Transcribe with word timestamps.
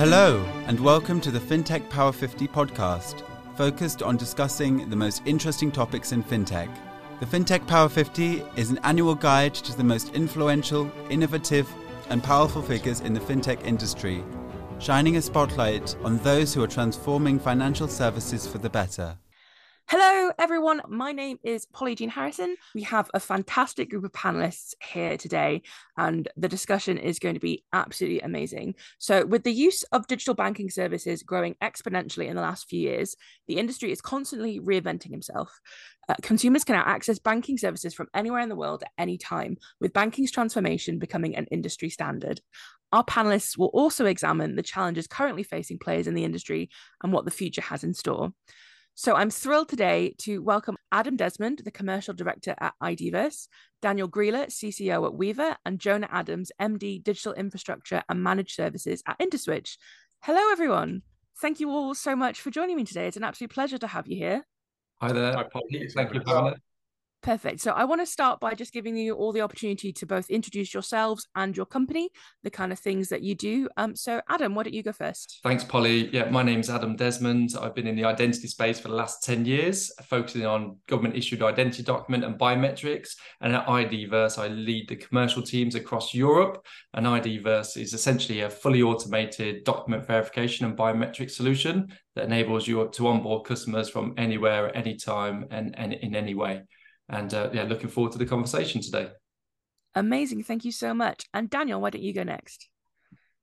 Hello, 0.00 0.42
and 0.66 0.80
welcome 0.80 1.20
to 1.20 1.30
the 1.30 1.38
FinTech 1.38 1.90
Power 1.90 2.10
50 2.10 2.48
podcast, 2.48 3.22
focused 3.54 4.02
on 4.02 4.16
discussing 4.16 4.88
the 4.88 4.96
most 4.96 5.20
interesting 5.26 5.70
topics 5.70 6.12
in 6.12 6.24
fintech. 6.24 6.74
The 7.20 7.26
FinTech 7.26 7.66
Power 7.66 7.90
50 7.90 8.42
is 8.56 8.70
an 8.70 8.80
annual 8.82 9.14
guide 9.14 9.52
to 9.56 9.76
the 9.76 9.84
most 9.84 10.14
influential, 10.14 10.90
innovative, 11.10 11.68
and 12.08 12.24
powerful 12.24 12.62
figures 12.62 13.00
in 13.00 13.12
the 13.12 13.20
fintech 13.20 13.62
industry, 13.62 14.24
shining 14.78 15.18
a 15.18 15.20
spotlight 15.20 15.94
on 16.02 16.16
those 16.20 16.54
who 16.54 16.62
are 16.62 16.66
transforming 16.66 17.38
financial 17.38 17.86
services 17.86 18.46
for 18.46 18.56
the 18.56 18.70
better. 18.70 19.18
Hello, 19.92 20.30
everyone. 20.38 20.80
My 20.88 21.10
name 21.10 21.40
is 21.42 21.66
Polly 21.66 21.96
Jean 21.96 22.10
Harrison. 22.10 22.54
We 22.76 22.84
have 22.84 23.10
a 23.12 23.18
fantastic 23.18 23.90
group 23.90 24.04
of 24.04 24.12
panelists 24.12 24.72
here 24.80 25.16
today, 25.16 25.62
and 25.96 26.28
the 26.36 26.46
discussion 26.46 26.96
is 26.96 27.18
going 27.18 27.34
to 27.34 27.40
be 27.40 27.64
absolutely 27.72 28.20
amazing. 28.20 28.76
So, 28.98 29.26
with 29.26 29.42
the 29.42 29.50
use 29.50 29.82
of 29.90 30.06
digital 30.06 30.34
banking 30.34 30.70
services 30.70 31.24
growing 31.24 31.56
exponentially 31.60 32.28
in 32.28 32.36
the 32.36 32.40
last 32.40 32.68
few 32.68 32.78
years, 32.78 33.16
the 33.48 33.56
industry 33.56 33.90
is 33.90 34.00
constantly 34.00 34.60
reinventing 34.60 35.10
himself. 35.10 35.58
Uh, 36.08 36.14
consumers 36.22 36.62
can 36.62 36.76
now 36.76 36.84
access 36.86 37.18
banking 37.18 37.58
services 37.58 37.92
from 37.92 38.06
anywhere 38.14 38.42
in 38.42 38.48
the 38.48 38.54
world 38.54 38.84
at 38.84 38.92
any 38.96 39.18
time, 39.18 39.56
with 39.80 39.92
banking's 39.92 40.30
transformation 40.30 41.00
becoming 41.00 41.34
an 41.34 41.48
industry 41.50 41.90
standard. 41.90 42.40
Our 42.92 43.04
panelists 43.04 43.58
will 43.58 43.72
also 43.74 44.06
examine 44.06 44.54
the 44.54 44.62
challenges 44.62 45.08
currently 45.08 45.42
facing 45.42 45.80
players 45.80 46.06
in 46.06 46.14
the 46.14 46.24
industry 46.24 46.70
and 47.02 47.12
what 47.12 47.24
the 47.24 47.32
future 47.32 47.62
has 47.62 47.82
in 47.82 47.92
store. 47.92 48.30
So 49.02 49.14
I'm 49.16 49.30
thrilled 49.30 49.70
today 49.70 50.14
to 50.18 50.42
welcome 50.42 50.76
Adam 50.92 51.16
Desmond, 51.16 51.62
the 51.64 51.70
commercial 51.70 52.12
director 52.12 52.54
at 52.60 52.74
IDverse, 52.82 53.48
Daniel 53.80 54.06
Grieler, 54.06 54.48
CCO 54.48 55.06
at 55.06 55.18
Weavr, 55.18 55.56
and 55.64 55.78
Jonah 55.78 56.08
Adams, 56.12 56.52
MD 56.60 57.02
Digital 57.02 57.32
Infrastructure 57.32 58.02
and 58.10 58.22
Managed 58.22 58.54
Services 58.54 59.02
at 59.06 59.18
Interswitch. 59.18 59.78
Hello, 60.20 60.52
everyone. 60.52 61.00
Thank 61.40 61.60
you 61.60 61.70
all 61.70 61.94
so 61.94 62.14
much 62.14 62.42
for 62.42 62.50
joining 62.50 62.76
me 62.76 62.84
today. 62.84 63.06
It's 63.06 63.16
an 63.16 63.24
absolute 63.24 63.48
pleasure 63.48 63.78
to 63.78 63.86
have 63.86 64.06
you 64.06 64.18
here. 64.18 64.44
Hi 65.00 65.12
there. 65.12 65.32
Hi, 65.32 65.44
Thank 65.94 66.12
you 66.12 66.20
for 66.20 66.34
having 66.34 66.52
us. 66.52 66.60
Perfect. 67.22 67.60
So 67.60 67.72
I 67.72 67.84
want 67.84 68.00
to 68.00 68.06
start 68.06 68.40
by 68.40 68.54
just 68.54 68.72
giving 68.72 68.96
you 68.96 69.14
all 69.14 69.30
the 69.30 69.42
opportunity 69.42 69.92
to 69.92 70.06
both 70.06 70.30
introduce 70.30 70.72
yourselves 70.72 71.28
and 71.34 71.54
your 71.54 71.66
company, 71.66 72.08
the 72.42 72.50
kind 72.50 72.72
of 72.72 72.78
things 72.78 73.08
that 73.10 73.22
you 73.22 73.34
do. 73.34 73.68
Um, 73.76 73.94
so 73.94 74.22
Adam, 74.30 74.54
why 74.54 74.62
don't 74.62 74.72
you 74.72 74.82
go 74.82 74.92
first? 74.92 75.40
Thanks, 75.42 75.62
Polly. 75.62 76.08
Yeah, 76.14 76.30
my 76.30 76.42
name's 76.42 76.70
Adam 76.70 76.96
Desmond. 76.96 77.50
I've 77.60 77.74
been 77.74 77.86
in 77.86 77.96
the 77.96 78.06
identity 78.06 78.48
space 78.48 78.80
for 78.80 78.88
the 78.88 78.94
last 78.94 79.22
10 79.22 79.44
years, 79.44 79.92
focusing 80.04 80.46
on 80.46 80.78
government 80.88 81.14
issued 81.14 81.42
identity 81.42 81.82
document 81.82 82.24
and 82.24 82.38
biometrics. 82.38 83.10
And 83.42 83.54
at 83.54 83.66
IDverse, 83.66 84.38
I 84.38 84.48
lead 84.48 84.88
the 84.88 84.96
commercial 84.96 85.42
teams 85.42 85.74
across 85.74 86.14
Europe. 86.14 86.64
And 86.94 87.04
IDverse 87.04 87.76
is 87.76 87.92
essentially 87.92 88.40
a 88.40 88.50
fully 88.50 88.80
automated 88.80 89.64
document 89.64 90.06
verification 90.06 90.64
and 90.64 90.76
biometric 90.76 91.30
solution 91.30 91.88
that 92.16 92.24
enables 92.24 92.66
you 92.66 92.88
to 92.94 93.08
onboard 93.08 93.46
customers 93.46 93.90
from 93.90 94.14
anywhere 94.16 94.68
at 94.68 94.76
any 94.76 94.96
time 94.96 95.44
and, 95.50 95.78
and 95.78 95.92
in 95.92 96.16
any 96.16 96.34
way. 96.34 96.62
And 97.10 97.34
uh, 97.34 97.50
yeah, 97.52 97.64
looking 97.64 97.90
forward 97.90 98.12
to 98.12 98.18
the 98.18 98.26
conversation 98.26 98.80
today. 98.80 99.10
Amazing. 99.94 100.44
Thank 100.44 100.64
you 100.64 100.72
so 100.72 100.94
much. 100.94 101.26
And 101.34 101.50
Daniel, 101.50 101.80
why 101.80 101.90
don't 101.90 102.02
you 102.02 102.14
go 102.14 102.22
next? 102.22 102.68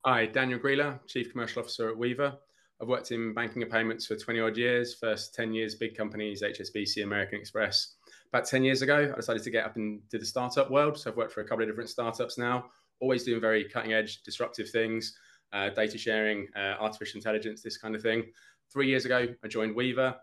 Hi, 0.06 0.26
Daniel 0.26 0.60
Grieler, 0.60 1.00
Chief 1.08 1.32
Commercial 1.32 1.62
Officer 1.62 1.90
at 1.90 1.98
Weavr. 1.98 2.38
I've 2.82 2.88
worked 2.88 3.12
in 3.12 3.34
banking 3.34 3.62
and 3.64 3.72
payments 3.72 4.06
for 4.06 4.16
20 4.16 4.40
odd 4.40 4.56
years. 4.58 4.96
First 4.96 5.36
10 5.36 5.54
years, 5.54 5.76
big 5.76 5.98
companies, 5.98 6.42
HSBC, 6.44 7.04
American 7.04 7.40
Express. 7.40 7.96
About 8.32 8.46
10 8.46 8.64
years 8.64 8.82
ago, 8.82 9.12
I 9.12 9.16
decided 9.16 9.44
to 9.44 9.52
get 9.52 9.66
up 9.66 9.76
into 9.76 10.18
the 10.18 10.26
startup 10.26 10.72
world. 10.72 10.98
So 10.98 11.10
I've 11.12 11.18
worked 11.18 11.34
for 11.34 11.42
a 11.42 11.46
couple 11.46 11.64
of 11.64 11.70
different 11.70 11.90
startups 11.90 12.38
now, 12.38 12.66
always 13.02 13.24
doing 13.24 13.42
very 13.42 13.66
cutting 13.66 13.94
edge, 13.94 14.22
disruptive 14.24 14.70
things, 14.70 15.18
uh, 15.52 15.70
data 15.70 15.98
sharing, 15.98 16.48
uh, 16.56 16.76
artificial 16.80 17.18
intelligence, 17.18 17.62
this 17.62 17.78
kind 17.78 17.96
of 17.96 18.02
thing. 18.02 18.26
Three 18.72 18.88
years 18.88 19.06
ago, 19.06 19.28
I 19.44 19.48
joined 19.48 19.76
Weavr. 19.76 20.16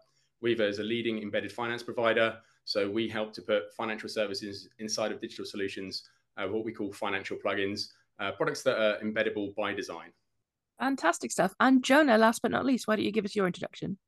Weavr 0.42 0.68
is 0.68 0.78
a 0.78 0.84
leading 0.84 1.20
embedded 1.20 1.52
finance 1.52 1.82
provider. 1.82 2.36
So 2.64 2.90
we 2.90 3.08
help 3.08 3.32
to 3.34 3.42
put 3.42 3.74
financial 3.76 4.08
services 4.08 4.68
inside 4.78 5.12
of 5.12 5.20
digital 5.20 5.44
solutions, 5.44 6.08
uh, 6.36 6.46
what 6.46 6.64
we 6.64 6.72
call 6.72 6.92
financial 6.92 7.36
plugins, 7.36 7.88
uh, 8.20 8.32
products 8.32 8.62
that 8.62 8.78
are 8.78 8.98
embeddable 9.00 9.54
by 9.54 9.74
design. 9.74 10.12
Fantastic 10.78 11.30
stuff. 11.30 11.54
And 11.60 11.84
Jonah, 11.84 12.18
last 12.18 12.42
but 12.42 12.50
not 12.50 12.64
least, 12.64 12.88
why 12.88 12.96
don't 12.96 13.04
you 13.04 13.12
give 13.12 13.24
us 13.24 13.36
your 13.36 13.46
introduction? 13.46 13.98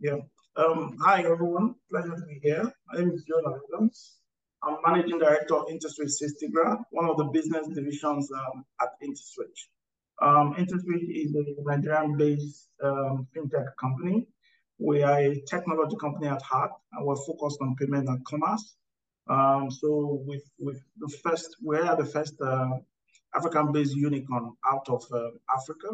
Yeah. 0.00 0.18
Um, 0.56 0.96
hi, 1.00 1.22
everyone. 1.22 1.74
Pleasure 1.90 2.16
to 2.16 2.26
be 2.26 2.40
here. 2.42 2.72
My 2.88 3.00
name 3.00 3.10
is 3.10 3.24
Jonah 3.24 3.56
Adams. 3.72 4.16
I'm 4.62 4.76
managing 4.86 5.18
director 5.18 5.56
of 5.56 5.66
Interswitch 5.66 6.12
Systegra, 6.22 6.82
one 6.90 7.08
of 7.08 7.18
the 7.18 7.24
business 7.24 7.68
divisions 7.68 8.30
um, 8.32 8.64
at 8.80 8.88
Interswitch. 9.02 9.68
Um, 10.22 10.54
Interswitch 10.54 11.08
is 11.10 11.34
a 11.34 11.62
Nigerian-based 11.62 12.68
um, 12.82 13.26
fintech 13.36 13.66
company 13.78 14.28
we 14.78 15.02
are 15.02 15.18
a 15.18 15.40
technology 15.48 15.96
company 16.00 16.28
at 16.28 16.42
heart, 16.42 16.72
and 16.92 17.06
we're 17.06 17.16
focused 17.16 17.58
on 17.60 17.76
payment 17.76 18.08
and 18.08 18.24
commerce. 18.24 18.76
Um, 19.28 19.70
so 19.70 20.22
with 20.26 20.42
with 20.58 20.82
the 20.98 21.08
first, 21.22 21.56
we're 21.62 21.96
the 21.96 22.04
first 22.04 22.34
uh, 22.40 22.78
African-based 23.34 23.94
unicorn 23.94 24.52
out 24.70 24.88
of 24.88 25.04
uh, 25.12 25.30
Africa. 25.56 25.88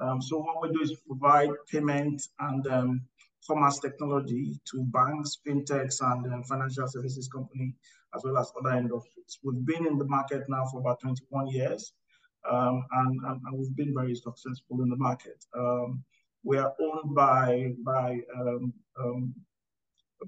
Um, 0.00 0.22
so 0.22 0.38
what 0.38 0.62
we 0.62 0.72
do 0.72 0.82
is 0.82 1.00
provide 1.06 1.50
payment 1.70 2.22
and 2.40 2.66
um, 2.68 3.02
commerce 3.46 3.78
technology 3.80 4.60
to 4.70 4.84
banks, 4.84 5.38
fintechs, 5.46 6.00
and 6.00 6.32
um, 6.32 6.42
financial 6.44 6.86
services 6.86 7.28
company, 7.28 7.74
as 8.14 8.22
well 8.24 8.38
as 8.38 8.52
other 8.58 8.76
industries. 8.76 9.38
We've 9.42 9.64
been 9.64 9.86
in 9.86 9.98
the 9.98 10.04
market 10.04 10.44
now 10.48 10.66
for 10.70 10.80
about 10.80 11.00
21 11.00 11.48
years, 11.48 11.92
um, 12.48 12.84
and, 12.92 13.20
and, 13.26 13.40
and, 13.44 13.58
we've 13.58 13.74
been 13.74 13.94
very 13.94 14.14
successful 14.14 14.82
in 14.82 14.88
the 14.88 14.96
market. 14.96 15.44
We 16.48 16.56
are 16.56 16.72
owned 16.80 17.14
by 17.14 17.74
by 17.84 18.20
um, 18.34 18.72
um, 18.98 19.34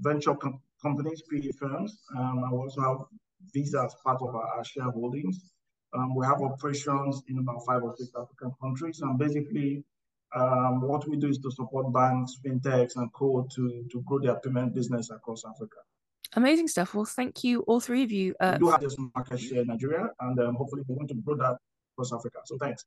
venture 0.09 0.35
com 0.35 0.61
companies, 0.83 1.23
PE 1.31 1.53
firms. 1.59 1.99
Um, 2.15 2.45
I 2.47 2.51
also 2.55 2.81
have 2.83 2.99
Visa 3.55 3.85
as 3.87 3.95
part 4.05 4.21
of 4.21 4.35
our, 4.35 4.49
our 4.57 4.63
shareholdings. 4.63 5.37
Um, 5.95 6.15
we 6.15 6.27
have 6.27 6.43
operations 6.43 7.23
in 7.29 7.39
about 7.39 7.65
five 7.67 7.83
or 7.83 7.95
six 7.97 8.11
African 8.15 8.53
countries, 8.63 9.01
and 9.01 9.19
basically, 9.19 9.83
um, 10.37 10.83
what 10.83 11.09
we 11.09 11.17
do 11.17 11.29
is 11.29 11.39
to 11.39 11.51
support 11.51 11.91
banks, 11.91 12.37
fintechs, 12.45 12.97
and 12.97 13.11
co 13.15 13.49
to 13.55 13.85
to 13.91 14.03
grow 14.03 14.19
their 14.19 14.39
payment 14.41 14.75
business 14.75 15.11
across 15.11 15.43
Africa. 15.47 15.81
Amazing 16.35 16.69
stuff. 16.69 16.95
Well, 16.95 17.07
thank 17.07 17.43
you, 17.45 17.61
all 17.63 17.81
three 17.81 18.03
of 18.03 18.13
you. 18.13 18.35
Uh, 18.41 18.59
we 18.61 18.67
do 18.67 18.71
have 18.71 18.83
this 18.83 18.97
market 19.15 19.41
share 19.41 19.63
in 19.63 19.69
Nigeria, 19.69 20.11
and 20.21 20.39
um, 20.39 20.55
hopefully, 20.57 20.83
we 20.87 20.95
want 20.97 21.09
to 21.09 21.15
grow 21.15 21.37
that 21.37 21.57
across 21.95 22.13
Africa. 22.13 22.41
So, 22.45 22.59
thanks. 22.59 22.85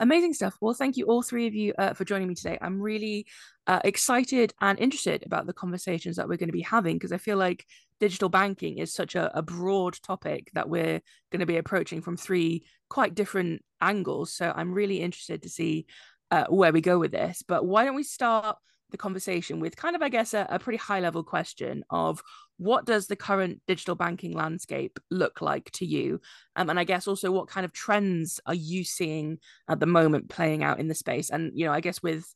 Amazing 0.00 0.34
stuff. 0.34 0.56
Well, 0.60 0.74
thank 0.74 0.96
you 0.96 1.06
all 1.06 1.22
three 1.22 1.46
of 1.46 1.54
you 1.54 1.74
uh, 1.78 1.92
for 1.92 2.04
joining 2.04 2.28
me 2.28 2.34
today. 2.34 2.58
I'm 2.60 2.80
really 2.80 3.26
uh, 3.66 3.80
excited 3.84 4.52
and 4.60 4.78
interested 4.78 5.24
about 5.24 5.46
the 5.46 5.52
conversations 5.52 6.16
that 6.16 6.28
we're 6.28 6.38
going 6.38 6.48
to 6.48 6.52
be 6.52 6.62
having 6.62 6.96
because 6.96 7.12
I 7.12 7.18
feel 7.18 7.36
like 7.36 7.64
digital 8.00 8.28
banking 8.28 8.78
is 8.78 8.92
such 8.92 9.14
a, 9.14 9.36
a 9.36 9.42
broad 9.42 9.96
topic 10.02 10.50
that 10.54 10.68
we're 10.68 11.00
going 11.30 11.40
to 11.40 11.46
be 11.46 11.58
approaching 11.58 12.02
from 12.02 12.16
three 12.16 12.64
quite 12.88 13.14
different 13.14 13.62
angles. 13.80 14.34
So 14.34 14.52
I'm 14.54 14.72
really 14.72 15.00
interested 15.00 15.42
to 15.42 15.48
see 15.48 15.86
uh, 16.30 16.46
where 16.48 16.72
we 16.72 16.80
go 16.80 16.98
with 16.98 17.12
this. 17.12 17.42
But 17.46 17.64
why 17.64 17.84
don't 17.84 17.94
we 17.94 18.02
start 18.02 18.56
the 18.90 18.96
conversation 18.98 19.60
with 19.60 19.76
kind 19.76 19.94
of, 19.94 20.02
I 20.02 20.08
guess, 20.08 20.34
a, 20.34 20.46
a 20.48 20.58
pretty 20.58 20.78
high 20.78 21.00
level 21.00 21.22
question 21.22 21.84
of 21.90 22.22
what 22.62 22.84
does 22.84 23.06
the 23.06 23.16
current 23.16 23.60
digital 23.66 23.94
banking 23.94 24.32
landscape 24.32 24.98
look 25.10 25.40
like 25.40 25.70
to 25.72 25.86
you? 25.86 26.20
Um, 26.56 26.70
and 26.70 26.78
I 26.78 26.84
guess 26.84 27.06
also 27.08 27.30
what 27.30 27.48
kind 27.48 27.64
of 27.64 27.72
trends 27.72 28.40
are 28.46 28.54
you 28.54 28.84
seeing 28.84 29.38
at 29.68 29.80
the 29.80 29.86
moment 29.86 30.30
playing 30.30 30.62
out 30.62 30.80
in 30.80 30.88
the 30.88 30.94
space? 30.94 31.30
And, 31.30 31.52
you 31.54 31.66
know, 31.66 31.72
I 31.72 31.80
guess 31.80 32.02
with 32.02 32.26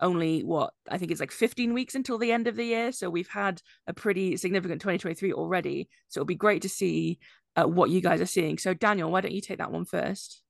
only 0.00 0.42
what 0.42 0.72
I 0.90 0.98
think 0.98 1.10
it's 1.10 1.20
like 1.20 1.30
15 1.30 1.72
weeks 1.72 1.94
until 1.94 2.18
the 2.18 2.32
end 2.32 2.46
of 2.46 2.56
the 2.56 2.64
year. 2.64 2.92
So 2.92 3.08
we've 3.10 3.28
had 3.28 3.62
a 3.86 3.94
pretty 3.94 4.36
significant 4.36 4.80
2023 4.80 5.32
already. 5.32 5.88
So 6.08 6.20
it'll 6.20 6.26
be 6.26 6.34
great 6.34 6.62
to 6.62 6.68
see 6.68 7.18
uh, 7.56 7.64
what 7.64 7.90
you 7.90 8.00
guys 8.00 8.20
are 8.20 8.26
seeing. 8.26 8.58
So, 8.58 8.74
Daniel, 8.74 9.10
why 9.10 9.20
don't 9.20 9.32
you 9.32 9.40
take 9.40 9.58
that 9.58 9.70
one 9.70 9.84
first? 9.84 10.42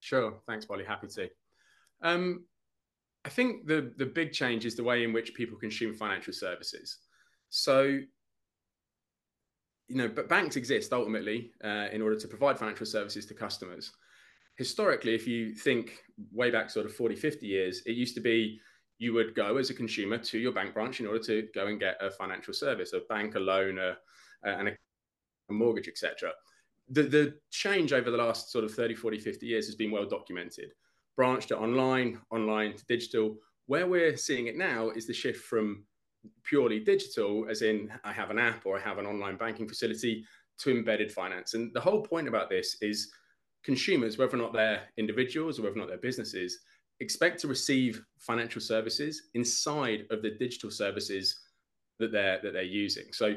Sure. 0.00 0.40
Thanks, 0.46 0.64
Polly. 0.64 0.84
Happy 0.84 1.08
to. 1.08 1.28
Um, 2.02 2.44
I 3.24 3.28
think 3.28 3.66
the 3.66 3.92
the 3.96 4.06
big 4.06 4.32
change 4.32 4.64
is 4.64 4.76
the 4.76 4.84
way 4.84 5.04
in 5.04 5.12
which 5.12 5.34
people 5.34 5.58
consume 5.58 5.94
financial 5.94 6.32
services. 6.32 6.98
So, 7.50 7.98
you 9.90 9.96
know, 9.96 10.08
but 10.08 10.28
banks 10.28 10.56
exist 10.56 10.92
ultimately 10.92 11.50
uh, 11.64 11.88
in 11.92 12.00
order 12.00 12.16
to 12.16 12.28
provide 12.28 12.58
financial 12.58 12.86
services 12.86 13.26
to 13.26 13.34
customers. 13.34 13.92
Historically, 14.56 15.14
if 15.14 15.26
you 15.26 15.52
think 15.52 16.02
way 16.32 16.50
back 16.50 16.70
sort 16.70 16.86
of 16.86 16.94
40, 16.94 17.16
50 17.16 17.46
years, 17.46 17.82
it 17.86 17.92
used 17.92 18.14
to 18.14 18.20
be 18.20 18.60
you 18.98 19.12
would 19.14 19.34
go 19.34 19.56
as 19.56 19.70
a 19.70 19.74
consumer 19.74 20.18
to 20.18 20.38
your 20.38 20.52
bank 20.52 20.74
branch 20.74 21.00
in 21.00 21.06
order 21.06 21.22
to 21.24 21.48
go 21.54 21.66
and 21.66 21.80
get 21.80 21.96
a 22.00 22.10
financial 22.10 22.54
service, 22.54 22.92
a 22.92 23.00
bank, 23.08 23.34
a 23.34 23.40
loan, 23.40 23.78
a, 23.78 23.96
a, 24.44 24.66
a 24.68 25.52
mortgage, 25.52 25.88
etc. 25.88 26.32
The, 26.90 27.02
the 27.02 27.34
change 27.50 27.92
over 27.92 28.10
the 28.10 28.18
last 28.18 28.52
sort 28.52 28.64
of 28.64 28.72
30, 28.72 28.94
40, 28.94 29.18
50 29.18 29.46
years 29.46 29.66
has 29.66 29.74
been 29.74 29.90
well 29.90 30.06
documented 30.06 30.70
branched 31.16 31.48
to 31.48 31.58
online, 31.58 32.18
online 32.30 32.74
to 32.74 32.84
digital. 32.86 33.36
Where 33.66 33.86
we're 33.86 34.16
seeing 34.16 34.46
it 34.46 34.56
now 34.56 34.90
is 34.90 35.06
the 35.06 35.12
shift 35.12 35.44
from 35.44 35.84
purely 36.44 36.80
digital, 36.80 37.46
as 37.48 37.62
in 37.62 37.90
I 38.04 38.12
have 38.12 38.30
an 38.30 38.38
app 38.38 38.66
or 38.66 38.78
I 38.78 38.80
have 38.80 38.98
an 38.98 39.06
online 39.06 39.36
banking 39.36 39.68
facility, 39.68 40.24
to 40.58 40.70
embedded 40.70 41.10
finance. 41.10 41.54
And 41.54 41.72
the 41.72 41.80
whole 41.80 42.02
point 42.02 42.28
about 42.28 42.50
this 42.50 42.76
is 42.82 43.10
consumers, 43.64 44.18
whether 44.18 44.36
or 44.36 44.38
not 44.38 44.52
they're 44.52 44.82
individuals 44.96 45.58
or 45.58 45.62
whether 45.62 45.76
or 45.76 45.78
not 45.78 45.88
they're 45.88 45.98
businesses, 45.98 46.60
expect 47.00 47.40
to 47.40 47.48
receive 47.48 48.02
financial 48.18 48.60
services 48.60 49.30
inside 49.34 50.06
of 50.10 50.22
the 50.22 50.32
digital 50.32 50.70
services 50.70 51.40
that 51.98 52.12
they're 52.12 52.40
that 52.42 52.52
they're 52.52 52.62
using. 52.62 53.12
So 53.12 53.36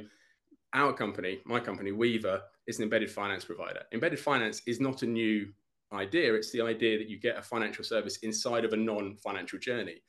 our 0.73 0.91
company, 0.93 1.39
my 1.45 1.59
company, 1.59 1.91
Weavr, 1.91 2.41
is 2.67 2.77
an 2.77 2.83
embedded 2.83 3.11
finance 3.11 3.45
provider. 3.45 3.83
Embedded 3.93 4.19
finance 4.19 4.61
is 4.67 4.79
not 4.79 5.03
a 5.03 5.07
new 5.07 5.47
idea. 5.93 6.33
It's 6.33 6.51
the 6.51 6.61
idea 6.61 6.97
that 6.97 7.09
you 7.09 7.19
get 7.19 7.37
a 7.37 7.41
financial 7.41 7.83
service 7.83 8.17
inside 8.17 8.65
of 8.65 8.73
a 8.73 8.77
non-financial 8.77 9.59
journey. 9.59 10.01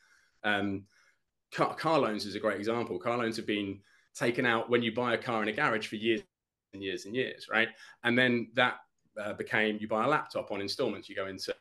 Um, 0.42 0.84
car, 1.54 1.74
car 1.74 1.98
loans 1.98 2.26
is 2.26 2.34
a 2.34 2.40
great 2.40 2.58
example. 2.58 2.98
Car 2.98 3.16
loans 3.16 3.36
have 3.36 3.46
been 3.46 3.80
taken 4.14 4.44
out 4.44 4.68
when 4.68 4.82
you 4.82 4.92
buy 4.92 5.14
a 5.14 5.18
car 5.18 5.42
in 5.42 5.48
a 5.48 5.52
garage 5.52 5.86
for 5.86 5.96
years 5.96 6.20
and 6.72 6.82
years 6.82 7.06
and 7.06 7.14
years, 7.14 7.48
right? 7.50 7.68
And 8.02 8.18
then 8.18 8.48
that 8.54 8.76
uh, 9.20 9.32
became 9.34 9.78
you 9.80 9.88
buy 9.88 10.04
a 10.04 10.08
laptop 10.08 10.50
on 10.50 10.60
installments. 10.60 11.08
You 11.08 11.14
go 11.14 11.26
into 11.26 11.54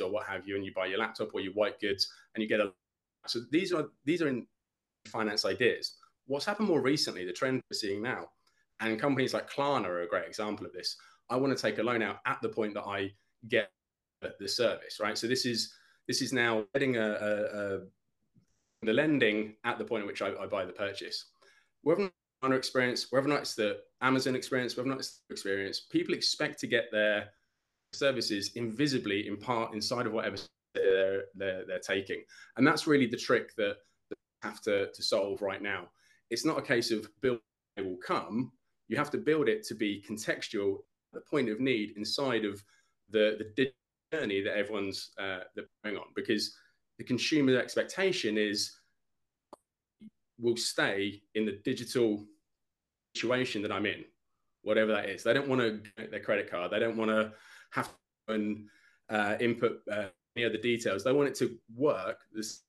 or 0.00 0.10
what 0.10 0.26
have 0.26 0.46
you, 0.46 0.54
and 0.54 0.64
you 0.64 0.72
buy 0.74 0.84
your 0.84 0.98
laptop 0.98 1.30
or 1.32 1.40
your 1.40 1.54
white 1.54 1.80
goods, 1.80 2.10
and 2.34 2.42
you 2.42 2.48
get 2.48 2.60
a. 2.60 2.72
So 3.26 3.40
these 3.50 3.72
are 3.72 3.86
these 4.04 4.20
are 4.20 4.28
in 4.28 4.46
finance 5.06 5.46
ideas. 5.46 5.94
What's 6.26 6.44
happened 6.44 6.68
more 6.68 6.82
recently, 6.82 7.24
the 7.24 7.32
trend 7.32 7.62
we're 7.70 7.76
seeing 7.76 8.02
now, 8.02 8.26
and 8.80 9.00
companies 9.00 9.32
like 9.32 9.50
Klarna 9.50 9.86
are 9.86 10.02
a 10.02 10.08
great 10.08 10.26
example 10.26 10.66
of 10.66 10.72
this. 10.72 10.96
I 11.30 11.36
want 11.36 11.56
to 11.56 11.62
take 11.62 11.78
a 11.78 11.82
loan 11.82 12.02
out 12.02 12.18
at 12.26 12.38
the 12.42 12.50
point 12.50 12.74
that 12.74 12.84
I 12.84 13.12
get 13.48 13.70
the 14.38 14.48
service, 14.48 14.98
right? 15.00 15.16
So 15.16 15.26
this 15.26 15.46
is 15.46 15.72
this 16.06 16.20
is 16.20 16.32
now 16.32 16.64
getting 16.74 16.96
a, 16.96 17.00
a, 17.00 17.76
a 17.76 17.80
the 18.82 18.92
lending 18.92 19.54
at 19.64 19.78
the 19.78 19.84
point 19.84 20.02
at 20.02 20.06
which 20.06 20.22
I, 20.22 20.32
I 20.40 20.46
buy 20.46 20.64
the 20.64 20.72
purchase. 20.72 21.26
Whether 21.82 22.10
or 22.42 22.48
not 22.48 22.56
experience, 22.56 23.08
whether 23.10 23.26
or 23.26 23.30
not 23.30 23.40
it's 23.40 23.54
the 23.54 23.78
Amazon 24.00 24.36
experience, 24.36 24.76
whether 24.76 24.88
or 24.88 24.92
not 24.92 25.00
it's 25.00 25.20
the 25.28 25.34
experience, 25.34 25.80
people 25.80 26.14
expect 26.14 26.60
to 26.60 26.66
get 26.66 26.90
their 26.92 27.28
services 27.92 28.52
invisibly 28.54 29.26
in 29.26 29.36
part 29.36 29.74
inside 29.74 30.06
of 30.06 30.12
whatever 30.12 30.36
they're, 30.74 31.24
they're, 31.34 31.64
they're 31.66 31.80
taking. 31.80 32.22
And 32.56 32.66
that's 32.66 32.86
really 32.86 33.06
the 33.06 33.16
trick 33.16 33.54
that, 33.56 33.76
that 34.10 34.18
have 34.42 34.60
to, 34.62 34.90
to 34.92 35.02
solve 35.02 35.42
right 35.42 35.62
now. 35.62 35.88
It's 36.30 36.44
not 36.44 36.58
a 36.58 36.62
case 36.62 36.90
of 36.90 37.08
build 37.20 37.40
it 37.76 37.84
will 37.84 37.96
come. 37.96 38.52
You 38.88 38.96
have 38.96 39.10
to 39.12 39.18
build 39.18 39.48
it 39.48 39.62
to 39.64 39.74
be 39.74 40.04
contextual 40.08 40.78
the 41.12 41.20
point 41.20 41.48
of 41.48 41.60
need 41.60 41.96
inside 41.96 42.44
of 42.44 42.62
the, 43.10 43.38
the 43.56 43.70
journey 44.12 44.42
that 44.42 44.56
everyone's 44.56 45.10
uh, 45.18 45.40
going 45.84 45.96
on 45.96 46.06
because 46.14 46.54
the 46.98 47.04
consumer 47.04 47.58
expectation 47.58 48.36
is 48.36 48.78
will 50.40 50.56
stay 50.56 51.22
in 51.34 51.44
the 51.44 51.58
digital 51.64 52.24
situation 53.14 53.62
that 53.62 53.72
I'm 53.72 53.86
in, 53.86 54.04
whatever 54.62 54.92
that 54.92 55.08
is. 55.08 55.22
They 55.22 55.32
don't 55.32 55.48
want 55.48 55.60
to 55.60 55.80
get 55.96 56.10
their 56.10 56.20
credit 56.20 56.50
card. 56.50 56.70
They 56.70 56.78
don't 56.78 56.96
want 56.96 57.10
to 57.10 57.32
have 57.70 57.90
to 58.28 58.56
uh, 59.10 59.36
input 59.40 59.80
uh, 59.90 60.06
any 60.36 60.44
other 60.44 60.58
details. 60.58 61.02
They 61.02 61.12
want 61.12 61.28
it 61.28 61.34
to 61.36 61.56
work. 61.74 62.20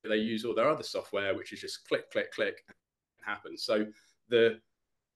They 0.04 0.16
use 0.16 0.44
all 0.44 0.54
their 0.54 0.68
other 0.68 0.82
software, 0.82 1.34
which 1.34 1.52
is 1.52 1.60
just 1.60 1.86
click, 1.86 2.10
click, 2.10 2.32
click, 2.32 2.62
and 2.66 2.74
it 2.74 3.24
happens. 3.24 3.64
So 3.64 3.86
the 4.28 4.60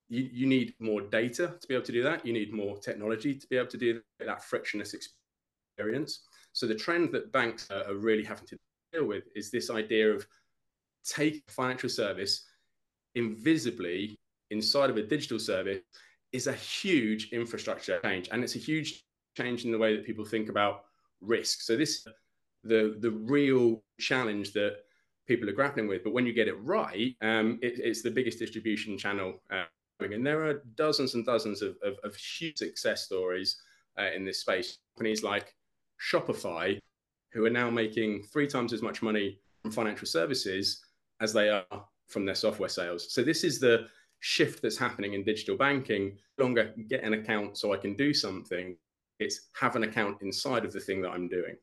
you, 0.08 0.28
you 0.32 0.46
need 0.46 0.74
more 0.78 1.00
data 1.00 1.54
to 1.60 1.68
be 1.68 1.74
able 1.74 1.86
to 1.86 1.92
do 1.92 2.02
that. 2.02 2.24
You 2.26 2.32
need 2.32 2.52
more 2.52 2.76
technology 2.78 3.34
to 3.34 3.46
be 3.48 3.56
able 3.56 3.68
to 3.68 3.78
do 3.78 4.00
that 4.20 4.44
frictionless 4.44 4.94
experience. 4.94 6.20
So 6.52 6.66
the 6.66 6.74
trend 6.74 7.12
that 7.12 7.32
banks 7.32 7.68
are 7.70 7.94
really 7.94 8.22
having 8.22 8.46
to 8.48 8.58
deal 8.94 9.06
with 9.06 9.24
is 9.34 9.50
this 9.50 9.70
idea 9.70 10.10
of 10.10 10.26
take 11.04 11.42
financial 11.48 11.88
service 11.88 12.46
invisibly 13.14 14.18
inside 14.50 14.90
of 14.90 14.96
a 14.96 15.02
digital 15.02 15.38
service 15.38 15.80
is 16.32 16.46
a 16.46 16.52
huge 16.52 17.30
infrastructure 17.32 18.00
change 18.02 18.28
and 18.32 18.42
it's 18.42 18.56
a 18.56 18.58
huge 18.58 19.04
change 19.36 19.64
in 19.64 19.72
the 19.72 19.78
way 19.78 19.94
that 19.94 20.06
people 20.06 20.24
think 20.24 20.48
about 20.48 20.84
risk. 21.20 21.62
So 21.62 21.76
this 21.76 22.06
the 22.62 22.96
the 23.00 23.10
real 23.10 23.82
challenge 24.00 24.52
that 24.52 24.78
people 25.26 25.48
are 25.48 25.52
grappling 25.52 25.88
with 25.88 26.02
but 26.02 26.12
when 26.12 26.26
you 26.26 26.32
get 26.32 26.48
it 26.48 26.58
right 26.60 27.14
um, 27.22 27.58
it, 27.62 27.78
it's 27.78 28.02
the 28.02 28.10
biggest 28.10 28.38
distribution 28.38 28.96
channel 28.98 29.40
uh, 29.50 29.64
and 30.00 30.26
there 30.26 30.44
are 30.44 30.62
dozens 30.74 31.14
and 31.14 31.24
dozens 31.24 31.62
of, 31.62 31.76
of, 31.82 31.96
of 32.02 32.14
huge 32.16 32.58
success 32.58 33.04
stories 33.04 33.56
uh, 33.98 34.10
in 34.14 34.24
this 34.24 34.40
space. 34.40 34.78
Companies 34.96 35.22
like 35.22 35.54
shopify 36.00 36.78
who 37.34 37.44
are 37.44 37.50
now 37.50 37.68
making 37.68 38.22
three 38.32 38.46
times 38.46 38.72
as 38.72 38.80
much 38.80 39.02
money 39.02 39.38
from 39.62 39.72
financial 39.72 40.06
services 40.06 40.82
as 41.20 41.32
they 41.32 41.50
are 41.50 41.64
from 42.08 42.24
their 42.24 42.34
software 42.34 42.68
sales. 42.68 43.12
So 43.12 43.22
this 43.22 43.44
is 43.44 43.58
the 43.58 43.86
shift 44.20 44.62
that's 44.62 44.78
happening 44.78 45.14
in 45.14 45.24
digital 45.24 45.56
banking. 45.56 46.16
No 46.38 46.44
longer 46.44 46.72
get 46.88 47.02
an 47.02 47.14
account 47.14 47.58
so 47.58 47.74
I 47.74 47.76
can 47.76 47.94
do 47.96 48.14
something. 48.14 48.76
It's 49.18 49.48
have 49.60 49.76
an 49.76 49.82
account 49.82 50.18
inside 50.22 50.64
of 50.64 50.72
the 50.72 50.80
thing 50.80 51.02
that 51.02 51.10
I'm 51.10 51.28
doing. 51.28 51.56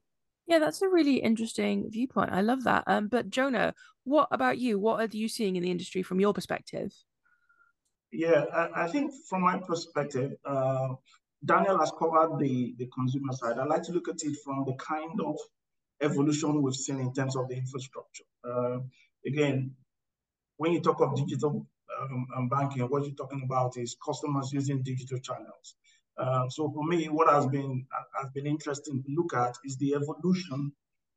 Yeah, 0.48 0.60
that's 0.60 0.82
a 0.82 0.90
really 0.90 1.18
interesting 1.18 1.90
viewpoint. 1.90 2.32
I 2.32 2.42
love 2.42 2.64
that. 2.66 2.84
Um, 2.88 3.08
but 3.08 3.30
Jonah, 3.30 3.74
what 4.04 4.28
about 4.32 4.58
you? 4.58 4.80
What 4.80 5.00
are 5.00 5.18
you 5.18 5.30
seeing 5.30 5.56
in 5.56 5.64
the 5.64 5.72
industry 5.72 6.04
from 6.04 6.20
your 6.20 6.34
perspective? 6.34 6.94
Yeah, 8.12 8.46
I, 8.54 8.84
I 8.84 8.88
think 8.88 9.14
from 9.30 9.44
my 9.44 9.58
perspective, 9.58 10.34
uh, 10.44 10.90
Daniel 11.46 11.80
has 11.80 11.92
covered 11.98 12.38
the, 12.40 12.76
the 12.78 12.88
consumer 12.88 13.34
side. 13.34 13.58
I 13.58 13.66
like 13.66 13.84
to 13.84 13.94
look 13.94 14.10
at 14.10 14.22
it 14.24 14.38
from 14.44 14.66
the 14.66 14.74
kind 14.74 15.20
of 15.22 15.38
evolution 16.02 16.62
we've 16.62 16.76
seen 16.76 17.00
in 17.00 17.14
terms 17.14 17.36
of 17.36 17.48
the 17.48 17.56
infrastructure. 17.56 18.24
Uh, 18.44 18.80
again, 19.26 19.72
when 20.58 20.74
you 20.74 20.82
talk 20.82 21.02
of 21.02 21.16
digital 21.16 21.66
um, 22.36 22.50
banking, 22.50 22.84
what 22.84 23.04
you're 23.04 23.16
talking 23.16 23.42
about 23.44 23.78
is 23.78 23.96
customers 24.04 24.52
using 24.54 24.82
digital 24.82 25.20
channels. 25.20 25.76
Uh, 26.18 26.48
so 26.50 26.70
for 26.72 26.84
me, 26.84 27.06
what 27.08 27.30
has 27.30 27.48
been 27.48 27.86
has 28.20 28.30
been 28.32 28.46
interesting 28.46 29.02
to 29.04 29.12
look 29.16 29.34
at 29.34 29.56
is 29.66 29.78
the 29.78 29.96
evolution 29.96 30.72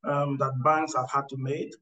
um, 0.04 0.36
that 0.38 0.52
banks 0.62 0.94
have 0.94 1.10
had 1.10 1.28
to 1.28 1.36
make 1.36 1.74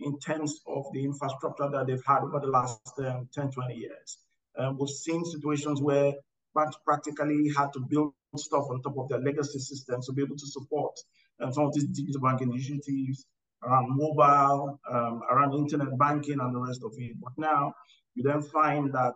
in 0.00 0.18
terms 0.20 0.60
of 0.66 0.84
the 0.92 1.04
infrastructure 1.04 1.68
that 1.70 1.86
they've 1.86 2.04
had 2.06 2.22
over 2.22 2.40
the 2.40 2.46
last 2.46 2.80
um, 2.98 3.28
10, 3.34 3.50
20 3.50 3.74
years. 3.74 4.18
Uh, 4.56 4.72
we've 4.78 4.88
seen 4.88 5.24
situations 5.24 5.80
where 5.80 6.12
banks 6.54 6.76
practically 6.84 7.50
had 7.56 7.72
to 7.72 7.80
build 7.80 8.12
stuff 8.36 8.66
on 8.70 8.82
top 8.82 8.96
of 8.98 9.08
their 9.08 9.20
legacy 9.20 9.58
systems 9.58 10.06
to 10.06 10.12
be 10.12 10.22
able 10.22 10.36
to 10.36 10.46
support 10.46 10.96
um, 11.40 11.52
some 11.52 11.66
of 11.66 11.74
these 11.74 11.86
digital 11.86 12.20
banking 12.20 12.50
initiatives 12.52 13.26
around 13.62 13.86
mobile, 13.90 14.78
um, 14.90 15.22
around 15.30 15.54
internet 15.54 15.96
banking, 15.98 16.38
and 16.40 16.54
the 16.54 16.60
rest 16.60 16.82
of 16.84 16.92
it. 16.96 17.16
But 17.20 17.32
now 17.36 17.74
you 18.14 18.22
then 18.22 18.42
find 18.42 18.92
that 18.92 19.14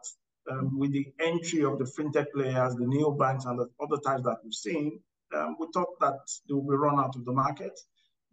um, 0.51 0.79
with 0.79 0.93
the 0.93 1.07
entry 1.21 1.65
of 1.65 1.79
the 1.79 1.85
fintech 1.85 2.27
players, 2.35 2.75
the 2.75 2.85
neobanks, 2.85 3.47
and 3.47 3.59
the 3.59 3.69
other 3.81 4.01
types 4.05 4.25
that 4.25 4.39
we've 4.43 4.55
seen, 4.55 5.01
um, 5.35 5.57
we 5.59 5.67
thought 5.73 5.99
that 6.01 6.19
they 6.49 6.55
will 6.55 6.63
be 6.63 6.75
run 6.75 6.99
out 6.99 7.17
of 7.17 7.25
the 7.25 7.33
market, 7.33 7.79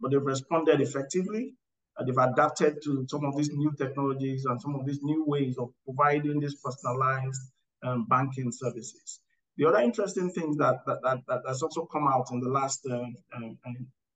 but 0.00 0.10
they've 0.10 0.22
responded 0.22 0.80
effectively. 0.80 1.54
Uh, 1.98 2.04
they've 2.04 2.16
adapted 2.18 2.78
to 2.84 3.06
some 3.08 3.24
of 3.24 3.36
these 3.36 3.50
new 3.50 3.72
technologies 3.78 4.44
and 4.44 4.60
some 4.60 4.74
of 4.74 4.86
these 4.86 5.00
new 5.02 5.24
ways 5.26 5.56
of 5.58 5.70
providing 5.84 6.40
these 6.40 6.56
personalized 6.56 7.40
um, 7.82 8.06
banking 8.08 8.50
services. 8.52 9.20
The 9.60 9.68
other 9.68 9.80
interesting 9.80 10.30
thing 10.30 10.56
that, 10.56 10.86
that, 10.86 11.02
that, 11.02 11.18
that, 11.28 11.42
has 11.46 11.62
also 11.62 11.84
come 11.84 12.08
out 12.08 12.28
in 12.32 12.40
the 12.40 12.48
last 12.48 12.80
um, 12.90 13.14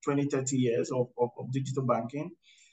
20, 0.03 0.25
30 0.25 0.57
years 0.57 0.91
of, 0.91 1.09
of, 1.19 1.29
of, 1.39 1.53
digital 1.53 1.83
banking 1.83 2.31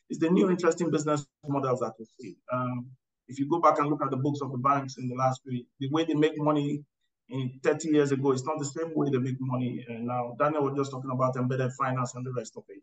is 0.10 0.20
the 0.20 0.30
new 0.30 0.50
interesting 0.50 0.90
business 0.90 1.28
models 1.46 1.82
that 1.82 1.92
we 2.00 2.06
see. 2.18 2.38
Um, 2.50 2.86
if 3.28 3.38
you 3.40 3.50
go 3.50 3.60
back 3.60 3.80
and 3.80 3.90
look 3.90 4.02
at 4.02 4.10
the 4.10 4.16
books 4.16 4.40
of 4.42 4.54
the 4.54 4.58
banks 4.58 4.96
in 4.98 5.10
the 5.10 5.16
last 5.16 5.42
week, 5.46 5.68
the 5.82 5.90
way 5.90 6.06
they 6.06 6.14
make 6.14 6.38
money 6.38 6.82
in 7.28 7.60
30 7.62 7.90
years 7.90 8.14
ago, 8.14 8.32
it's 8.32 8.46
not 8.46 8.58
the 8.58 8.64
same 8.64 8.96
way 8.96 9.10
they 9.10 9.18
make 9.18 9.36
money 9.42 9.86
uh, 9.90 9.96
now. 10.00 10.34
Daniel 10.40 10.64
was 10.64 10.78
just 10.78 10.92
talking 10.92 11.12
about 11.12 11.36
embedded 11.36 11.74
finance 11.74 12.16
and 12.16 12.26
the 12.26 12.32
rest 12.32 12.54
of 12.56 12.64
it. 12.70 12.82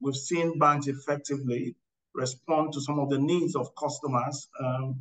We've 0.00 0.16
seen 0.16 0.58
banks 0.58 0.88
effectively 0.88 1.76
respond 2.12 2.72
to 2.72 2.80
some 2.80 2.98
of 2.98 3.08
the 3.08 3.20
needs 3.20 3.54
of 3.54 3.72
customers 3.76 4.48
um, 4.58 4.96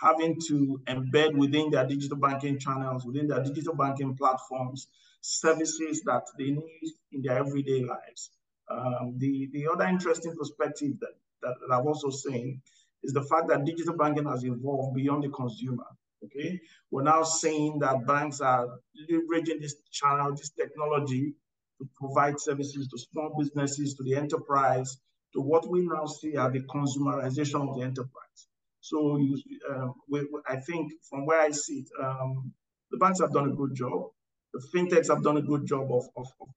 having 0.00 0.38
to 0.48 0.80
embed 0.86 1.34
within 1.34 1.70
their 1.70 1.86
digital 1.86 2.16
banking 2.16 2.58
channels, 2.58 3.04
within 3.04 3.28
their 3.28 3.42
digital 3.42 3.74
banking 3.74 4.16
platforms, 4.16 4.88
services 5.20 6.02
that 6.06 6.22
they 6.38 6.50
need 6.50 6.92
in 7.12 7.22
their 7.22 7.38
everyday 7.38 7.84
lives. 7.84 8.30
Um, 8.70 9.16
the, 9.18 9.48
the 9.52 9.68
other 9.68 9.84
interesting 9.84 10.34
perspective 10.36 10.92
that, 11.00 11.14
that, 11.42 11.54
that 11.60 11.74
I've 11.74 11.86
also 11.86 12.10
seen 12.10 12.62
is 13.02 13.12
the 13.12 13.22
fact 13.22 13.48
that 13.48 13.64
digital 13.64 13.96
banking 13.96 14.26
has 14.26 14.44
evolved 14.44 14.94
beyond 14.94 15.24
the 15.24 15.28
consumer. 15.28 15.84
Okay, 16.22 16.60
we're 16.90 17.02
now 17.02 17.22
seeing 17.22 17.78
that 17.78 18.06
banks 18.06 18.42
are 18.42 18.68
leveraging 19.10 19.60
this 19.60 19.76
channel, 19.90 20.32
this 20.32 20.50
technology 20.50 21.32
to 21.78 21.88
provide 21.98 22.38
services 22.38 22.88
to 22.88 22.98
small 22.98 23.34
businesses, 23.38 23.94
to 23.94 24.02
the 24.02 24.14
enterprise, 24.14 24.98
to 25.32 25.40
what 25.40 25.68
we 25.70 25.86
now 25.86 26.04
see 26.04 26.36
as 26.36 26.52
the 26.52 26.60
consumerization 26.60 27.66
of 27.66 27.74
the 27.74 27.82
enterprise. 27.82 28.48
So 28.80 29.18
you, 29.18 29.38
uh, 29.70 29.88
we, 30.08 30.26
I 30.48 30.56
think 30.56 30.92
from 31.08 31.26
where 31.26 31.40
I 31.40 31.50
sit, 31.50 31.84
um, 32.02 32.52
the 32.90 32.98
banks 32.98 33.20
have 33.20 33.32
done 33.32 33.50
a 33.50 33.54
good 33.54 33.74
job. 33.74 34.08
The 34.52 34.62
fintechs 34.74 35.08
have 35.08 35.22
done 35.22 35.36
a 35.36 35.42
good 35.42 35.66
job 35.66 35.92
of, 35.92 36.08
of, 36.16 36.26
of 36.40 36.48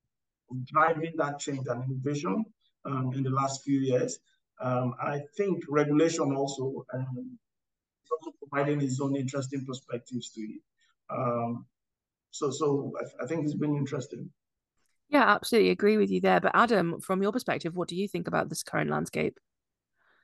driving 0.65 1.13
that 1.17 1.39
change 1.39 1.67
and 1.67 1.83
innovation 1.83 2.45
um, 2.85 3.11
in 3.13 3.23
the 3.23 3.29
last 3.29 3.63
few 3.63 3.79
years. 3.79 4.19
Um, 4.61 4.95
I 5.01 5.21
think 5.37 5.63
regulation 5.69 6.35
also 6.35 6.85
um, 6.93 7.37
is 8.03 8.11
also 8.11 8.35
providing 8.39 8.81
its 8.81 8.99
own 9.01 9.15
interesting 9.15 9.65
perspectives 9.65 10.29
to 10.31 10.41
it. 10.41 10.61
Um, 11.09 11.65
so, 12.31 12.49
so 12.49 12.93
I, 12.99 13.23
I, 13.23 13.27
think 13.27 13.45
it's 13.45 13.55
been 13.55 13.75
interesting. 13.75 14.29
Yeah, 15.09 15.29
absolutely 15.29 15.71
agree 15.71 15.97
with 15.97 16.09
you 16.09 16.21
there. 16.21 16.39
But 16.39 16.53
Adam, 16.55 16.99
from 16.99 17.21
your 17.21 17.31
perspective, 17.31 17.75
what 17.75 17.89
do 17.89 17.95
you 17.95 18.07
think 18.07 18.27
about 18.27 18.49
this 18.49 18.63
current 18.63 18.89
landscape? 18.89 19.39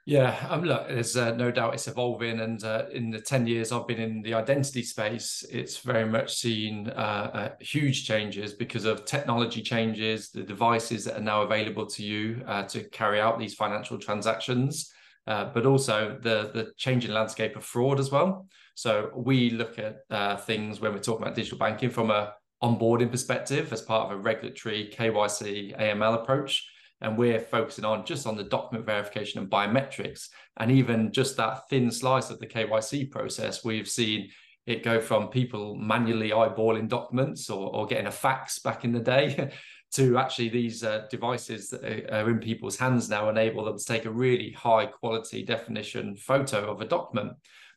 Yeah, 0.06 0.48
um, 0.50 0.64
look, 0.64 0.88
there's 0.88 1.16
uh, 1.16 1.36
no 1.36 1.52
doubt 1.52 1.76
it's 1.76 1.88
evolving, 1.88 2.40
and 2.40 2.64
uh, 2.64 2.86
in 2.92 3.12
the 3.12 3.22
ten 3.22 3.46
years 3.46 3.72
I've 3.72 3.88
been 3.88 4.00
in 4.00 4.22
the 4.22 4.34
identity 4.34 4.82
space, 4.82 5.46
it's 5.52 5.78
very 5.80 6.06
much 6.06 6.36
seen 6.36 6.90
uh, 6.90 7.30
uh 7.34 7.50
huge 7.60 8.08
changes 8.08 8.54
because 8.54 8.86
of 8.86 9.06
technology 9.06 9.62
changes, 9.62 10.32
the 10.32 10.44
devices 10.44 11.06
that 11.06 11.18
are 11.18 11.24
now 11.24 11.44
available 11.44 11.86
to 11.86 12.04
you 12.04 12.42
uh, 12.48 12.64
to 12.64 12.84
carry 12.90 13.20
out 13.22 13.38
these 13.38 13.54
financial 13.54 14.00
transactions, 14.00 14.92
uh, 15.28 15.46
but 15.54 15.66
also 15.66 16.18
the 16.22 16.50
the 16.54 16.72
changing 16.78 17.12
landscape 17.12 17.56
of 17.56 17.64
fraud 17.64 18.00
as 18.00 18.10
well. 18.10 18.48
So 18.76 19.12
we 19.14 19.52
look 19.52 19.78
at 19.78 20.46
things 20.46 20.80
when 20.80 20.94
we're 20.94 21.00
talking 21.00 21.24
about 21.24 21.36
digital 21.36 21.58
banking 21.58 21.90
from 21.90 22.10
a 22.10 22.34
onboarding 22.64 23.12
perspective 23.12 23.72
as 23.72 23.82
part 23.82 24.06
of 24.06 24.18
a 24.18 24.22
regulatory 24.22 24.92
KYC 24.92 25.78
AML 25.80 26.22
approach 26.22 26.66
and 27.02 27.18
we're 27.18 27.40
focusing 27.40 27.86
on 27.86 28.06
just 28.06 28.28
on 28.28 28.36
the 28.36 28.44
document 28.44 28.86
verification 28.86 29.40
and 29.40 29.50
biometrics. 29.50 30.28
And 30.58 30.72
even 30.72 31.12
just 31.12 31.38
that 31.38 31.70
thin 31.70 31.92
slice 31.92 32.30
of 32.30 32.40
the 32.40 32.48
kyc 32.48 33.12
process 33.12 33.64
we've 33.64 33.88
seen 33.88 34.30
it 34.66 34.84
go 34.84 35.02
from 35.02 35.30
people 35.30 35.76
manually 35.76 36.30
eyeballing 36.30 36.88
documents 36.88 37.50
or, 37.50 37.74
or 37.76 37.88
getting 37.88 38.06
a 38.06 38.12
fax 38.12 38.60
back 38.60 38.86
in 38.86 38.92
the 38.92 39.00
day 39.00 39.52
to 39.94 40.18
actually 40.18 40.50
these 40.50 40.84
uh, 40.84 41.08
devices 41.10 41.70
that 41.70 42.14
are 42.14 42.30
in 42.30 42.38
people's 42.40 42.78
hands 42.78 43.10
now 43.10 43.30
enable 43.30 43.66
them 43.66 43.78
to 43.78 43.84
take 43.84 44.06
a 44.06 44.12
really 44.12 44.52
high 44.52 44.86
quality 44.86 45.44
definition 45.44 46.16
photo 46.16 46.72
of 46.72 46.82
a 46.82 46.86
document. 46.86 47.32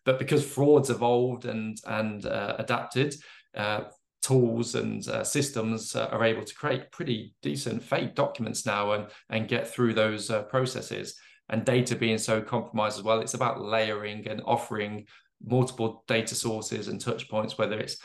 But 0.04 0.18
because 0.18 0.44
fraud's 0.44 0.90
evolved 0.90 1.46
and 1.46 1.78
and 1.86 2.26
uh, 2.26 2.56
adapted 2.58 3.14
uh, 3.56 3.84
tools 4.22 4.74
and 4.74 5.06
uh, 5.08 5.24
systems 5.24 5.94
uh, 5.96 6.08
are 6.12 6.24
able 6.24 6.44
to 6.44 6.54
create 6.54 6.90
pretty 6.92 7.34
decent 7.42 7.82
fake 7.82 8.14
documents 8.14 8.64
now 8.64 8.92
and 8.92 9.06
and 9.30 9.48
get 9.48 9.68
through 9.68 9.94
those 9.94 10.30
uh, 10.30 10.42
processes. 10.42 11.14
And 11.48 11.64
data 11.64 11.96
being 11.96 12.18
so 12.18 12.40
compromised 12.40 12.98
as 12.98 13.04
well 13.04 13.20
it's 13.20 13.34
about 13.34 13.60
layering 13.60 14.26
and 14.28 14.40
offering 14.46 15.06
multiple 15.44 16.04
data 16.06 16.34
sources 16.34 16.88
and 16.88 17.00
touch 17.00 17.28
points 17.28 17.58
whether 17.58 17.78
it's 17.78 17.98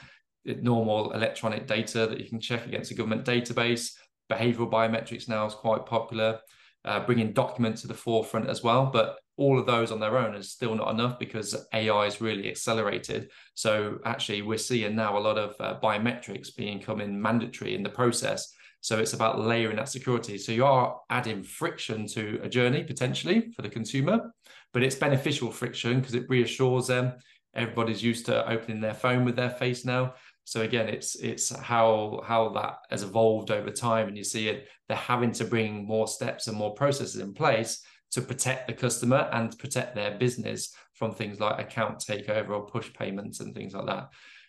normal 0.45 1.11
electronic 1.11 1.67
data 1.67 2.07
that 2.07 2.19
you 2.19 2.27
can 2.27 2.39
check 2.39 2.65
against 2.65 2.91
a 2.91 2.95
government 2.95 3.25
database. 3.25 3.91
Behavioral 4.31 4.71
biometrics 4.71 5.29
now 5.29 5.45
is 5.45 5.53
quite 5.53 5.85
popular 5.85 6.39
uh, 6.85 7.05
bringing 7.05 7.33
documents 7.33 7.81
to 7.81 7.87
the 7.87 7.93
forefront 7.93 8.49
as 8.49 8.63
well 8.63 8.87
but 8.87 9.17
all 9.37 9.59
of 9.59 9.67
those 9.67 9.91
on 9.91 9.99
their 9.99 10.17
own 10.17 10.35
is 10.35 10.51
still 10.51 10.75
not 10.75 10.89
enough 10.89 11.19
because 11.19 11.55
AI 11.73 12.05
is 12.05 12.19
really 12.19 12.49
accelerated. 12.49 13.29
So 13.53 13.99
actually, 14.03 14.41
we're 14.41 14.57
seeing 14.57 14.95
now 14.95 15.17
a 15.17 15.19
lot 15.19 15.37
of 15.37 15.55
uh, 15.59 15.79
biometrics 15.81 16.55
being 16.55 16.81
coming 16.81 17.21
mandatory 17.21 17.75
in 17.75 17.83
the 17.83 17.89
process. 17.89 18.51
So 18.81 18.99
it's 18.99 19.13
about 19.13 19.39
layering 19.39 19.77
that 19.77 19.89
security. 19.89 20.37
So 20.37 20.51
you 20.51 20.65
are 20.65 20.99
adding 21.09 21.43
friction 21.43 22.07
to 22.07 22.39
a 22.41 22.49
journey 22.49 22.83
potentially 22.83 23.51
for 23.55 23.61
the 23.61 23.69
consumer, 23.69 24.33
but 24.73 24.83
it's 24.83 24.95
beneficial 24.95 25.51
friction 25.51 25.99
because 25.99 26.15
it 26.15 26.29
reassures 26.29 26.87
them. 26.87 27.13
Everybody's 27.53 28.03
used 28.03 28.25
to 28.27 28.47
opening 28.49 28.81
their 28.81 28.93
phone 28.93 29.23
with 29.23 29.35
their 29.35 29.49
face 29.49 29.85
now. 29.85 30.13
So 30.47 30.61
again, 30.61 30.87
it's 30.87 31.15
it's 31.15 31.53
how 31.53 32.21
how 32.25 32.47
that 32.53 32.77
has 32.89 33.03
evolved 33.03 33.51
over 33.51 33.69
time, 33.69 34.07
and 34.07 34.17
you 34.17 34.23
see 34.23 34.47
it. 34.47 34.69
They're 34.87 34.95
having 34.95 35.33
to 35.33 35.43
bring 35.43 35.85
more 35.85 36.07
steps 36.07 36.47
and 36.47 36.55
more 36.55 36.73
processes 36.73 37.19
in 37.19 37.33
place 37.33 37.83
to 38.11 38.21
protect 38.21 38.65
the 38.65 38.73
customer 38.73 39.29
and 39.33 39.59
protect 39.59 39.93
their 39.93 40.17
business 40.17 40.73
from 40.93 41.13
things 41.13 41.41
like 41.41 41.59
account 41.59 41.99
takeover 41.99 42.51
or 42.51 42.65
push 42.65 42.93
payments 42.93 43.41
and 43.41 43.53
things 43.53 43.73
like 43.73 43.87
that. 43.87 44.07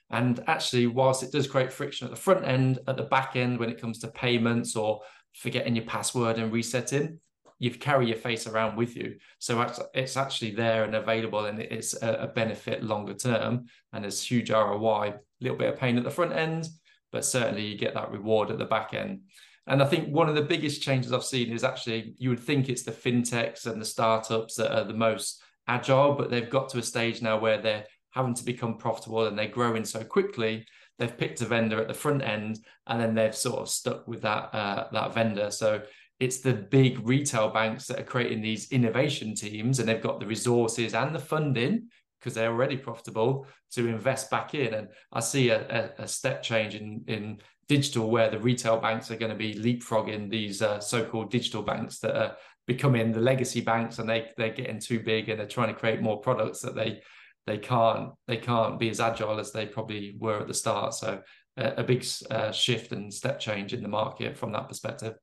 And 0.08 0.38
actually, 0.46 0.86
whilst 0.86 1.24
it 1.24 1.32
does 1.32 1.48
create 1.48 1.72
friction 1.72 2.06
at 2.06 2.12
the 2.12 2.20
front 2.20 2.46
end, 2.46 2.78
at 2.86 2.96
the 2.96 3.02
back 3.02 3.34
end, 3.34 3.58
when 3.58 3.68
it 3.68 3.80
comes 3.80 3.98
to 3.98 4.08
payments 4.08 4.76
or 4.76 5.00
forgetting 5.34 5.74
your 5.74 5.84
password 5.84 6.38
and 6.38 6.52
resetting, 6.52 7.18
you 7.58 7.70
carry 7.70 8.06
your 8.06 8.16
face 8.16 8.46
around 8.46 8.76
with 8.76 8.96
you. 8.96 9.16
So 9.38 9.60
it's 9.94 10.16
actually 10.16 10.52
there 10.52 10.84
and 10.84 10.94
available, 10.94 11.46
and 11.46 11.60
it's 11.60 11.94
a 12.00 12.30
benefit 12.34 12.82
longer 12.82 13.14
term. 13.14 13.66
And 13.92 14.04
there's 14.04 14.22
huge 14.22 14.50
ROI, 14.50 15.08
a 15.08 15.20
little 15.40 15.58
bit 15.58 15.72
of 15.72 15.78
pain 15.78 15.98
at 15.98 16.04
the 16.04 16.10
front 16.10 16.32
end, 16.32 16.68
but 17.10 17.24
certainly 17.24 17.66
you 17.66 17.78
get 17.78 17.94
that 17.94 18.12
reward 18.12 18.50
at 18.50 18.58
the 18.58 18.64
back 18.64 18.94
end. 18.94 19.22
And 19.66 19.82
I 19.82 19.86
think 19.86 20.08
one 20.08 20.28
of 20.28 20.34
the 20.34 20.42
biggest 20.42 20.82
changes 20.82 21.12
I've 21.12 21.24
seen 21.24 21.52
is 21.52 21.62
actually 21.62 22.14
you 22.16 22.30
would 22.30 22.40
think 22.40 22.68
it's 22.68 22.84
the 22.84 22.92
fintechs 22.92 23.66
and 23.66 23.80
the 23.80 23.84
startups 23.84 24.54
that 24.56 24.74
are 24.74 24.84
the 24.84 24.94
most 24.94 25.42
agile, 25.66 26.14
but 26.14 26.30
they've 26.30 26.48
got 26.48 26.70
to 26.70 26.78
a 26.78 26.82
stage 26.82 27.20
now 27.20 27.38
where 27.38 27.60
they're 27.60 27.84
having 28.12 28.34
to 28.34 28.44
become 28.44 28.78
profitable 28.78 29.26
and 29.26 29.38
they're 29.38 29.48
growing 29.48 29.84
so 29.84 30.02
quickly. 30.02 30.64
They've 30.98 31.16
picked 31.16 31.42
a 31.42 31.44
vendor 31.44 31.80
at 31.80 31.86
the 31.86 31.94
front 31.94 32.22
end, 32.22 32.58
and 32.86 33.00
then 33.00 33.14
they've 33.14 33.34
sort 33.34 33.60
of 33.60 33.68
stuck 33.68 34.08
with 34.08 34.22
that 34.22 34.52
uh, 34.54 34.88
that 34.92 35.14
vendor. 35.14 35.50
So 35.50 35.82
it's 36.20 36.38
the 36.38 36.52
big 36.52 37.06
retail 37.06 37.48
banks 37.48 37.86
that 37.86 38.00
are 38.00 38.04
creating 38.04 38.42
these 38.42 38.72
innovation 38.72 39.34
teams, 39.34 39.78
and 39.78 39.88
they've 39.88 40.02
got 40.02 40.20
the 40.20 40.26
resources 40.26 40.94
and 40.94 41.14
the 41.14 41.20
funding 41.20 41.88
because 42.18 42.34
they're 42.34 42.50
already 42.50 42.76
profitable 42.76 43.46
to 43.70 43.86
invest 43.86 44.30
back 44.30 44.54
in. 44.54 44.74
And 44.74 44.88
I 45.12 45.20
see 45.20 45.50
a, 45.50 45.92
a, 45.98 46.02
a 46.02 46.08
step 46.08 46.42
change 46.42 46.74
in 46.74 47.04
in 47.06 47.38
digital 47.68 48.10
where 48.10 48.30
the 48.30 48.38
retail 48.38 48.78
banks 48.78 49.10
are 49.10 49.16
going 49.16 49.30
to 49.30 49.36
be 49.36 49.54
leapfrogging 49.54 50.30
these 50.30 50.62
uh, 50.62 50.80
so-called 50.80 51.30
digital 51.30 51.62
banks 51.62 51.98
that 51.98 52.16
are 52.16 52.36
becoming 52.66 53.12
the 53.12 53.20
legacy 53.20 53.60
banks 53.60 53.98
and 53.98 54.08
they 54.08 54.28
they're 54.36 54.52
getting 54.52 54.80
too 54.80 55.00
big 55.00 55.28
and 55.28 55.38
they're 55.38 55.46
trying 55.46 55.72
to 55.72 55.78
create 55.78 56.02
more 56.02 56.20
products 56.20 56.60
that 56.60 56.74
they 56.74 57.00
they 57.46 57.58
can't 57.58 58.10
they 58.26 58.36
can't 58.36 58.78
be 58.78 58.90
as 58.90 59.00
agile 59.00 59.38
as 59.38 59.52
they 59.52 59.66
probably 59.66 60.16
were 60.18 60.40
at 60.40 60.48
the 60.48 60.54
start 60.54 60.92
so 60.94 61.20
a 61.56 61.82
big 61.82 62.06
uh, 62.30 62.52
shift 62.52 62.92
and 62.92 63.12
step 63.12 63.40
change 63.40 63.72
in 63.72 63.82
the 63.82 63.88
market 63.88 64.36
from 64.36 64.52
that 64.52 64.68
perspective 64.68 65.14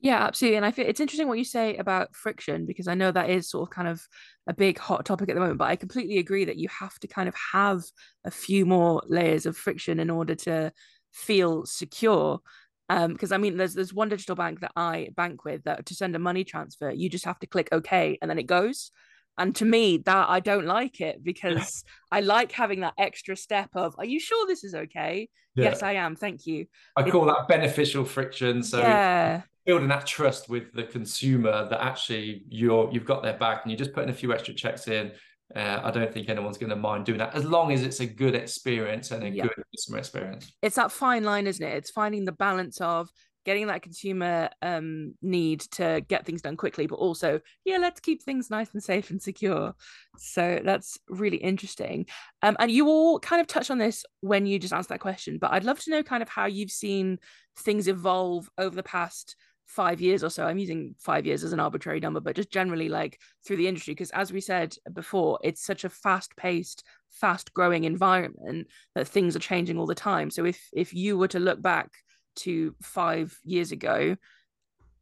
yeah, 0.00 0.24
absolutely. 0.24 0.56
And 0.56 0.64
I 0.64 0.70
feel 0.70 0.86
it's 0.86 1.00
interesting 1.00 1.28
what 1.28 1.36
you 1.38 1.44
say 1.44 1.76
about 1.76 2.14
friction 2.14 2.64
because 2.64 2.88
I 2.88 2.94
know 2.94 3.12
that 3.12 3.28
is 3.28 3.50
sort 3.50 3.68
of 3.68 3.74
kind 3.74 3.86
of 3.86 4.00
a 4.46 4.54
big 4.54 4.78
hot 4.78 5.04
topic 5.04 5.28
at 5.28 5.34
the 5.34 5.40
moment, 5.40 5.58
but 5.58 5.68
I 5.68 5.76
completely 5.76 6.16
agree 6.18 6.46
that 6.46 6.56
you 6.56 6.68
have 6.70 6.98
to 7.00 7.06
kind 7.08 7.28
of 7.28 7.34
have 7.52 7.82
a 8.24 8.30
few 8.30 8.64
more 8.64 9.02
layers 9.06 9.44
of 9.44 9.58
friction 9.58 10.00
in 10.00 10.08
order 10.08 10.34
to 10.36 10.72
feel 11.12 11.66
secure. 11.66 12.40
Um, 12.88 13.12
because 13.12 13.30
I 13.30 13.36
mean, 13.36 13.58
there's 13.58 13.74
there's 13.74 13.92
one 13.94 14.08
digital 14.08 14.34
bank 14.36 14.60
that 14.60 14.72
I 14.74 15.10
bank 15.16 15.44
with 15.44 15.64
that 15.64 15.84
to 15.86 15.94
send 15.94 16.16
a 16.16 16.18
money 16.18 16.44
transfer, 16.44 16.90
you 16.90 17.10
just 17.10 17.26
have 17.26 17.38
to 17.40 17.46
click 17.46 17.68
OK 17.70 18.18
and 18.22 18.30
then 18.30 18.38
it 18.38 18.46
goes. 18.46 18.90
And 19.40 19.56
to 19.56 19.64
me, 19.64 19.98
that 19.98 20.28
I 20.28 20.40
don't 20.40 20.66
like 20.66 21.00
it 21.00 21.24
because 21.24 21.84
I 22.12 22.20
like 22.20 22.52
having 22.52 22.80
that 22.80 22.94
extra 22.98 23.36
step 23.36 23.70
of, 23.74 23.94
are 23.98 24.04
you 24.04 24.20
sure 24.20 24.46
this 24.46 24.64
is 24.64 24.74
okay? 24.74 25.28
Yeah. 25.54 25.64
Yes, 25.64 25.82
I 25.82 25.94
am. 25.94 26.14
Thank 26.14 26.46
you. 26.46 26.66
I 26.96 27.08
call 27.10 27.28
it, 27.28 27.34
that 27.34 27.48
beneficial 27.48 28.04
friction. 28.04 28.62
So 28.62 28.78
yeah 28.78 29.42
building 29.66 29.88
that 29.88 30.06
trust 30.06 30.48
with 30.48 30.72
the 30.72 30.82
consumer 30.82 31.68
that 31.68 31.80
actually 31.82 32.42
you're 32.48 32.90
you've 32.90 33.04
got 33.04 33.22
their 33.22 33.36
back 33.36 33.60
and 33.62 33.70
you're 33.70 33.78
just 33.78 33.92
putting 33.92 34.08
a 34.08 34.12
few 34.12 34.32
extra 34.32 34.54
checks 34.54 34.88
in 34.88 35.12
uh, 35.54 35.80
I 35.82 35.90
don't 35.90 36.12
think 36.12 36.28
anyone's 36.28 36.58
going 36.58 36.70
to 36.70 36.76
mind 36.76 37.06
doing 37.06 37.18
that 37.18 37.34
as 37.34 37.44
long 37.44 37.72
as 37.72 37.82
it's 37.82 38.00
a 38.00 38.06
good 38.06 38.34
experience 38.34 39.10
and 39.10 39.24
a 39.24 39.28
yeah. 39.28 39.42
good 39.44 39.64
customer 39.74 39.98
experience. 39.98 40.52
It's 40.62 40.76
that 40.76 40.92
fine 40.92 41.24
line, 41.24 41.46
isn't 41.46 41.64
it? 41.64 41.76
It's 41.76 41.90
finding 41.90 42.24
the 42.24 42.32
balance 42.32 42.80
of 42.80 43.10
getting 43.50 43.66
that 43.66 43.82
consumer 43.82 44.48
um, 44.62 45.12
need 45.22 45.58
to 45.58 46.00
get 46.06 46.24
things 46.24 46.40
done 46.40 46.56
quickly, 46.56 46.86
but 46.86 47.00
also, 47.00 47.40
yeah, 47.64 47.78
let's 47.78 47.98
keep 47.98 48.22
things 48.22 48.48
nice 48.48 48.68
and 48.72 48.80
safe 48.80 49.10
and 49.10 49.20
secure. 49.20 49.74
So 50.18 50.60
that's 50.64 50.98
really 51.08 51.38
interesting. 51.38 52.06
Um, 52.42 52.56
and 52.60 52.70
you 52.70 52.86
all 52.86 53.18
kind 53.18 53.40
of 53.40 53.48
touched 53.48 53.72
on 53.72 53.78
this 53.78 54.04
when 54.20 54.46
you 54.46 54.60
just 54.60 54.72
answered 54.72 54.90
that 54.90 55.00
question, 55.00 55.38
but 55.38 55.50
I'd 55.50 55.64
love 55.64 55.80
to 55.80 55.90
know 55.90 56.04
kind 56.04 56.22
of 56.22 56.28
how 56.28 56.46
you've 56.46 56.70
seen 56.70 57.18
things 57.58 57.88
evolve 57.88 58.48
over 58.56 58.76
the 58.76 58.84
past 58.84 59.34
five 59.66 60.00
years 60.00 60.24
or 60.24 60.30
so 60.30 60.44
i'm 60.44 60.58
using 60.58 60.96
five 60.98 61.24
years 61.24 61.44
as 61.44 61.52
an 61.52 61.60
arbitrary 61.60 62.00
number 62.00 62.18
but 62.18 62.34
just 62.34 62.50
generally 62.50 62.88
like 62.88 63.20
through 63.46 63.56
the 63.56 63.68
industry 63.68 63.94
because 63.94 64.10
as 64.10 64.32
we 64.32 64.40
said 64.40 64.74
before 64.92 65.38
it's 65.44 65.64
such 65.64 65.84
a 65.84 65.88
fast 65.88 66.34
paced 66.36 66.82
fast 67.08 67.54
growing 67.54 67.84
environment 67.84 68.66
that 68.96 69.06
things 69.06 69.36
are 69.36 69.38
changing 69.40 69.78
all 69.78 69.86
the 69.86 69.94
time 69.94 70.28
so 70.28 70.44
if 70.44 70.60
if 70.72 70.92
you 70.92 71.16
were 71.16 71.28
to 71.28 71.38
look 71.38 71.62
back 71.62 71.88
to 72.40 72.74
five 72.82 73.38
years 73.44 73.72
ago 73.72 74.16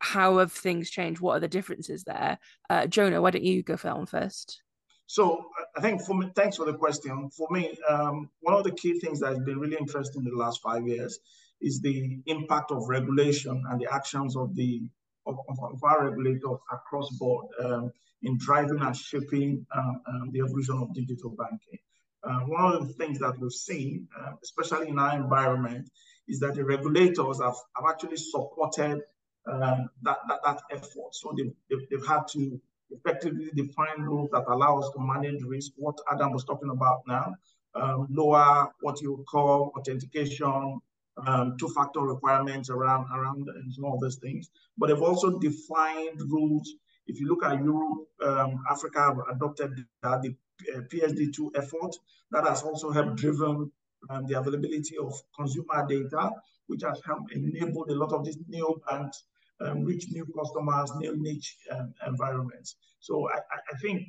how 0.00 0.38
have 0.38 0.52
things 0.52 0.90
changed 0.90 1.20
what 1.20 1.36
are 1.36 1.40
the 1.40 1.48
differences 1.48 2.04
there 2.04 2.38
uh, 2.70 2.86
jonah 2.86 3.20
why 3.20 3.30
don't 3.30 3.44
you 3.44 3.62
go 3.62 3.76
one 3.76 4.06
first 4.06 4.62
so 5.08 5.46
I 5.74 5.80
think 5.80 6.02
for 6.02 6.14
me, 6.14 6.30
thanks 6.36 6.58
for 6.58 6.66
the 6.66 6.74
question. 6.74 7.30
For 7.30 7.48
me, 7.50 7.74
um, 7.88 8.28
one 8.40 8.54
of 8.54 8.62
the 8.62 8.72
key 8.72 9.00
things 9.00 9.20
that 9.20 9.30
has 9.30 9.38
been 9.38 9.58
really 9.58 9.78
interesting 9.78 10.22
in 10.22 10.30
the 10.30 10.36
last 10.36 10.60
five 10.60 10.86
years 10.86 11.18
is 11.62 11.80
the 11.80 12.20
impact 12.26 12.70
of 12.70 12.88
regulation 12.88 13.64
and 13.70 13.80
the 13.80 13.92
actions 13.92 14.36
of 14.36 14.54
the 14.54 14.82
of, 15.26 15.38
of 15.48 15.82
our 15.82 16.10
regulators 16.10 16.58
across 16.72 17.10
board 17.18 17.46
um, 17.64 17.90
in 18.22 18.36
driving 18.38 18.80
and 18.80 18.96
shaping 18.96 19.66
uh, 19.74 19.92
um, 20.08 20.30
the 20.32 20.40
evolution 20.40 20.78
of 20.78 20.94
digital 20.94 21.30
banking. 21.30 21.78
Uh, 22.22 22.40
one 22.40 22.74
of 22.74 22.86
the 22.86 22.94
things 22.94 23.18
that 23.18 23.38
we've 23.38 23.52
seen, 23.52 24.06
uh, 24.18 24.32
especially 24.42 24.88
in 24.88 24.98
our 24.98 25.16
environment, 25.16 25.88
is 26.28 26.40
that 26.40 26.54
the 26.54 26.64
regulators 26.64 27.40
have, 27.40 27.56
have 27.76 27.88
actually 27.88 28.16
supported 28.16 29.02
um, 29.46 29.88
that, 30.02 30.18
that, 30.28 30.40
that 30.44 30.60
effort. 30.70 31.12
So 31.12 31.34
they've, 31.36 31.52
they've, 31.70 31.88
they've, 31.90 32.06
had 32.06 32.28
to 32.32 32.60
effectively 32.90 33.50
define 33.54 34.00
rules 34.00 34.30
that 34.32 34.44
allow 34.46 34.78
us 34.78 34.90
to 34.94 35.00
manage 35.00 35.42
risk, 35.42 35.72
what 35.76 35.98
Adam 36.10 36.32
was 36.32 36.44
talking 36.44 36.70
about 36.70 37.02
now, 37.06 37.34
um, 37.74 38.06
lower 38.10 38.68
what 38.80 39.00
you 39.00 39.24
call 39.28 39.72
authentication 39.76 40.80
um, 41.26 41.56
two-factor 41.58 42.00
requirements 42.00 42.70
around 42.70 43.06
around 43.12 43.48
some 43.70 43.86
of 43.86 44.00
those 44.00 44.16
things. 44.16 44.50
But 44.76 44.88
they've 44.88 45.02
also 45.02 45.38
defined 45.38 46.20
rules. 46.28 46.74
If 47.06 47.20
you 47.20 47.28
look 47.28 47.44
at 47.44 47.62
Europe, 47.62 48.06
um, 48.22 48.62
Africa 48.70 49.00
have 49.00 49.36
adopted 49.36 49.84
uh, 50.02 50.18
the 50.18 50.36
PSD2 50.92 51.50
effort 51.56 51.96
that 52.30 52.44
has 52.44 52.62
also 52.62 52.90
helped 52.90 53.16
driven 53.16 53.72
um, 54.10 54.26
the 54.26 54.38
availability 54.38 54.96
of 54.98 55.12
consumer 55.36 55.86
data, 55.88 56.30
which 56.66 56.82
has 56.82 57.00
helped 57.04 57.32
enable 57.32 57.84
a 57.88 57.94
lot 57.94 58.12
of 58.12 58.24
these 58.24 58.38
new 58.48 58.80
banks 58.88 59.24
um, 59.60 59.84
reach 59.84 60.06
new 60.10 60.26
customers, 60.26 60.92
new 60.96 61.16
niche 61.16 61.56
um, 61.70 61.92
environments. 62.06 62.76
So 63.00 63.28
I, 63.28 63.38
I, 63.72 63.78
think 63.78 64.02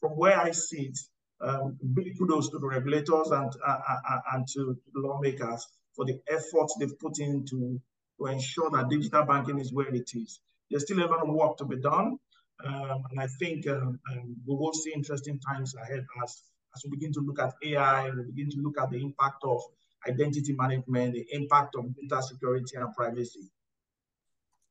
from 0.00 0.12
where 0.12 0.38
I 0.38 0.50
sit, 0.50 0.98
um, 1.40 1.76
big 1.94 2.18
kudos 2.18 2.50
to 2.50 2.58
the 2.58 2.66
regulators 2.66 3.28
and 3.30 3.52
uh, 3.66 3.78
uh, 3.88 3.96
uh, 4.10 4.20
and 4.32 4.46
to 4.48 4.76
lawmakers 4.94 5.66
for 5.94 6.04
the 6.04 6.20
efforts 6.28 6.76
they've 6.78 6.98
put 6.98 7.18
into 7.18 7.80
to 8.18 8.26
ensure 8.26 8.70
that 8.70 8.88
digital 8.88 9.24
banking 9.24 9.58
is 9.58 9.72
where 9.72 9.92
it 9.94 10.10
is. 10.14 10.40
There's 10.70 10.84
still 10.84 11.00
a 11.00 11.06
lot 11.06 11.22
of 11.22 11.28
work 11.28 11.56
to 11.58 11.64
be 11.64 11.76
done, 11.76 12.18
um, 12.64 13.02
and 13.10 13.20
I 13.20 13.26
think 13.38 13.68
um, 13.68 13.98
um, 14.10 14.36
we 14.46 14.54
will 14.54 14.72
see 14.72 14.92
interesting 14.94 15.38
times 15.40 15.74
ahead 15.74 16.06
as 16.22 16.42
as 16.74 16.84
we 16.84 16.90
begin 16.90 17.12
to 17.12 17.20
look 17.20 17.38
at 17.40 17.54
AI, 17.64 18.10
we 18.10 18.22
begin 18.24 18.50
to 18.50 18.58
look 18.58 18.78
at 18.80 18.90
the 18.90 19.00
impact 19.00 19.42
of 19.44 19.62
identity 20.08 20.52
management, 20.52 21.14
the 21.14 21.26
impact 21.32 21.74
of 21.76 21.86
data 21.96 22.22
security 22.22 22.76
and 22.76 22.94
privacy. 22.94 23.50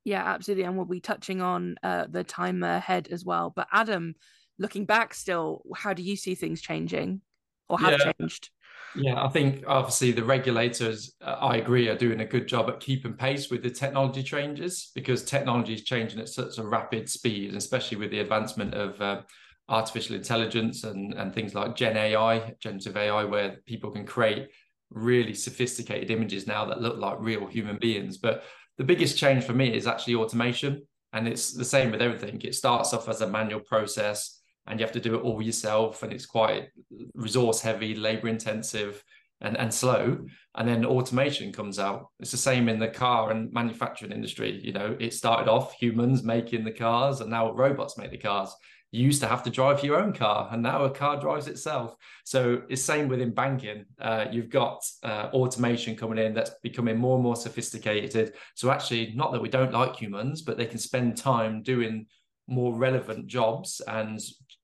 Yeah, 0.04 0.22
absolutely. 0.22 0.64
And 0.64 0.76
we'll 0.76 0.86
be 0.86 1.00
touching 1.00 1.40
on 1.40 1.76
uh, 1.82 2.06
the 2.08 2.24
time 2.24 2.62
ahead 2.62 3.08
as 3.10 3.24
well. 3.24 3.50
But 3.54 3.68
Adam, 3.72 4.14
looking 4.58 4.84
back 4.84 5.14
still, 5.14 5.62
how 5.74 5.94
do 5.94 6.02
you 6.02 6.16
see 6.16 6.34
things 6.34 6.60
changing 6.60 7.22
or 7.68 7.78
have 7.78 7.98
yeah. 7.98 8.12
changed? 8.12 8.50
Yeah, 8.96 9.24
I 9.24 9.28
think 9.28 9.64
obviously 9.66 10.12
the 10.12 10.24
regulators, 10.24 11.16
uh, 11.20 11.36
I 11.40 11.56
agree, 11.56 11.88
are 11.88 11.96
doing 11.96 12.20
a 12.20 12.24
good 12.24 12.46
job 12.46 12.68
at 12.68 12.80
keeping 12.80 13.14
pace 13.14 13.50
with 13.50 13.62
the 13.62 13.70
technology 13.70 14.22
changes 14.22 14.92
because 14.94 15.24
technology 15.24 15.74
is 15.74 15.82
changing 15.82 16.20
at 16.20 16.28
such 16.28 16.58
a 16.58 16.62
rapid 16.62 17.08
speed, 17.08 17.54
especially 17.56 17.96
with 17.96 18.10
the 18.10 18.20
advancement 18.20 18.74
of 18.74 19.00
uh, 19.00 19.22
artificial 19.68 20.16
intelligence 20.16 20.84
and, 20.84 21.14
and 21.14 21.34
things 21.34 21.54
like 21.54 21.76
Gen 21.76 21.96
AI, 21.96 22.54
generative 22.60 22.96
AI, 22.96 23.24
where 23.24 23.56
people 23.66 23.90
can 23.90 24.06
create 24.06 24.48
really 24.90 25.34
sophisticated 25.34 26.10
images 26.10 26.46
now 26.46 26.64
that 26.66 26.80
look 26.80 26.98
like 26.98 27.16
real 27.20 27.46
human 27.46 27.78
beings. 27.78 28.18
But 28.18 28.44
the 28.78 28.84
biggest 28.84 29.18
change 29.18 29.44
for 29.44 29.52
me 29.52 29.74
is 29.74 29.86
actually 29.86 30.16
automation. 30.16 30.82
And 31.12 31.28
it's 31.28 31.52
the 31.52 31.64
same 31.64 31.92
with 31.92 32.02
everything. 32.02 32.40
It 32.42 32.54
starts 32.54 32.92
off 32.92 33.08
as 33.08 33.20
a 33.20 33.28
manual 33.28 33.60
process 33.60 34.40
and 34.66 34.80
you 34.80 34.84
have 34.84 34.94
to 34.94 35.00
do 35.00 35.14
it 35.14 35.22
all 35.22 35.40
yourself. 35.40 36.02
And 36.02 36.12
it's 36.12 36.26
quite 36.26 36.68
resource 37.14 37.60
heavy, 37.60 37.94
labor 37.94 38.28
intensive 38.28 39.02
and, 39.40 39.56
and 39.56 39.72
slow. 39.72 40.26
And 40.56 40.68
then 40.68 40.84
automation 40.84 41.52
comes 41.52 41.78
out. 41.78 42.08
It's 42.18 42.32
the 42.32 42.36
same 42.36 42.68
in 42.68 42.80
the 42.80 42.88
car 42.88 43.30
and 43.30 43.52
manufacturing 43.52 44.12
industry. 44.12 44.60
You 44.62 44.72
know, 44.72 44.96
it 44.98 45.14
started 45.14 45.48
off 45.48 45.74
humans 45.74 46.24
making 46.24 46.64
the 46.64 46.72
cars 46.72 47.20
and 47.20 47.30
now 47.30 47.52
robots 47.52 47.96
make 47.96 48.10
the 48.10 48.18
cars 48.18 48.54
you 48.94 49.04
used 49.04 49.20
to 49.20 49.26
have 49.26 49.42
to 49.42 49.50
drive 49.50 49.82
your 49.82 49.96
own 49.96 50.12
car 50.12 50.48
and 50.52 50.62
now 50.62 50.84
a 50.84 50.90
car 50.90 51.18
drives 51.18 51.48
itself. 51.48 51.96
So 52.24 52.62
it's 52.68 52.80
same 52.80 53.08
within 53.08 53.34
banking. 53.34 53.86
Uh, 54.00 54.26
you've 54.30 54.50
got 54.50 54.84
uh, 55.02 55.30
automation 55.32 55.96
coming 55.96 56.24
in 56.24 56.32
that's 56.32 56.52
becoming 56.62 56.96
more 56.96 57.16
and 57.16 57.24
more 57.24 57.34
sophisticated. 57.34 58.34
So 58.54 58.70
actually 58.70 59.12
not 59.16 59.32
that 59.32 59.42
we 59.42 59.48
don't 59.48 59.72
like 59.72 59.96
humans 59.96 60.42
but 60.42 60.56
they 60.56 60.66
can 60.66 60.78
spend 60.78 61.16
time 61.16 61.62
doing 61.62 62.06
more 62.46 62.76
relevant 62.76 63.26
jobs 63.26 63.80
and 63.88 64.20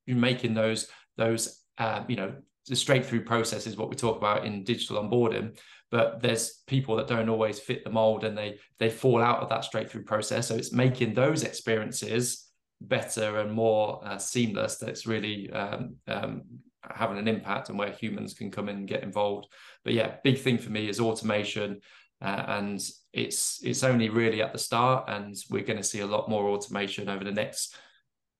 making 0.07 0.53
those 0.53 0.87
those 1.17 1.63
uh, 1.77 2.03
you 2.07 2.15
know 2.15 2.33
the 2.67 2.75
straight 2.75 3.05
through 3.05 3.25
process 3.25 3.67
is 3.67 3.75
what 3.75 3.89
we 3.89 3.95
talk 3.95 4.17
about 4.17 4.45
in 4.45 4.63
digital 4.63 5.03
onboarding. 5.03 5.57
But 5.89 6.21
there's 6.21 6.61
people 6.67 6.95
that 6.97 7.07
don't 7.07 7.27
always 7.27 7.59
fit 7.59 7.83
the 7.83 7.89
mold 7.89 8.23
and 8.23 8.37
they 8.37 8.59
they 8.79 8.89
fall 8.89 9.21
out 9.21 9.41
of 9.41 9.49
that 9.49 9.65
straight 9.65 9.91
through 9.91 10.03
process. 10.03 10.47
So 10.47 10.55
it's 10.55 10.71
making 10.71 11.15
those 11.15 11.43
experiences 11.43 12.50
better 12.81 13.39
and 13.39 13.51
more 13.51 14.01
uh, 14.05 14.17
seamless 14.17 14.77
that's 14.77 15.05
really 15.05 15.49
um, 15.51 15.95
um, 16.07 16.43
having 16.83 17.17
an 17.17 17.27
impact 17.27 17.69
and 17.69 17.77
where 17.77 17.91
humans 17.91 18.33
can 18.33 18.49
come 18.49 18.69
in 18.69 18.77
and 18.77 18.87
get 18.87 19.03
involved. 19.03 19.47
But 19.83 19.93
yeah 19.93 20.15
big 20.23 20.39
thing 20.39 20.57
for 20.57 20.71
me 20.71 20.89
is 20.89 20.99
automation 20.99 21.81
uh, 22.21 22.43
and 22.47 22.81
it's 23.13 23.59
it's 23.63 23.83
only 23.83 24.09
really 24.09 24.41
at 24.41 24.53
the 24.53 24.59
start 24.59 25.05
and 25.07 25.35
we're 25.49 25.63
going 25.63 25.77
to 25.77 25.83
see 25.83 25.99
a 25.99 26.07
lot 26.07 26.29
more 26.29 26.49
automation 26.49 27.09
over 27.09 27.23
the 27.23 27.31
next 27.31 27.75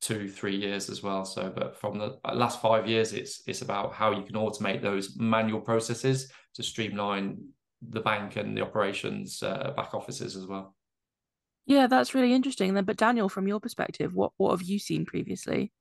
two 0.01 0.27
three 0.27 0.55
years 0.55 0.89
as 0.89 1.03
well. 1.03 1.23
So 1.25 1.51
but 1.55 1.75
from 1.75 1.99
the 1.99 2.17
last 2.33 2.61
five 2.61 2.87
years 2.87 3.13
it's 3.13 3.43
it's 3.47 3.61
about 3.61 3.93
how 3.93 4.11
you 4.11 4.23
can 4.23 4.35
automate 4.35 4.81
those 4.81 5.17
manual 5.17 5.61
processes 5.61 6.31
to 6.55 6.63
streamline 6.63 7.37
the 7.89 8.01
bank 8.01 8.35
and 8.35 8.57
the 8.57 8.61
operations 8.61 9.41
uh, 9.43 9.71
back 9.75 9.93
offices 9.93 10.35
as 10.35 10.45
well 10.45 10.75
yeah, 11.71 11.87
that's 11.87 12.13
really 12.13 12.33
interesting. 12.33 12.73
Then, 12.73 12.83
but 12.83 12.97
Daniel, 12.97 13.29
from 13.29 13.47
your 13.47 13.61
perspective, 13.61 14.13
what 14.13 14.33
what 14.35 14.51
have 14.51 14.61
you 14.61 14.77
seen 14.77 15.05
previously? 15.05 15.71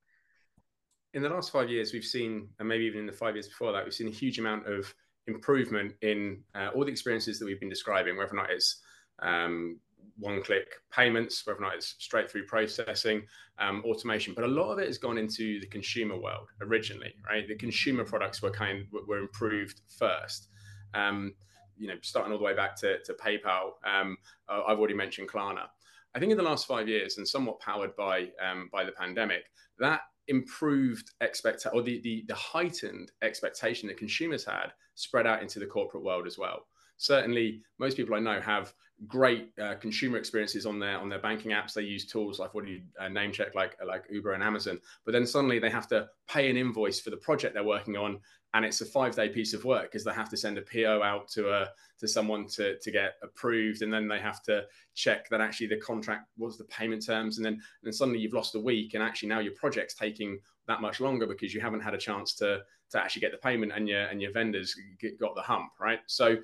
In 1.14 1.22
the 1.22 1.28
last 1.28 1.50
five 1.50 1.68
years, 1.68 1.92
we've 1.92 2.04
seen, 2.04 2.48
and 2.60 2.68
maybe 2.68 2.84
even 2.84 3.00
in 3.00 3.06
the 3.06 3.12
five 3.12 3.34
years 3.34 3.48
before 3.48 3.72
that, 3.72 3.84
we've 3.84 3.92
seen 3.92 4.06
a 4.06 4.12
huge 4.12 4.38
amount 4.38 4.68
of 4.68 4.94
improvement 5.26 5.94
in 6.02 6.44
uh, 6.54 6.68
all 6.72 6.84
the 6.84 6.92
experiences 6.92 7.40
that 7.40 7.44
we've 7.44 7.58
been 7.58 7.68
describing, 7.68 8.16
whether 8.16 8.32
or 8.32 8.36
not 8.36 8.50
it's 8.50 8.82
um, 9.18 9.80
one-click 10.16 10.68
payments, 10.92 11.44
whether 11.44 11.58
or 11.58 11.62
not 11.62 11.74
it's 11.74 11.96
straight-through 11.98 12.46
processing, 12.46 13.22
um, 13.58 13.82
automation. 13.84 14.32
But 14.32 14.44
a 14.44 14.48
lot 14.48 14.70
of 14.70 14.78
it 14.78 14.86
has 14.86 14.98
gone 14.98 15.18
into 15.18 15.58
the 15.58 15.66
consumer 15.66 16.16
world 16.16 16.46
originally, 16.60 17.14
right? 17.28 17.48
The 17.48 17.56
consumer 17.56 18.04
products 18.04 18.40
were 18.40 18.52
kind 18.52 18.86
were 19.08 19.18
improved 19.18 19.80
first. 19.88 20.46
Um, 20.94 21.34
you 21.76 21.88
know, 21.88 21.96
starting 22.02 22.30
all 22.30 22.38
the 22.38 22.44
way 22.44 22.54
back 22.54 22.76
to, 22.76 23.02
to 23.02 23.14
PayPal. 23.14 23.70
Um, 23.84 24.18
I've 24.48 24.78
already 24.78 24.94
mentioned 24.94 25.28
Klarna. 25.28 25.66
I 26.14 26.18
think 26.18 26.32
in 26.32 26.38
the 26.38 26.44
last 26.44 26.66
five 26.66 26.88
years, 26.88 27.18
and 27.18 27.26
somewhat 27.26 27.60
powered 27.60 27.94
by 27.96 28.28
um, 28.44 28.68
by 28.72 28.84
the 28.84 28.92
pandemic, 28.92 29.44
that 29.78 30.00
improved 30.28 31.10
expect 31.20 31.66
or 31.72 31.82
the, 31.82 32.00
the 32.02 32.24
the 32.28 32.34
heightened 32.34 33.10
expectation 33.22 33.88
that 33.88 33.98
consumers 33.98 34.44
had 34.44 34.72
spread 34.94 35.26
out 35.26 35.42
into 35.42 35.58
the 35.58 35.66
corporate 35.66 36.04
world 36.04 36.26
as 36.26 36.38
well. 36.38 36.66
Certainly, 36.96 37.62
most 37.78 37.96
people 37.96 38.14
I 38.14 38.20
know 38.20 38.40
have 38.40 38.72
great 39.06 39.50
uh, 39.60 39.74
consumer 39.76 40.18
experiences 40.18 40.66
on 40.66 40.78
their 40.78 40.98
on 40.98 41.08
their 41.08 41.18
banking 41.18 41.52
apps. 41.52 41.72
They 41.72 41.82
use 41.82 42.06
tools 42.06 42.38
like 42.38 42.54
what 42.54 42.66
do 42.66 42.72
you 42.72 42.82
uh, 42.98 43.08
name 43.08 43.32
check 43.32 43.54
like 43.54 43.76
like 43.86 44.04
Uber 44.10 44.32
and 44.32 44.42
Amazon, 44.42 44.78
but 45.04 45.12
then 45.12 45.26
suddenly 45.26 45.58
they 45.58 45.70
have 45.70 45.88
to 45.88 46.08
pay 46.28 46.50
an 46.50 46.56
invoice 46.56 47.00
for 47.00 47.10
the 47.10 47.16
project 47.16 47.54
they're 47.54 47.64
working 47.64 47.96
on, 47.96 48.20
and 48.54 48.64
it's 48.64 48.80
a 48.80 48.86
five 48.86 49.14
day 49.16 49.28
piece 49.28 49.54
of 49.54 49.64
work 49.64 49.90
because 49.90 50.04
they 50.04 50.12
have 50.12 50.28
to 50.28 50.36
send 50.36 50.58
a 50.58 50.62
PO 50.62 51.02
out 51.02 51.28
to 51.28 51.50
a 51.50 51.68
to 51.98 52.08
someone 52.08 52.46
to 52.48 52.78
to 52.78 52.90
get 52.90 53.14
approved, 53.22 53.82
and 53.82 53.92
then 53.92 54.06
they 54.06 54.18
have 54.18 54.42
to 54.44 54.64
check 54.94 55.28
that 55.30 55.40
actually 55.40 55.68
the 55.68 55.80
contract 55.80 56.26
was 56.36 56.58
the 56.58 56.64
payment 56.64 57.04
terms, 57.04 57.38
and 57.38 57.44
then 57.44 57.54
and 57.54 57.62
then 57.82 57.92
suddenly 57.92 58.20
you've 58.20 58.34
lost 58.34 58.54
a 58.54 58.60
week, 58.60 58.94
and 58.94 59.02
actually 59.02 59.28
now 59.28 59.40
your 59.40 59.54
project's 59.54 59.94
taking 59.94 60.38
that 60.66 60.80
much 60.80 61.00
longer 61.00 61.26
because 61.26 61.54
you 61.54 61.60
haven't 61.60 61.80
had 61.80 61.94
a 61.94 61.98
chance 61.98 62.34
to 62.34 62.60
to 62.90 63.00
actually 63.00 63.20
get 63.20 63.32
the 63.32 63.38
payment, 63.38 63.72
and 63.74 63.88
your 63.88 64.02
and 64.02 64.20
your 64.20 64.32
vendors 64.32 64.74
get, 64.98 65.18
got 65.18 65.34
the 65.34 65.42
hump, 65.42 65.72
right? 65.80 66.00
So 66.06 66.38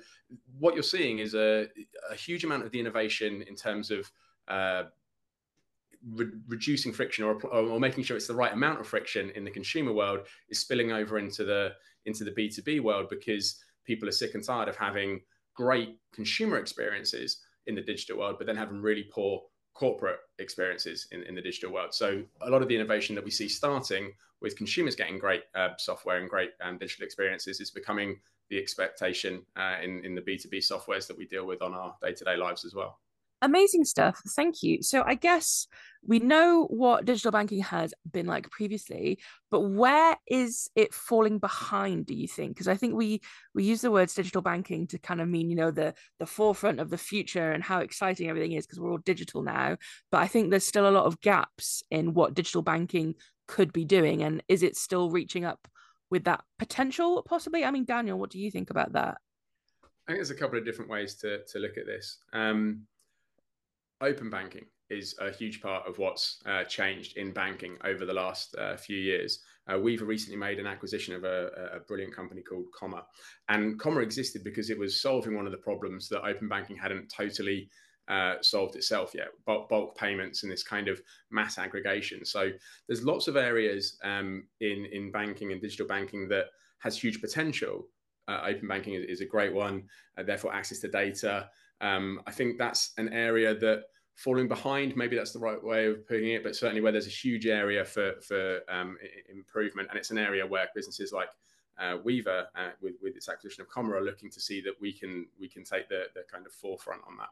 what 0.59 0.73
you're 0.73 0.83
seeing 0.83 1.19
is 1.19 1.33
a 1.35 1.67
a 2.09 2.15
huge 2.15 2.43
amount 2.43 2.63
of 2.63 2.71
the 2.71 2.79
innovation 2.79 3.43
in 3.43 3.55
terms 3.55 3.91
of 3.91 4.11
uh, 4.47 4.83
re- 6.13 6.31
reducing 6.47 6.93
friction 6.93 7.25
or, 7.25 7.33
or 7.47 7.79
making 7.79 8.03
sure 8.03 8.17
it's 8.17 8.27
the 8.27 8.35
right 8.35 8.53
amount 8.53 8.79
of 8.79 8.87
friction 8.87 9.31
in 9.31 9.43
the 9.43 9.51
consumer 9.51 9.93
world 9.93 10.21
is 10.49 10.59
spilling 10.59 10.91
over 10.91 11.17
into 11.19 11.43
the 11.43 11.73
into 12.05 12.23
the 12.23 12.31
B2B 12.31 12.81
world 12.81 13.07
because 13.09 13.61
people 13.83 14.07
are 14.07 14.13
sick 14.13 14.35
and 14.35 14.43
tired 14.43 14.69
of 14.69 14.75
having 14.75 15.21
great 15.53 15.97
consumer 16.13 16.57
experiences 16.57 17.41
in 17.65 17.75
the 17.75 17.81
digital 17.81 18.17
world, 18.17 18.35
but 18.37 18.47
then 18.47 18.55
having 18.55 18.81
really 18.81 19.03
poor 19.11 19.41
corporate 19.77 20.19
experiences 20.39 21.07
in, 21.11 21.21
in 21.23 21.35
the 21.35 21.41
digital 21.41 21.71
world. 21.71 21.93
So 21.93 22.23
a 22.41 22.49
lot 22.49 22.63
of 22.63 22.67
the 22.67 22.75
innovation 22.75 23.13
that 23.15 23.23
we 23.23 23.29
see 23.29 23.47
starting 23.47 24.11
with 24.41 24.55
consumers 24.55 24.95
getting 24.95 25.19
great 25.19 25.43
uh, 25.53 25.69
software 25.77 26.17
and 26.17 26.27
great 26.29 26.51
um, 26.61 26.79
digital 26.79 27.05
experiences 27.05 27.59
is 27.59 27.69
becoming 27.69 28.19
the 28.49 28.57
expectation 28.57 29.43
uh, 29.55 29.75
in, 29.83 30.03
in 30.03 30.15
the 30.15 30.21
B2B 30.21 30.57
softwares 30.57 31.05
that 31.07 31.17
we 31.17 31.25
deal 31.25 31.45
with 31.45 31.61
on 31.61 31.73
our 31.73 31.95
day-to-day 32.01 32.37
lives 32.37 32.65
as 32.65 32.73
well. 32.73 32.97
Amazing 33.41 33.85
stuff. 33.85 34.19
Thank 34.35 34.63
you. 34.63 34.81
So 34.81 35.03
I 35.05 35.13
guess 35.13 35.67
we 36.03 36.19
know 36.19 36.65
what 36.69 37.05
digital 37.05 37.31
banking 37.31 37.61
has 37.61 37.93
been 38.11 38.25
like 38.25 38.49
previously, 38.49 39.19
but 39.51 39.61
where 39.61 40.17
is 40.27 40.69
it 40.75 40.93
falling 40.93 41.37
behind, 41.37 42.07
do 42.07 42.15
you 42.15 42.27
think? 42.27 42.55
Because 42.55 42.67
I 42.67 42.75
think 42.75 42.95
we 42.95 43.21
we 43.53 43.63
use 43.63 43.81
the 43.81 43.91
words 43.91 44.15
digital 44.15 44.41
banking 44.41 44.87
to 44.87 44.97
kind 44.97 45.21
of 45.21 45.27
mean, 45.27 45.49
you 45.51 45.55
know, 45.55 45.69
the 45.69 45.93
the 46.19 46.25
forefront 46.25 46.79
of 46.79 46.89
the 46.89 46.97
future 46.97 47.51
and 47.51 47.63
how 47.63 47.79
exciting 47.79 48.29
everything 48.29 48.53
is 48.53 48.65
because 48.65 48.79
we're 48.79 48.91
all 48.91 48.97
digital 48.99 49.43
now. 49.43 49.77
But 50.11 50.21
I 50.21 50.27
think 50.27 50.49
there's 50.49 50.65
still 50.65 50.89
a 50.89 50.91
lot 50.91 51.05
of 51.05 51.21
gaps 51.21 51.83
in 51.91 52.13
what 52.13 52.33
digital 52.33 52.63
banking 52.63 53.15
could 53.47 53.71
be 53.71 53.85
doing. 53.85 54.23
And 54.23 54.41
is 54.47 54.63
it 54.63 54.75
still 54.77 55.11
reaching 55.11 55.45
up 55.45 55.67
with 56.09 56.23
that 56.23 56.43
potential 56.57 57.21
possibly? 57.21 57.63
I 57.63 57.71
mean, 57.71 57.85
Daniel, 57.85 58.17
what 58.17 58.31
do 58.31 58.39
you 58.39 58.49
think 58.49 58.71
about 58.71 58.93
that? 58.93 59.17
I 59.83 60.13
think 60.13 60.17
there's 60.19 60.31
a 60.31 60.35
couple 60.35 60.57
of 60.57 60.65
different 60.65 60.89
ways 60.89 61.15
to 61.15 61.43
to 61.51 61.59
look 61.59 61.77
at 61.77 61.85
this. 61.85 62.17
Um, 62.33 62.87
open 64.01 64.29
banking 64.29 64.65
is 64.89 65.15
a 65.19 65.31
huge 65.31 65.61
part 65.61 65.85
of 65.87 65.97
what's 65.97 66.41
uh, 66.45 66.63
changed 66.63 67.17
in 67.17 67.31
banking 67.33 67.77
over 67.83 68.05
the 68.05 68.13
last 68.13 68.55
uh, 68.57 68.77
few 68.77 68.97
years. 68.97 69.43
uh, 69.71 69.77
we've 69.77 70.01
recently 70.01 70.37
made 70.37 70.59
an 70.59 70.67
acquisition 70.67 71.13
of 71.13 71.23
a, 71.23 71.49
a, 71.73 71.79
brilliant 71.81 72.15
company 72.15 72.41
called 72.41 72.65
Comma. 72.73 73.03
And 73.49 73.77
Comma 73.79 73.99
existed 73.99 74.43
because 74.43 74.69
it 74.69 74.79
was 74.79 75.01
solving 75.01 75.35
one 75.35 75.45
of 75.45 75.51
the 75.51 75.57
problems 75.57 76.07
that 76.09 76.23
open 76.23 76.47
banking 76.47 76.77
hadn't 76.77 77.09
totally 77.09 77.69
uh, 78.07 78.35
solved 78.41 78.77
itself 78.77 79.11
yet 79.13 79.27
bulk, 79.45 79.67
bulk, 79.67 79.97
payments 79.97 80.43
and 80.43 80.51
this 80.51 80.63
kind 80.63 80.87
of 80.87 81.01
mass 81.29 81.57
aggregation. 81.57 82.23
So 82.23 82.51
there's 82.87 83.03
lots 83.03 83.27
of 83.27 83.35
areas 83.35 83.97
um, 84.03 84.47
in, 84.61 84.87
in 84.93 85.11
banking 85.11 85.51
and 85.51 85.61
digital 85.61 85.87
banking 85.87 86.29
that 86.29 86.45
has 86.79 86.97
huge 86.97 87.19
potential. 87.19 87.87
Uh, 88.29 88.41
open 88.47 88.67
banking 88.67 88.93
is, 88.93 89.05
is, 89.05 89.21
a 89.21 89.25
great 89.25 89.53
one, 89.53 89.83
uh, 90.17 90.23
therefore, 90.23 90.53
access 90.53 90.79
to 90.79 90.87
data. 90.87 91.49
Um, 91.81 92.21
I 92.25 92.31
think 92.31 92.57
that's 92.57 92.93
an 92.97 93.13
area 93.13 93.55
that 93.55 93.83
falling 94.15 94.47
behind. 94.47 94.95
Maybe 94.95 95.15
that's 95.15 95.31
the 95.31 95.39
right 95.39 95.63
way 95.63 95.87
of 95.87 96.07
putting 96.07 96.31
it, 96.31 96.43
but 96.43 96.55
certainly 96.55 96.81
where 96.81 96.91
there's 96.91 97.07
a 97.07 97.11
huge 97.11 97.45
area 97.45 97.85
for 97.85 98.15
for 98.21 98.59
um, 98.69 98.97
improvement, 99.29 99.89
and 99.89 99.97
it's 99.97 100.11
an 100.11 100.17
area 100.17 100.45
where 100.45 100.67
businesses 100.75 101.11
like 101.11 101.29
uh, 101.79 101.97
Weavr, 102.05 102.45
uh, 102.55 102.69
with 102.81 102.95
with 103.01 103.15
its 103.15 103.29
acquisition 103.29 103.61
of 103.61 103.69
Comma, 103.69 103.93
are 103.93 104.03
looking 104.03 104.29
to 104.31 104.41
see 104.41 104.61
that 104.61 104.73
we 104.81 104.91
can 104.91 105.27
we 105.39 105.47
can 105.47 105.63
take 105.63 105.87
the 105.87 106.05
the 106.15 106.23
kind 106.31 106.45
of 106.45 106.51
forefront 106.51 107.01
on 107.07 107.17
that. 107.17 107.29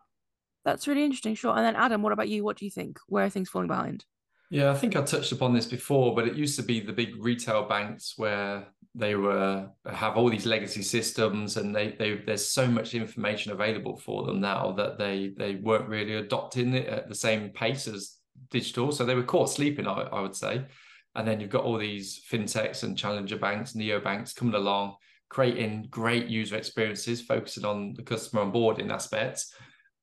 That's 0.64 0.88
really 0.88 1.04
interesting, 1.04 1.36
sure. 1.36 1.56
And 1.56 1.66
then 1.66 1.76
Adam, 1.76 2.02
what 2.02 2.14
about 2.14 2.30
you? 2.30 2.44
What 2.44 2.58
do 2.58 2.66
you 2.66 2.72
think? 2.72 3.00
Where 3.08 3.26
are 3.26 3.30
things 3.30 3.50
falling 3.50 3.68
behind? 3.68 4.06
Yeah, 4.50 4.72
I 4.72 4.76
think 4.76 4.96
I 4.96 5.02
touched 5.02 5.32
upon 5.32 5.54
this 5.54 5.66
before, 5.66 6.14
but 6.14 6.28
it 6.28 6.36
used 6.36 6.56
to 6.58 6.64
be 6.64 6.80
the 6.80 6.94
big 6.94 7.16
retail 7.18 7.68
banks 7.68 8.14
where 8.18 8.68
they 8.94 9.16
were 9.16 9.68
have 9.92 10.16
all 10.16 10.30
these 10.30 10.46
legacy 10.46 10.82
systems 10.82 11.58
and 11.58 11.76
they, 11.76 11.96
they 12.00 12.16
there's 12.26 12.48
so 12.48 12.66
much 12.66 12.94
information 12.94 13.52
available 13.52 13.98
for 13.98 14.24
them 14.24 14.40
now 14.40 14.72
that 14.72 14.98
they 14.98 15.34
they 15.38 15.56
weren't 15.56 15.90
really 15.90 16.16
adopting 16.16 16.74
it 16.74 16.88
at 16.88 17.10
the 17.10 17.16
same 17.16 17.50
pace 17.50 17.88
as 17.88 18.18
digital. 18.52 18.92
So 18.92 19.04
they 19.04 19.16
were 19.16 19.24
caught 19.24 19.50
sleeping, 19.50 19.88
I, 19.88 20.02
I 20.02 20.22
would 20.22 20.36
say. 20.36 20.66
And 21.16 21.28
then 21.28 21.40
you've 21.40 21.50
got 21.50 21.64
all 21.64 21.78
these 21.78 22.22
fintechs 22.30 22.84
and 22.84 22.98
challenger 22.98 23.38
banks, 23.38 23.74
neo 23.74 24.00
banks 24.00 24.34
coming 24.34 24.54
along, 24.54 24.96
creating 25.30 25.88
great 25.90 26.28
user 26.28 26.58
experiences, 26.58 27.22
focusing 27.22 27.66
on 27.66 27.94
the 27.94 28.04
customer 28.04 28.46
onboarding 28.46 28.92
aspects 28.92 29.54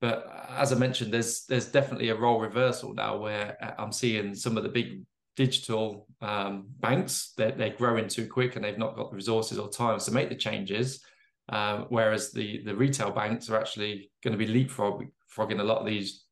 but 0.02 0.48
as 0.58 0.72
I 0.72 0.76
mentioned, 0.76 1.14
there's 1.14 1.44
there's 1.46 1.66
definitely 1.66 2.08
a 2.08 2.16
role 2.16 2.40
reversal 2.40 2.92
now 2.92 3.16
where 3.16 3.56
uh, 3.62 3.80
I'm 3.80 3.92
seeing 3.92 4.34
some 4.34 4.56
of 4.56 4.64
the 4.64 4.68
big 4.68 5.02
digital 5.36 6.06
um, 6.20 6.66
banks 6.80 7.32
they're, 7.38 7.52
they're 7.52 7.70
growing 7.70 8.06
too 8.08 8.26
quick 8.26 8.56
and 8.56 8.64
they've 8.64 8.76
not 8.76 8.96
got 8.96 9.10
the 9.10 9.16
resources 9.16 9.58
or 9.58 9.70
time 9.70 9.98
to 10.00 10.10
make 10.10 10.28
the 10.28 10.34
changes. 10.34 11.02
Um, 11.48 11.86
whereas 11.88 12.32
the 12.32 12.62
the 12.64 12.74
retail 12.74 13.12
banks 13.12 13.48
are 13.48 13.58
actually 13.58 14.10
going 14.24 14.36
to 14.36 14.44
be 14.44 14.52
leapfrogging 14.52 15.60
a 15.60 15.70
lot 15.70 15.78
of 15.78 15.86
these 15.86 16.24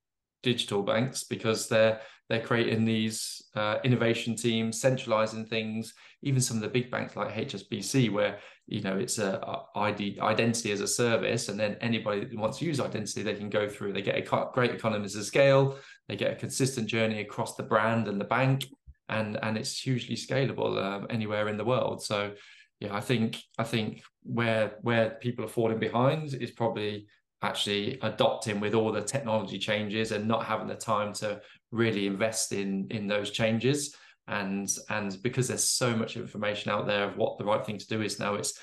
digital 0.43 0.83
banks 0.83 1.23
because 1.23 1.69
they're 1.69 2.01
they're 2.31 2.41
creating 2.41 2.85
these 2.85 3.43
uh, 3.57 3.79
innovation 3.83 4.37
teams, 4.37 4.81
centralizing 4.81 5.45
things. 5.45 5.93
Even 6.23 6.41
some 6.41 6.57
of 6.57 6.63
the 6.63 6.69
big 6.69 6.89
banks 6.89 7.17
like 7.17 7.35
HSBC, 7.35 8.13
where 8.13 8.39
you 8.69 8.83
know 8.83 8.97
it's 8.97 9.19
a, 9.19 9.63
ID 9.75 10.21
identity 10.21 10.71
as 10.71 10.81
a 10.81 10.87
service, 10.87 11.49
and 11.49 11.59
then 11.59 11.77
anybody 11.81 12.25
that 12.25 12.39
wants 12.39 12.59
to 12.59 12.65
use 12.65 12.79
identity, 12.79 13.25
they 13.25 13.35
can 13.35 13.51
go 13.51 13.69
through. 13.69 13.93
They 13.93 14.03
get 14.03 14.17
a 14.17 14.51
great 14.55 14.71
economies 14.71 15.17
of 15.17 15.25
scale. 15.25 15.77
They 16.09 16.15
get 16.15 16.33
a 16.33 16.37
consistent 16.37 16.87
journey 16.87 17.21
across 17.21 17.57
the 17.57 17.65
brand 17.65 18.07
and 18.07 18.21
the 18.21 18.27
bank, 18.27 18.65
and 19.09 19.37
and 19.43 19.59
it's 19.59 19.77
hugely 19.77 20.15
scalable 20.15 20.81
um, 20.81 21.09
anywhere 21.11 21.49
in 21.49 21.57
the 21.57 21.65
world. 21.65 22.01
So 22.05 22.33
yeah, 22.79 22.95
I 22.95 23.01
think 23.01 23.39
I 23.59 23.65
think 23.65 24.03
where 24.23 24.79
where 24.83 25.11
people 25.21 25.45
are 25.45 25.49
falling 25.49 25.81
behind 25.81 26.33
is 26.35 26.53
probably 26.53 27.09
actually 27.43 27.99
adopting 28.03 28.61
with 28.61 28.75
all 28.75 28.93
the 28.93 29.01
technology 29.01 29.59
changes 29.59 30.13
and 30.13 30.29
not 30.29 30.45
having 30.45 30.67
the 30.67 30.75
time 30.75 31.13
to 31.15 31.41
really 31.71 32.07
invest 32.07 32.53
in 32.53 32.87
in 32.91 33.07
those 33.07 33.31
changes. 33.31 33.95
And 34.29 34.69
and 34.89 35.17
because 35.23 35.49
there's 35.49 35.65
so 35.65 35.97
much 35.97 36.17
information 36.17 36.71
out 36.71 36.87
there 36.87 37.05
of 37.05 37.17
what 37.17 37.39
the 37.39 37.45
right 37.45 37.65
thing 37.65 37.79
to 37.79 37.87
do 37.87 38.03
is 38.03 38.21
now 38.21 38.35
it's 38.35 38.59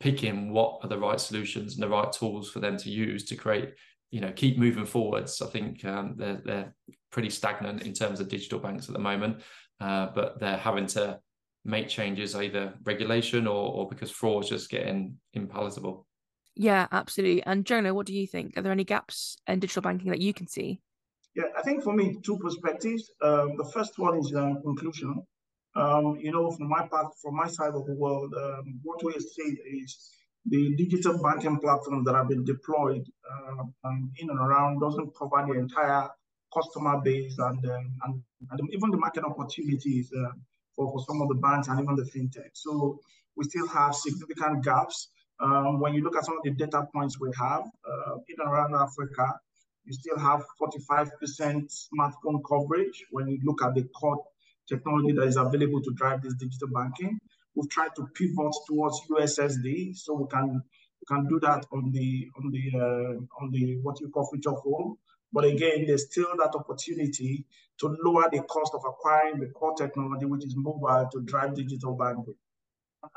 picking 0.00 0.52
what 0.52 0.80
are 0.82 0.88
the 0.88 0.98
right 0.98 1.20
solutions 1.20 1.74
and 1.74 1.82
the 1.82 1.88
right 1.88 2.12
tools 2.12 2.50
for 2.50 2.60
them 2.60 2.76
to 2.76 2.90
use 2.90 3.24
to 3.24 3.36
create 3.36 3.72
you 4.10 4.20
know 4.20 4.32
keep 4.32 4.58
moving 4.58 4.86
forwards. 4.86 5.40
I 5.40 5.46
think 5.46 5.84
um, 5.84 6.14
they're, 6.16 6.42
they're 6.44 6.74
pretty 7.10 7.30
stagnant 7.30 7.82
in 7.82 7.94
terms 7.94 8.20
of 8.20 8.28
digital 8.28 8.58
banks 8.58 8.88
at 8.88 8.92
the 8.92 9.00
moment 9.00 9.42
uh, 9.80 10.08
but 10.14 10.40
they're 10.40 10.56
having 10.56 10.86
to 10.86 11.18
make 11.64 11.88
changes 11.88 12.34
either 12.34 12.74
regulation 12.84 13.46
or, 13.46 13.72
or 13.72 13.88
because 13.88 14.10
fraud 14.10 14.44
is 14.44 14.50
just 14.50 14.70
getting 14.70 15.16
impalatable 15.36 16.04
yeah 16.56 16.86
absolutely 16.90 17.42
and 17.44 17.64
jonah 17.64 17.94
what 17.94 18.06
do 18.06 18.14
you 18.14 18.26
think 18.26 18.56
are 18.56 18.62
there 18.62 18.72
any 18.72 18.84
gaps 18.84 19.36
in 19.46 19.60
digital 19.60 19.82
banking 19.82 20.10
that 20.10 20.20
you 20.20 20.34
can 20.34 20.46
see 20.46 20.80
yeah, 21.36 21.52
I 21.54 21.60
think 21.60 21.84
for 21.84 21.92
me, 21.92 22.16
two 22.24 22.38
perspectives. 22.38 23.10
Um, 23.22 23.58
the 23.58 23.70
first 23.74 23.98
one 23.98 24.18
is 24.18 24.34
um, 24.34 24.62
conclusion. 24.62 25.22
Um, 25.76 26.16
you 26.18 26.32
know, 26.32 26.50
from 26.50 26.70
my 26.70 26.88
part, 26.88 27.12
from 27.20 27.36
my 27.36 27.46
side 27.46 27.74
of 27.74 27.84
the 27.84 27.94
world, 27.94 28.32
um, 28.34 28.80
what 28.82 29.04
we 29.04 29.12
see 29.12 29.58
is 29.82 30.10
the 30.46 30.74
digital 30.76 31.22
banking 31.22 31.58
platforms 31.58 32.06
that 32.06 32.14
have 32.14 32.28
been 32.28 32.44
deployed 32.44 33.04
uh, 33.30 33.90
in 34.18 34.30
and 34.30 34.38
around 34.38 34.80
doesn't 34.80 35.10
cover 35.14 35.44
the 35.46 35.58
entire 35.58 36.08
customer 36.54 37.02
base 37.02 37.36
and, 37.38 37.62
and, 37.64 38.22
and, 38.50 38.60
even 38.72 38.90
the 38.90 38.96
market 38.96 39.24
opportunities 39.24 40.10
uh, 40.16 40.30
for, 40.74 40.90
for 40.90 41.04
some 41.06 41.20
of 41.20 41.28
the 41.28 41.34
banks 41.34 41.68
and 41.68 41.78
even 41.80 41.96
the 41.96 42.04
fintech. 42.04 42.50
So 42.54 42.98
we 43.36 43.44
still 43.44 43.66
have 43.68 43.94
significant 43.94 44.64
gaps. 44.64 45.08
Um, 45.38 45.80
when 45.80 45.94
you 45.94 46.02
look 46.02 46.16
at 46.16 46.24
some 46.24 46.38
of 46.38 46.42
the 46.44 46.50
data 46.50 46.86
points 46.92 47.20
we 47.20 47.30
have 47.38 47.62
uh, 47.62 48.14
in 48.28 48.36
and 48.38 48.48
around 48.48 48.74
Africa, 48.74 49.38
you 49.84 49.92
still 49.92 50.18
have 50.18 50.44
45% 50.60 51.10
smartphone 51.22 52.40
coverage 52.48 53.04
when 53.10 53.28
you 53.28 53.38
look 53.44 53.62
at 53.62 53.74
the 53.74 53.84
core 53.84 54.24
technology 54.68 55.12
that 55.12 55.24
is 55.24 55.36
available 55.36 55.80
to 55.82 55.92
drive 55.94 56.22
this 56.22 56.34
digital 56.34 56.68
banking. 56.68 57.18
We've 57.54 57.70
tried 57.70 57.94
to 57.96 58.06
pivot 58.14 58.54
towards 58.66 59.00
USSD, 59.10 59.96
so 59.96 60.14
we 60.14 60.26
can 60.28 60.62
we 61.00 61.16
can 61.16 61.26
do 61.28 61.38
that 61.40 61.64
on 61.72 61.90
the 61.92 62.28
on 62.36 62.50
the 62.50 62.78
uh, 62.78 63.42
on 63.42 63.50
the 63.50 63.78
what 63.82 64.00
you 64.00 64.08
call 64.08 64.26
feature 64.26 64.54
phone. 64.64 64.96
But 65.32 65.44
again, 65.44 65.84
there's 65.86 66.06
still 66.10 66.28
that 66.38 66.54
opportunity 66.54 67.46
to 67.80 67.96
lower 68.02 68.28
the 68.30 68.40
cost 68.42 68.74
of 68.74 68.82
acquiring 68.86 69.40
the 69.40 69.48
core 69.48 69.74
technology, 69.74 70.24
which 70.24 70.44
is 70.44 70.54
mobile, 70.56 71.08
to 71.12 71.20
drive 71.22 71.54
digital 71.54 71.94
banking. 71.94 72.34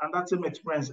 And 0.00 0.14
that 0.14 0.28
same 0.28 0.44
experience 0.44 0.90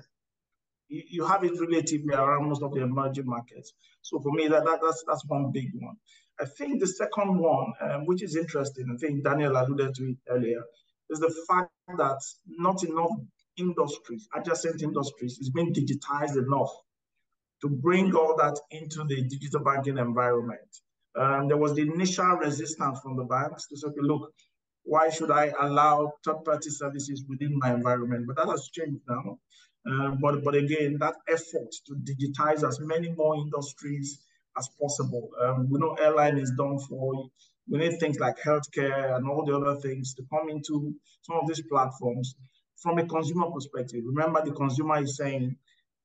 you, 0.90 1.26
have 1.26 1.44
it 1.44 1.60
relatively 1.60 2.14
around 2.14 2.50
most 2.50 2.64
of 2.64 2.74
the 2.74 2.82
emerging 2.82 3.26
markets. 3.26 3.74
So 4.02 4.20
for 4.20 4.32
me, 4.32 4.48
that, 4.48 4.66
that 4.66 4.80
that's 4.82 5.04
that's 5.08 5.26
one 5.26 5.52
big 5.52 5.70
one. 5.80 5.96
I 6.40 6.46
think 6.46 6.80
the 6.80 6.88
second 6.88 7.38
one, 7.40 7.74
um, 7.82 8.06
which 8.06 8.22
is 8.22 8.36
interesting, 8.36 8.86
I 8.94 8.98
think 8.98 9.24
Daniel 9.24 9.58
alluded 9.58 9.96
to 9.96 10.04
it 10.12 10.18
earlier, 10.30 10.64
is 11.10 11.20
the 11.20 11.34
fact 11.48 11.72
that 11.98 12.20
not 12.48 12.84
enough 12.84 13.12
industries, 13.58 14.28
adjacent 14.36 14.84
industries, 14.84 15.40
is 15.40 15.50
being 15.50 15.74
digitized 15.74 16.38
enough 16.38 16.72
to 17.62 17.70
bring 17.70 18.16
all 18.16 18.36
that 18.38 18.60
into 18.72 19.04
the 19.04 19.24
digital 19.24 19.62
banking 19.62 19.98
environment. 19.98 20.60
Um, 21.20 21.48
there 21.48 21.58
was 21.58 21.74
the 21.74 21.82
initial 21.82 22.38
resistance 22.38 23.00
from 23.02 23.16
the 23.18 23.24
banks 23.24 23.68
to 23.68 23.78
say, 23.78 23.88
okay, 23.88 24.02
look, 24.02 24.32
why 24.84 25.10
should 25.10 25.32
I 25.32 25.52
allow 25.60 26.14
third-party 26.24 26.70
services 26.70 27.26
within 27.28 27.58
my 27.58 27.74
environment? 27.74 28.28
But 28.28 28.38
that 28.38 28.50
has 28.50 28.70
changed 28.70 29.02
now. 29.10 29.40
Uh, 29.90 30.12
but, 30.22 30.44
but 30.44 30.56
again, 30.56 30.98
that 31.00 31.16
effort 31.30 31.72
to 31.86 31.96
digitize 31.96 32.68
as 32.68 32.80
many 32.80 33.10
more 33.10 33.36
industries 33.36 34.20
as 34.58 34.70
possible. 34.82 35.30
Um, 35.42 35.70
we 35.70 35.80
know 35.80 35.94
airline 35.94 36.38
is 36.38 36.52
done 36.58 36.80
for. 36.80 37.30
We 37.70 37.80
need 37.80 38.00
things 38.00 38.20
like 38.20 38.38
healthcare 38.40 39.16
and 39.16 39.28
all 39.28 39.46
the 39.46 39.56
other 39.56 39.76
things 39.80 40.14
to 40.16 40.24
come 40.32 40.50
into 40.50 40.96
some 41.22 41.38
of 41.38 41.48
these 41.48 41.62
platforms 41.62 42.36
from 42.78 42.98
a 42.98 43.06
consumer 43.06 43.50
perspective. 43.52 44.04
Remember, 44.06 44.44
the 44.44 44.52
consumer 44.52 45.02
is 45.02 45.18
saying, 45.18 45.56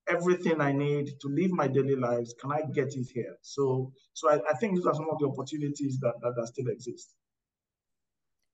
everything 0.09 0.61
I 0.61 0.73
need 0.73 1.11
to 1.21 1.29
live 1.29 1.53
my 1.53 1.69
daily 1.69 1.97
lives, 1.97 2.35
can 2.41 2.53
I 2.53 2.63
get 2.75 2.95
it 2.97 3.07
here? 3.15 3.37
So, 3.43 3.93
so 4.13 4.31
I, 4.31 4.41
I 4.51 4.55
think 4.55 4.75
these 4.75 4.87
are 4.87 4.95
some 4.95 5.09
of 5.11 5.19
the 5.19 5.27
opportunities 5.27 5.99
that, 6.01 6.15
that, 6.23 6.35
that 6.37 6.49
still 6.49 6.69
exist. 6.69 7.15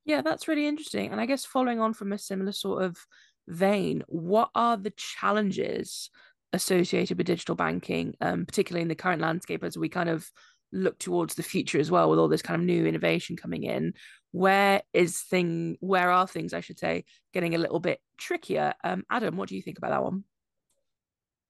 Yeah, 0.04 0.22
that's 0.22 0.48
really 0.48 0.66
interesting. 0.66 1.10
And 1.10 1.20
I 1.20 1.26
guess 1.26 1.44
following 1.44 1.80
on 1.80 1.94
from 1.94 2.12
a 2.12 2.18
similar 2.18 2.52
sort 2.52 2.82
of 2.82 3.06
vein, 3.48 4.02
what 4.06 4.50
are 4.54 4.76
the 4.76 4.92
challenges 4.96 6.10
associated 6.52 7.18
with 7.18 7.26
digital 7.26 7.54
banking, 7.54 8.14
um, 8.20 8.46
particularly 8.46 8.82
in 8.82 8.88
the 8.88 8.94
current 8.94 9.20
landscape 9.20 9.64
as 9.64 9.76
we 9.76 9.88
kind 9.88 10.08
of 10.08 10.30
look 10.72 10.98
towards 10.98 11.34
the 11.34 11.42
future 11.42 11.78
as 11.78 11.90
well 11.90 12.10
with 12.10 12.18
all 12.18 12.28
this 12.28 12.42
kind 12.42 12.60
of 12.60 12.66
new 12.66 12.86
innovation 12.86 13.36
coming 13.36 13.64
in? 13.64 13.94
Where 14.32 14.82
is 14.92 15.20
thing 15.20 15.76
where 15.80 16.10
are 16.10 16.26
things, 16.26 16.52
I 16.52 16.60
should 16.60 16.78
say, 16.78 17.04
getting 17.32 17.54
a 17.54 17.58
little 17.58 17.80
bit 17.80 18.00
trickier? 18.18 18.74
Um, 18.84 19.04
Adam, 19.10 19.36
what 19.36 19.48
do 19.48 19.56
you 19.56 19.62
think 19.62 19.78
about 19.78 19.90
that 19.90 20.04
one? 20.04 20.24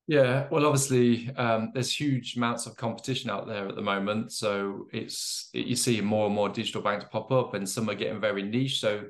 Yeah, 0.09 0.47
well, 0.49 0.65
obviously, 0.65 1.29
um, 1.35 1.69
there's 1.75 1.95
huge 1.95 2.35
amounts 2.35 2.65
of 2.65 2.75
competition 2.75 3.29
out 3.29 3.45
there 3.45 3.67
at 3.67 3.75
the 3.75 3.83
moment. 3.83 4.31
So 4.31 4.87
it's 4.91 5.51
you 5.53 5.75
see 5.75 6.01
more 6.01 6.25
and 6.25 6.33
more 6.33 6.49
digital 6.49 6.81
banks 6.81 7.05
pop 7.11 7.31
up, 7.31 7.53
and 7.53 7.69
some 7.69 7.87
are 7.91 7.93
getting 7.93 8.19
very 8.19 8.41
niche. 8.41 8.79
So 8.79 9.03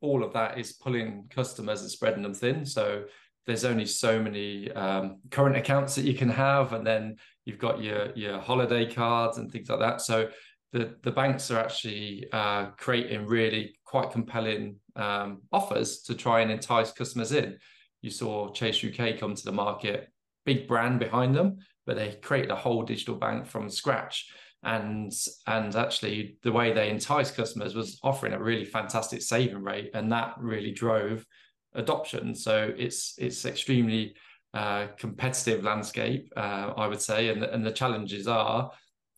all 0.00 0.24
of 0.24 0.32
that 0.32 0.58
is 0.58 0.72
pulling 0.72 1.26
customers 1.28 1.82
and 1.82 1.90
spreading 1.90 2.22
them 2.22 2.32
thin. 2.32 2.64
So 2.64 3.04
there's 3.46 3.66
only 3.66 3.84
so 3.84 4.22
many 4.22 4.72
um, 4.72 5.18
current 5.30 5.54
accounts 5.54 5.94
that 5.96 6.06
you 6.06 6.14
can 6.14 6.30
have, 6.30 6.72
and 6.72 6.86
then 6.86 7.16
you've 7.44 7.58
got 7.58 7.82
your 7.82 8.10
your 8.14 8.38
holiday 8.38 8.90
cards 8.90 9.36
and 9.36 9.52
things 9.52 9.68
like 9.68 9.80
that. 9.80 10.00
So 10.00 10.30
the 10.72 10.96
the 11.02 11.12
banks 11.12 11.50
are 11.50 11.58
actually 11.58 12.26
uh, 12.32 12.68
creating 12.78 13.26
really 13.26 13.78
quite 13.84 14.12
compelling 14.12 14.76
um, 14.96 15.42
offers 15.52 16.00
to 16.04 16.14
try 16.14 16.40
and 16.40 16.50
entice 16.50 16.90
customers 16.90 17.32
in. 17.32 17.58
You 18.00 18.08
saw 18.08 18.50
Chase 18.52 18.82
UK 18.82 19.18
come 19.18 19.34
to 19.34 19.44
the 19.44 19.52
market, 19.52 20.08
big 20.48 20.66
brand 20.66 20.98
behind 20.98 21.34
them, 21.34 21.58
but 21.86 21.96
they 21.96 22.18
created 22.22 22.50
a 22.50 22.62
whole 22.64 22.82
digital 22.82 23.16
bank 23.16 23.46
from 23.46 23.68
scratch. 23.68 24.16
And 24.62 25.12
and 25.46 25.76
actually, 25.76 26.38
the 26.42 26.56
way 26.58 26.72
they 26.72 26.90
enticed 26.90 27.36
customers 27.36 27.74
was 27.74 28.00
offering 28.02 28.32
a 28.32 28.42
really 28.42 28.64
fantastic 28.64 29.20
saving 29.22 29.62
rate, 29.62 29.90
and 29.94 30.10
that 30.10 30.34
really 30.38 30.72
drove 30.72 31.24
adoption. 31.74 32.34
So 32.34 32.54
it's 32.76 33.14
it's 33.18 33.44
extremely 33.44 34.14
uh, 34.54 34.86
competitive 35.04 35.62
landscape, 35.62 36.32
uh, 36.36 36.72
I 36.76 36.86
would 36.88 37.02
say, 37.10 37.28
and 37.28 37.44
and 37.44 37.64
the 37.64 37.78
challenges 37.82 38.26
are 38.26 38.70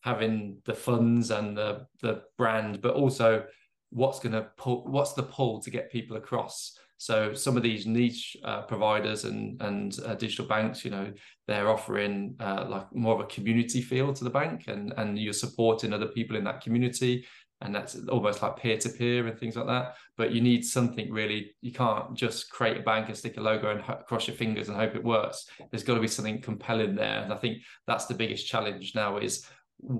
having 0.02 0.58
the 0.64 0.74
funds 0.74 1.30
and 1.30 1.56
the 1.56 1.86
the 2.02 2.22
brand, 2.36 2.82
but 2.82 2.94
also 2.94 3.44
what's 3.90 4.20
going 4.20 4.36
to 4.40 4.46
pull 4.56 4.84
what's 4.94 5.14
the 5.14 5.28
pull 5.36 5.60
to 5.62 5.70
get 5.70 5.92
people 5.92 6.16
across 6.16 6.78
so 7.00 7.32
some 7.32 7.56
of 7.56 7.62
these 7.62 7.86
niche 7.86 8.36
uh, 8.44 8.60
providers 8.60 9.24
and 9.24 9.58
and 9.62 9.98
uh, 10.04 10.14
digital 10.14 10.44
banks 10.44 10.84
you 10.84 10.90
know 10.90 11.10
they're 11.48 11.70
offering 11.70 12.36
uh, 12.40 12.66
like 12.68 12.94
more 12.94 13.14
of 13.14 13.20
a 13.20 13.26
community 13.26 13.80
feel 13.80 14.12
to 14.12 14.22
the 14.22 14.28
bank 14.28 14.64
and 14.68 14.92
and 14.98 15.18
you're 15.18 15.32
supporting 15.32 15.94
other 15.94 16.08
people 16.08 16.36
in 16.36 16.44
that 16.44 16.60
community 16.60 17.24
and 17.62 17.74
that's 17.74 17.96
almost 18.08 18.42
like 18.42 18.56
peer 18.58 18.76
to 18.76 18.88
peer 18.88 19.26
and 19.26 19.38
things 19.38 19.56
like 19.56 19.66
that. 19.66 19.96
But 20.16 20.32
you 20.32 20.40
need 20.40 20.64
something 20.64 21.12
really 21.12 21.54
you 21.60 21.72
can't 21.72 22.14
just 22.14 22.50
create 22.50 22.78
a 22.78 22.82
bank 22.82 23.08
and 23.08 23.16
stick 23.16 23.36
a 23.36 23.40
logo 23.40 23.70
and 23.70 24.06
cross 24.06 24.26
your 24.26 24.36
fingers 24.36 24.68
and 24.68 24.76
hope 24.76 24.94
it 24.94 25.04
works. 25.04 25.46
There's 25.70 25.82
got 25.82 25.94
to 25.94 26.00
be 26.00 26.08
something 26.08 26.40
compelling 26.40 26.94
there. 26.94 27.22
And 27.22 27.32
i 27.32 27.36
think 27.36 27.58
that's 27.86 28.06
the 28.06 28.14
biggest 28.14 28.46
challenge 28.46 28.94
now 28.94 29.18
is 29.18 29.46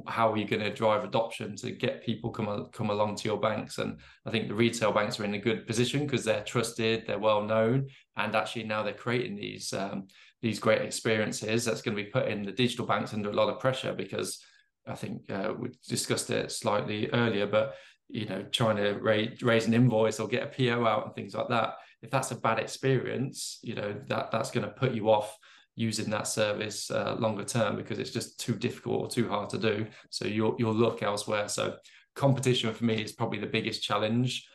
how 0.06 0.32
are 0.32 0.36
you 0.36 0.46
going 0.46 0.62
to 0.62 0.72
drive 0.72 1.04
adoption 1.04 1.56
to 1.56 1.70
get 1.70 2.04
people 2.04 2.30
come 2.30 2.68
come 2.72 2.90
along 2.90 3.16
to 3.16 3.28
your 3.28 3.38
banks? 3.38 3.78
And 3.78 3.98
i 4.26 4.30
think 4.30 4.48
the 4.48 4.54
retail 4.54 4.92
banks 4.92 5.18
are 5.18 5.24
in 5.24 5.34
a 5.34 5.38
good 5.38 5.66
position 5.66 6.04
because 6.04 6.24
they're 6.24 6.44
trusted 6.44 7.06
they're 7.06 7.18
well 7.18 7.42
known 7.42 7.88
and 8.16 8.34
actually 8.34 8.64
now 8.64 8.82
they're 8.82 8.94
creating 8.94 9.36
these 9.36 9.72
um, 9.72 10.08
these 10.42 10.58
great 10.58 10.82
experiences 10.82 11.64
that's 11.64 11.82
going 11.82 11.96
to 11.96 12.02
be 12.02 12.10
putting 12.10 12.42
the 12.42 12.52
digital 12.52 12.86
banks 12.86 13.14
under 13.14 13.30
a 13.30 13.34
lot 13.34 13.48
of 13.48 13.60
pressure 13.60 13.92
because 13.92 14.42
i 14.86 14.94
think 14.94 15.22
uh, 15.30 15.52
we 15.58 15.68
discussed 15.88 16.30
it 16.30 16.50
slightly 16.50 17.10
earlier 17.12 17.46
but 17.46 17.74
you 18.08 18.26
know 18.26 18.42
trying 18.50 18.76
to 18.76 18.92
raise, 18.94 19.42
raise 19.42 19.66
an 19.66 19.74
invoice 19.74 20.18
or 20.18 20.28
get 20.28 20.42
a 20.42 20.46
po 20.46 20.86
out 20.86 21.06
and 21.06 21.14
things 21.14 21.34
like 21.34 21.48
that 21.48 21.74
if 22.02 22.10
that's 22.10 22.30
a 22.30 22.36
bad 22.36 22.58
experience 22.58 23.58
you 23.62 23.74
know 23.74 23.94
that 24.06 24.30
that's 24.30 24.50
going 24.50 24.66
to 24.66 24.72
put 24.72 24.92
you 24.92 25.10
off 25.10 25.36
using 25.80 26.10
that 26.10 26.26
service 26.26 26.90
uh, 26.90 27.16
longer 27.18 27.44
term 27.44 27.74
because 27.74 27.98
it's 27.98 28.10
just 28.10 28.38
too 28.38 28.54
difficult 28.54 29.00
or 29.00 29.08
too 29.08 29.28
hard 29.28 29.48
to 29.48 29.58
do. 29.58 29.86
So 30.10 30.26
you'll 30.26 30.54
you'll 30.58 30.74
look 30.74 31.02
elsewhere. 31.02 31.48
So 31.48 31.76
competition 32.14 32.72
for 32.74 32.84
me 32.84 33.02
is 33.02 33.12
probably 33.12 33.38
the 33.38 33.46
biggest 33.46 33.82
challenge 33.82 34.46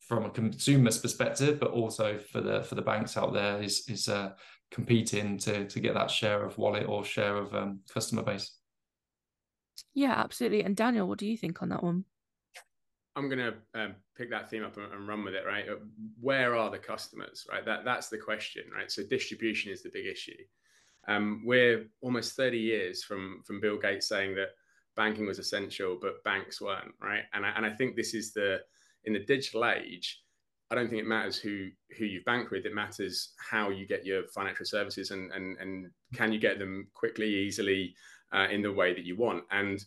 from 0.00 0.24
a 0.24 0.30
consumer's 0.30 0.98
perspective, 0.98 1.60
but 1.60 1.70
also 1.70 2.18
for 2.18 2.40
the 2.40 2.62
for 2.64 2.74
the 2.74 2.82
banks 2.82 3.16
out 3.16 3.32
there 3.32 3.62
is 3.62 3.88
is 3.88 4.08
uh, 4.08 4.30
competing 4.72 5.38
to 5.38 5.66
to 5.68 5.80
get 5.80 5.94
that 5.94 6.10
share 6.10 6.44
of 6.44 6.58
wallet 6.58 6.86
or 6.88 7.04
share 7.04 7.36
of 7.36 7.54
um, 7.54 7.80
customer 7.88 8.22
base. 8.22 8.58
Yeah, 9.94 10.14
absolutely. 10.16 10.64
And 10.64 10.74
Daniel, 10.74 11.06
what 11.06 11.18
do 11.18 11.26
you 11.26 11.36
think 11.36 11.62
on 11.62 11.68
that 11.68 11.82
one? 11.82 12.04
I'm 13.14 13.28
going 13.28 13.38
to 13.38 13.54
um, 13.74 13.94
pick 14.16 14.30
that 14.30 14.48
theme 14.48 14.64
up 14.64 14.78
and, 14.78 14.90
and, 14.90 15.06
run 15.06 15.22
with 15.22 15.34
it, 15.34 15.44
right? 15.46 15.66
Where 16.18 16.56
are 16.56 16.70
the 16.70 16.78
customers, 16.78 17.46
right? 17.50 17.64
That 17.64 17.84
that's 17.84 18.08
the 18.08 18.16
question, 18.16 18.64
right? 18.74 18.90
So 18.90 19.02
distribution 19.02 19.70
is 19.70 19.82
the 19.82 19.90
big 19.92 20.06
issue. 20.06 20.32
Um, 21.08 21.42
we're 21.44 21.86
almost 22.00 22.36
30 22.36 22.58
years 22.58 23.02
from 23.02 23.42
from 23.44 23.60
Bill 23.60 23.78
Gates 23.78 24.08
saying 24.08 24.34
that 24.36 24.50
banking 24.96 25.26
was 25.26 25.38
essential, 25.38 25.98
but 26.00 26.22
banks 26.24 26.60
weren't, 26.60 26.94
right? 27.00 27.24
And 27.32 27.44
I, 27.44 27.50
and 27.56 27.66
I 27.66 27.70
think 27.70 27.96
this 27.96 28.14
is 28.14 28.32
the 28.32 28.60
in 29.04 29.12
the 29.12 29.24
digital 29.24 29.64
age. 29.64 30.20
I 30.70 30.74
don't 30.74 30.88
think 30.88 31.02
it 31.02 31.08
matters 31.08 31.36
who 31.38 31.68
who 31.98 32.04
you 32.04 32.22
bank 32.24 32.50
with. 32.50 32.64
It 32.64 32.74
matters 32.74 33.32
how 33.38 33.70
you 33.70 33.86
get 33.86 34.06
your 34.06 34.28
financial 34.28 34.64
services 34.64 35.10
and 35.10 35.30
and 35.32 35.58
and 35.58 35.90
can 36.14 36.32
you 36.32 36.38
get 36.38 36.58
them 36.58 36.88
quickly, 36.94 37.28
easily, 37.28 37.94
uh, 38.32 38.46
in 38.50 38.62
the 38.62 38.72
way 38.72 38.94
that 38.94 39.04
you 39.04 39.16
want. 39.16 39.44
And 39.50 39.84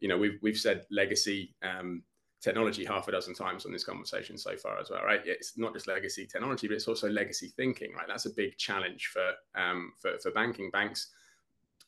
you 0.00 0.08
know, 0.08 0.16
we've 0.16 0.38
we've 0.42 0.56
said 0.56 0.84
legacy. 0.90 1.54
Um, 1.62 2.02
technology 2.42 2.84
half 2.84 3.08
a 3.08 3.12
dozen 3.12 3.34
times 3.34 3.64
on 3.64 3.72
this 3.72 3.84
conversation 3.84 4.36
so 4.36 4.56
far 4.56 4.78
as 4.78 4.90
well, 4.90 5.02
right? 5.02 5.20
It's 5.24 5.56
not 5.56 5.72
just 5.72 5.86
legacy 5.86 6.26
technology, 6.26 6.66
but 6.66 6.74
it's 6.74 6.88
also 6.88 7.08
legacy 7.08 7.52
thinking, 7.56 7.94
right? 7.94 8.06
That's 8.08 8.26
a 8.26 8.34
big 8.34 8.58
challenge 8.58 9.10
for 9.12 9.32
um, 9.60 9.92
for, 10.00 10.18
for 10.22 10.30
banking 10.32 10.70
banks. 10.70 11.10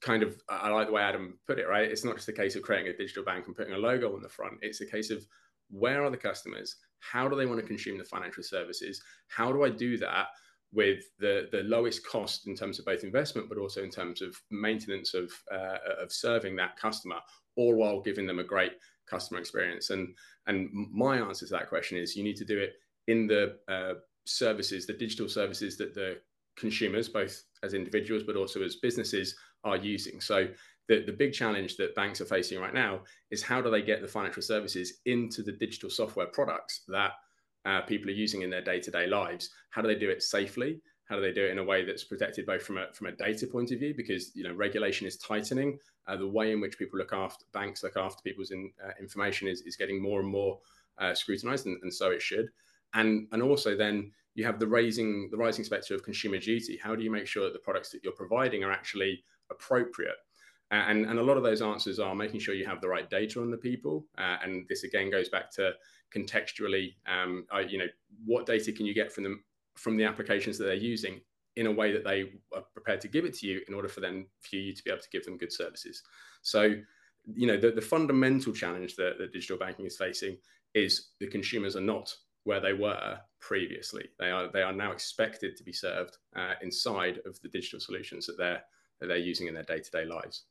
Kind 0.00 0.22
of, 0.22 0.40
I 0.48 0.68
like 0.68 0.88
the 0.88 0.92
way 0.92 1.02
Adam 1.02 1.38
put 1.46 1.58
it, 1.58 1.68
right? 1.68 1.90
It's 1.90 2.04
not 2.04 2.16
just 2.16 2.28
a 2.28 2.32
case 2.32 2.56
of 2.56 2.62
creating 2.62 2.92
a 2.92 2.96
digital 2.96 3.24
bank 3.24 3.46
and 3.46 3.56
putting 3.56 3.72
a 3.72 3.78
logo 3.78 4.14
on 4.14 4.22
the 4.22 4.28
front. 4.28 4.54
It's 4.60 4.80
a 4.80 4.86
case 4.86 5.10
of 5.10 5.26
where 5.70 6.04
are 6.04 6.10
the 6.10 6.16
customers? 6.16 6.76
How 7.00 7.28
do 7.28 7.36
they 7.36 7.46
want 7.46 7.60
to 7.60 7.66
consume 7.66 7.98
the 7.98 8.04
financial 8.04 8.42
services? 8.42 9.02
How 9.28 9.52
do 9.52 9.64
I 9.64 9.70
do 9.70 9.96
that 9.98 10.28
with 10.72 11.04
the 11.18 11.48
the 11.52 11.62
lowest 11.62 12.06
cost 12.06 12.46
in 12.46 12.54
terms 12.54 12.78
of 12.78 12.84
both 12.84 13.02
investment, 13.02 13.48
but 13.48 13.58
also 13.58 13.82
in 13.82 13.90
terms 13.90 14.22
of 14.22 14.36
maintenance 14.50 15.14
of 15.14 15.32
uh, 15.52 15.78
of 16.00 16.12
serving 16.12 16.54
that 16.56 16.76
customer, 16.76 17.16
all 17.56 17.74
while 17.74 18.00
giving 18.00 18.26
them 18.26 18.38
a 18.38 18.44
great 18.44 18.72
customer 19.06 19.40
experience? 19.40 19.90
And 19.90 20.14
and 20.46 20.70
my 20.72 21.18
answer 21.18 21.46
to 21.46 21.52
that 21.52 21.68
question 21.68 21.98
is 21.98 22.16
you 22.16 22.24
need 22.24 22.36
to 22.36 22.44
do 22.44 22.58
it 22.58 22.74
in 23.06 23.26
the 23.26 23.56
uh, 23.68 23.94
services, 24.24 24.86
the 24.86 24.92
digital 24.92 25.28
services 25.28 25.76
that 25.78 25.94
the 25.94 26.18
consumers, 26.56 27.08
both 27.08 27.42
as 27.62 27.74
individuals 27.74 28.22
but 28.22 28.36
also 28.36 28.62
as 28.62 28.76
businesses, 28.76 29.36
are 29.64 29.76
using. 29.76 30.20
So 30.20 30.48
the, 30.88 31.02
the 31.04 31.12
big 31.12 31.32
challenge 31.32 31.76
that 31.76 31.94
banks 31.94 32.20
are 32.20 32.26
facing 32.26 32.60
right 32.60 32.74
now 32.74 33.00
is 33.30 33.42
how 33.42 33.60
do 33.60 33.70
they 33.70 33.82
get 33.82 34.02
the 34.02 34.08
financial 34.08 34.42
services 34.42 35.00
into 35.06 35.42
the 35.42 35.52
digital 35.52 35.90
software 35.90 36.26
products 36.26 36.82
that 36.88 37.12
uh, 37.64 37.80
people 37.82 38.10
are 38.10 38.14
using 38.14 38.42
in 38.42 38.50
their 38.50 38.62
day-to-day 38.62 39.06
lives? 39.06 39.50
How 39.70 39.80
do 39.80 39.88
they 39.88 39.98
do 39.98 40.10
it 40.10 40.22
safely? 40.22 40.80
How 41.06 41.16
do 41.16 41.22
they 41.22 41.32
do 41.32 41.44
it 41.44 41.50
in 41.50 41.58
a 41.58 41.64
way 41.64 41.84
that's 41.84 42.04
protected 42.04 42.46
both 42.46 42.62
from 42.62 42.78
a 42.78 42.92
from 42.92 43.08
a 43.08 43.12
data 43.12 43.46
point 43.46 43.70
of 43.72 43.78
view 43.78 43.94
because 43.94 44.34
you 44.34 44.42
know 44.42 44.54
regulation 44.54 45.06
is 45.06 45.18
tightening, 45.18 45.78
uh, 46.06 46.16
the 46.16 46.26
way 46.26 46.52
in 46.52 46.60
which 46.60 46.78
people 46.78 46.98
look 46.98 47.12
after 47.12 47.44
banks 47.52 47.82
look 47.82 47.96
after 47.96 48.22
people's 48.22 48.50
in, 48.50 48.72
uh, 48.84 48.92
information 48.98 49.46
is, 49.46 49.60
is 49.62 49.76
getting 49.76 50.02
more 50.02 50.20
and 50.20 50.28
more 50.28 50.58
uh, 50.98 51.14
scrutinized, 51.14 51.66
and, 51.66 51.78
and, 51.82 51.92
so 51.92 52.10
it 52.10 52.22
should. 52.22 52.48
And 52.94 53.28
and 53.32 53.42
also 53.42 53.76
then 53.76 54.12
you 54.34 54.44
have 54.44 54.58
the 54.58 54.66
raising 54.66 55.28
the 55.30 55.36
rising 55.36 55.64
specter 55.64 55.94
of 55.94 56.02
consumer 56.02 56.38
duty. 56.38 56.78
How 56.82 56.94
do 56.94 57.02
you 57.02 57.10
make 57.10 57.26
sure 57.26 57.44
that 57.44 57.52
the 57.52 57.58
products 57.58 57.90
that 57.90 58.02
you're 58.02 58.12
providing 58.12 58.64
are 58.64 58.72
actually 58.72 59.24
appropriate? 59.50 60.16
and, 60.70 61.06
and 61.06 61.18
a 61.18 61.22
lot 61.22 61.36
of 61.36 61.42
those 61.42 61.62
answers 61.62 62.00
are 62.00 62.14
making 62.14 62.40
sure 62.40 62.54
you 62.54 62.66
have 62.66 62.80
the 62.80 62.88
right 62.88 63.08
data 63.08 63.40
on 63.40 63.50
the 63.50 63.56
people. 63.56 64.06
Uh, 64.18 64.38
and 64.42 64.66
this 64.68 64.82
again 64.82 65.10
goes 65.10 65.28
back 65.28 65.50
to 65.52 65.72
contextually, 66.12 66.94
um, 67.06 67.46
you 67.68 67.78
know, 67.78 67.86
what 68.24 68.46
data 68.46 68.72
can 68.72 68.86
you 68.86 68.94
get 68.94 69.12
from 69.12 69.24
them 69.24 69.44
from 69.76 69.96
the 69.96 70.04
applications 70.04 70.58
that 70.58 70.64
they're 70.64 70.74
using 70.74 71.20
in 71.56 71.66
a 71.66 71.72
way 71.72 71.92
that 71.92 72.04
they 72.04 72.32
are 72.54 72.62
prepared 72.72 73.00
to 73.00 73.08
give 73.08 73.24
it 73.24 73.34
to 73.34 73.46
you 73.46 73.60
in 73.68 73.74
order 73.74 73.88
for 73.88 74.00
them 74.00 74.26
for 74.40 74.56
you 74.56 74.74
to 74.74 74.82
be 74.82 74.90
able 74.90 75.02
to 75.02 75.10
give 75.10 75.24
them 75.24 75.36
good 75.36 75.52
services. 75.52 76.02
So, 76.42 76.74
you 77.32 77.46
know, 77.46 77.56
the, 77.56 77.70
the 77.70 77.80
fundamental 77.80 78.52
challenge 78.52 78.96
that, 78.96 79.18
that 79.18 79.32
digital 79.32 79.56
banking 79.56 79.86
is 79.86 79.96
facing 79.96 80.36
is 80.74 81.10
the 81.20 81.28
consumers 81.28 81.76
are 81.76 81.80
not 81.80 82.14
where 82.42 82.60
they 82.60 82.72
were 82.72 83.18
previously. 83.40 84.08
They 84.18 84.30
are 84.30 84.50
they 84.52 84.62
are 84.62 84.72
now 84.72 84.92
expected 84.92 85.56
to 85.56 85.64
be 85.64 85.72
served 85.72 86.18
uh, 86.36 86.54
inside 86.62 87.20
of 87.24 87.40
the 87.40 87.48
digital 87.48 87.80
solutions 87.80 88.26
that 88.26 88.36
they're 88.36 88.62
that 89.00 89.06
they're 89.06 89.16
using 89.16 89.46
in 89.46 89.54
their 89.54 89.62
day 89.62 89.80
to 89.80 89.90
day 89.90 90.04
lives. 90.04 90.44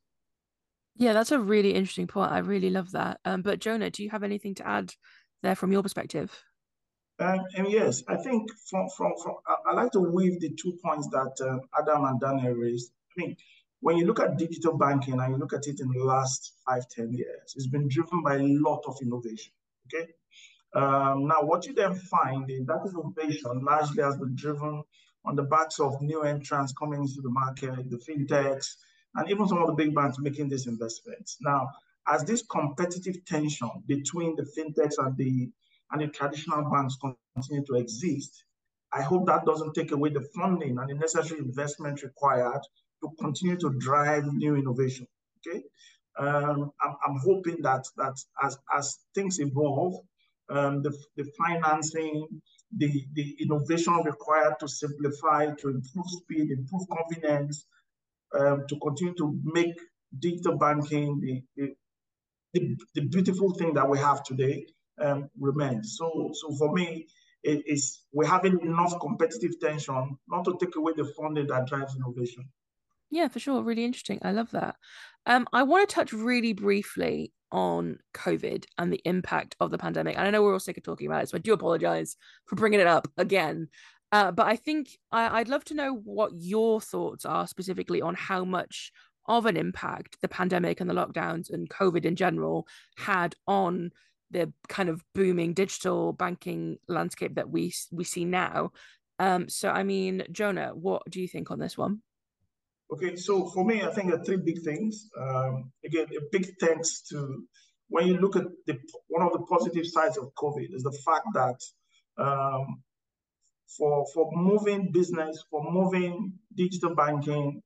Yeah, 0.96 1.14
that's 1.14 1.32
a 1.32 1.40
really 1.40 1.74
interesting 1.74 2.08
point. 2.08 2.32
I 2.32 2.40
really 2.40 2.70
love 2.70 2.92
that. 2.92 3.20
Um, 3.26 3.42
but 3.42 3.60
Jonah, 3.60 3.90
do 3.90 4.04
you 4.04 4.10
have 4.10 4.24
anything 4.24 4.56
to 4.56 4.68
add 4.68 4.94
there 5.42 5.56
from 5.56 5.72
your 5.72 5.82
perspective? 5.82 6.44
Um, 7.19 7.41
and 7.56 7.71
yes, 7.71 8.04
I 8.08 8.17
think 8.17 8.49
from, 8.69 8.89
from, 8.89 9.13
from 9.21 9.36
I, 9.47 9.73
like 9.76 9.91
to 9.91 9.99
weave 9.99 10.39
the 10.39 10.49
two 10.49 10.78
points 10.84 11.08
that 11.10 11.36
uh, 11.41 11.60
Adam 11.80 12.06
and 12.06 12.19
Daniel 12.19 12.54
raised. 12.54 12.91
I 13.15 13.21
mean, 13.21 13.38
when 13.82 13.97
you 13.97 14.06
look 14.06 14.19
at 14.19 14.38
digital 14.38 14.78
banking 14.78 15.19
and 15.19 15.32
you 15.34 15.38
look 15.38 15.54
at 15.54 15.67
it 15.67 15.80
in 15.80 15.89
the 15.89 16.04
last 16.04 16.54
five, 16.65 16.88
ten 16.89 17.13
years, 17.13 17.54
it's 17.56 17.67
been 17.67 17.88
driven 17.88 18.23
by 18.23 18.36
a 18.36 18.43
lot 18.43 18.84
of 18.88 18.97
innovation. 19.02 19.54
Okay. 19.88 20.08
Um, 20.73 21.28
now, 21.28 21.43
what 21.43 21.67
you 21.67 21.73
then 21.73 21.93
find 21.93 22.49
is 22.49 22.65
that 22.65 22.88
innovation 22.88 23.63
largely 23.63 24.02
has 24.02 24.17
been 24.17 24.36
driven 24.36 24.84
on 25.26 25.36
the 25.36 25.43
backs 25.43 25.80
of 25.80 26.02
new 26.02 26.23
entrants 26.23 26.73
coming 26.73 27.02
into 27.02 27.21
the 27.21 27.30
market, 27.30 27.89
the 27.89 27.97
fintechs, 27.97 28.76
and 29.15 29.30
even 29.30 29.47
some 29.47 29.60
of 29.60 29.67
the 29.67 29.73
big 29.73 29.93
banks 29.93 30.17
making 30.19 30.49
these 30.49 30.65
investments. 30.65 31.38
Now, 31.41 31.69
as 32.08 32.23
this 32.23 32.41
competitive 32.41 33.23
tension 33.26 33.69
between 33.86 34.36
the 34.36 34.43
fintechs 34.43 34.95
and 34.97 35.15
the 35.15 35.52
and 35.93 36.01
the 36.01 36.08
traditional 36.08 36.69
banks 36.71 36.97
continue 37.36 37.63
to 37.65 37.75
exist, 37.75 38.43
I 38.91 39.01
hope 39.01 39.27
that 39.27 39.45
doesn't 39.45 39.73
take 39.73 39.91
away 39.91 40.10
the 40.10 40.27
funding 40.36 40.77
and 40.77 40.89
the 40.89 40.95
necessary 40.95 41.39
investment 41.39 42.03
required 42.03 42.62
to 43.01 43.10
continue 43.19 43.58
to 43.58 43.69
drive 43.79 44.25
new 44.25 44.56
innovation. 44.56 45.08
Okay, 45.38 45.63
um, 46.17 46.71
I'm, 46.82 46.95
I'm, 47.06 47.17
hoping 47.23 47.62
that 47.62 47.86
that 47.97 48.15
as 48.43 48.58
as 48.75 48.97
things 49.13 49.39
evolve, 49.39 49.95
um, 50.49 50.82
the, 50.82 50.95
the 51.15 51.25
financing, 51.38 52.27
the 52.77 53.06
the 53.13 53.36
innovation 53.41 53.95
required 54.06 54.56
to 54.62 54.67
simplify, 54.67 55.47
to 55.47 55.69
improve 55.69 56.06
speed, 56.08 56.49
improve 56.51 56.88
convenience, 56.97 57.65
um, 58.39 58.63
to 58.69 58.79
continue 58.79 59.15
to 59.15 59.39
make 59.43 59.75
digital 60.17 60.58
banking 60.58 61.19
the, 61.19 61.43
the 61.58 61.75
the, 62.53 62.77
the 62.93 63.01
beautiful 63.01 63.53
thing 63.56 63.73
that 63.73 63.89
we 63.89 63.97
have 63.97 64.23
today 64.23 64.65
um, 65.01 65.29
remains. 65.39 65.95
So, 65.97 66.32
so 66.34 66.56
for 66.56 66.73
me, 66.73 67.08
it 67.43 67.63
is 67.67 68.03
we're 68.13 68.27
having 68.27 68.60
enough 68.62 68.93
competitive 69.01 69.60
tension 69.60 70.17
not 70.29 70.45
to 70.45 70.58
take 70.60 70.75
away 70.75 70.93
the 70.95 71.06
funding 71.17 71.47
that 71.47 71.67
drives 71.67 71.95
innovation. 71.95 72.45
Yeah, 73.12 73.27
for 73.27 73.39
sure. 73.39 73.62
Really 73.62 73.86
interesting. 73.86 74.19
I 74.23 74.32
love 74.32 74.51
that. 74.51 74.75
Um, 75.25 75.47
I 75.53 75.63
want 75.63 75.88
to 75.88 75.93
touch 75.93 76.13
really 76.13 76.53
briefly 76.53 77.32
on 77.51 77.99
COVID 78.15 78.65
and 78.79 78.91
the 78.91 79.01
impact 79.06 79.56
of 79.60 79.69
the 79.69 79.77
pandemic. 79.77 80.17
And 80.17 80.25
I 80.25 80.32
know 80.32 80.41
we're 80.41 80.53
all 80.53 80.60
sick 80.60 80.77
of 80.77 80.84
talking 80.84 81.06
about 81.06 81.23
it, 81.23 81.29
so 81.29 81.38
I 81.38 81.41
do 81.41 81.53
apologize 81.53 82.15
for 82.47 82.56
bringing 82.56 82.79
it 82.79 82.88
up 82.88 83.08
again. 83.17 83.67
Uh, 84.12 84.32
but 84.32 84.47
I 84.47 84.56
think 84.56 84.97
I, 85.12 85.39
I'd 85.39 85.47
love 85.49 85.63
to 85.65 85.75
know 85.75 85.93
what 85.93 86.32
your 86.36 86.82
thoughts 86.82 87.25
are 87.25 87.47
specifically 87.47 88.01
on 88.01 88.15
how 88.15 88.43
much 88.43 88.91
of 89.27 89.45
an 89.45 89.58
impact 89.58 90.17
the 90.21 90.27
pandemic 90.27 90.82
and 90.82 90.89
the 90.89 90.93
lockdowns 90.93 91.51
and 91.51 91.69
COVID 91.69 92.06
in 92.06 92.15
general 92.15 92.67
had 92.97 93.36
on 93.47 93.91
the 94.34 94.52
kind 94.67 94.89
of 94.89 95.04
booming 95.13 95.54
digital 95.54 96.13
banking 96.13 96.78
landscape 96.88 97.36
that 97.36 97.50
we 97.50 97.74
we 97.91 98.04
see 98.04 98.26
now. 98.26 98.72
Um, 99.19 99.48
so, 99.48 99.69
I 99.69 99.84
mean, 99.84 100.24
Jonah, 100.32 100.72
what 100.74 101.04
do 101.10 101.22
you 101.22 101.28
think 101.28 101.52
on 101.52 101.60
this 101.60 101.78
one? 101.78 102.02
Okay, 102.91 103.15
so 103.15 103.48
for 103.48 103.63
me, 103.63 103.82
I 103.82 103.91
think 103.91 104.10
there 104.10 104.19
are 104.19 104.24
three 104.24 104.38
big 104.38 104.62
things. 104.63 105.10
Um, 105.19 105.72
again, 105.86 106.08
a 106.17 106.22
big 106.32 106.48
thanks 106.60 107.02
to 107.10 107.43
when 107.89 108.08
you 108.08 108.17
look 108.17 108.36
at 108.36 108.43
the 108.67 108.78
one 109.08 109.26
of 109.26 109.34
the 109.34 109.46
positive 109.46 109.86
sides 109.86 110.17
of 110.17 110.34
COVID 110.36 110.67
is 110.74 110.84
the 110.84 110.98
fact 111.06 111.28
that 111.34 111.60
um, 112.17 112.84
for 113.78 114.06
for 114.13 114.30
moving 114.34 114.91
business, 114.91 115.43
for 115.50 115.63
moving 115.72 116.34
digital 116.56 116.96
banking 116.96 117.62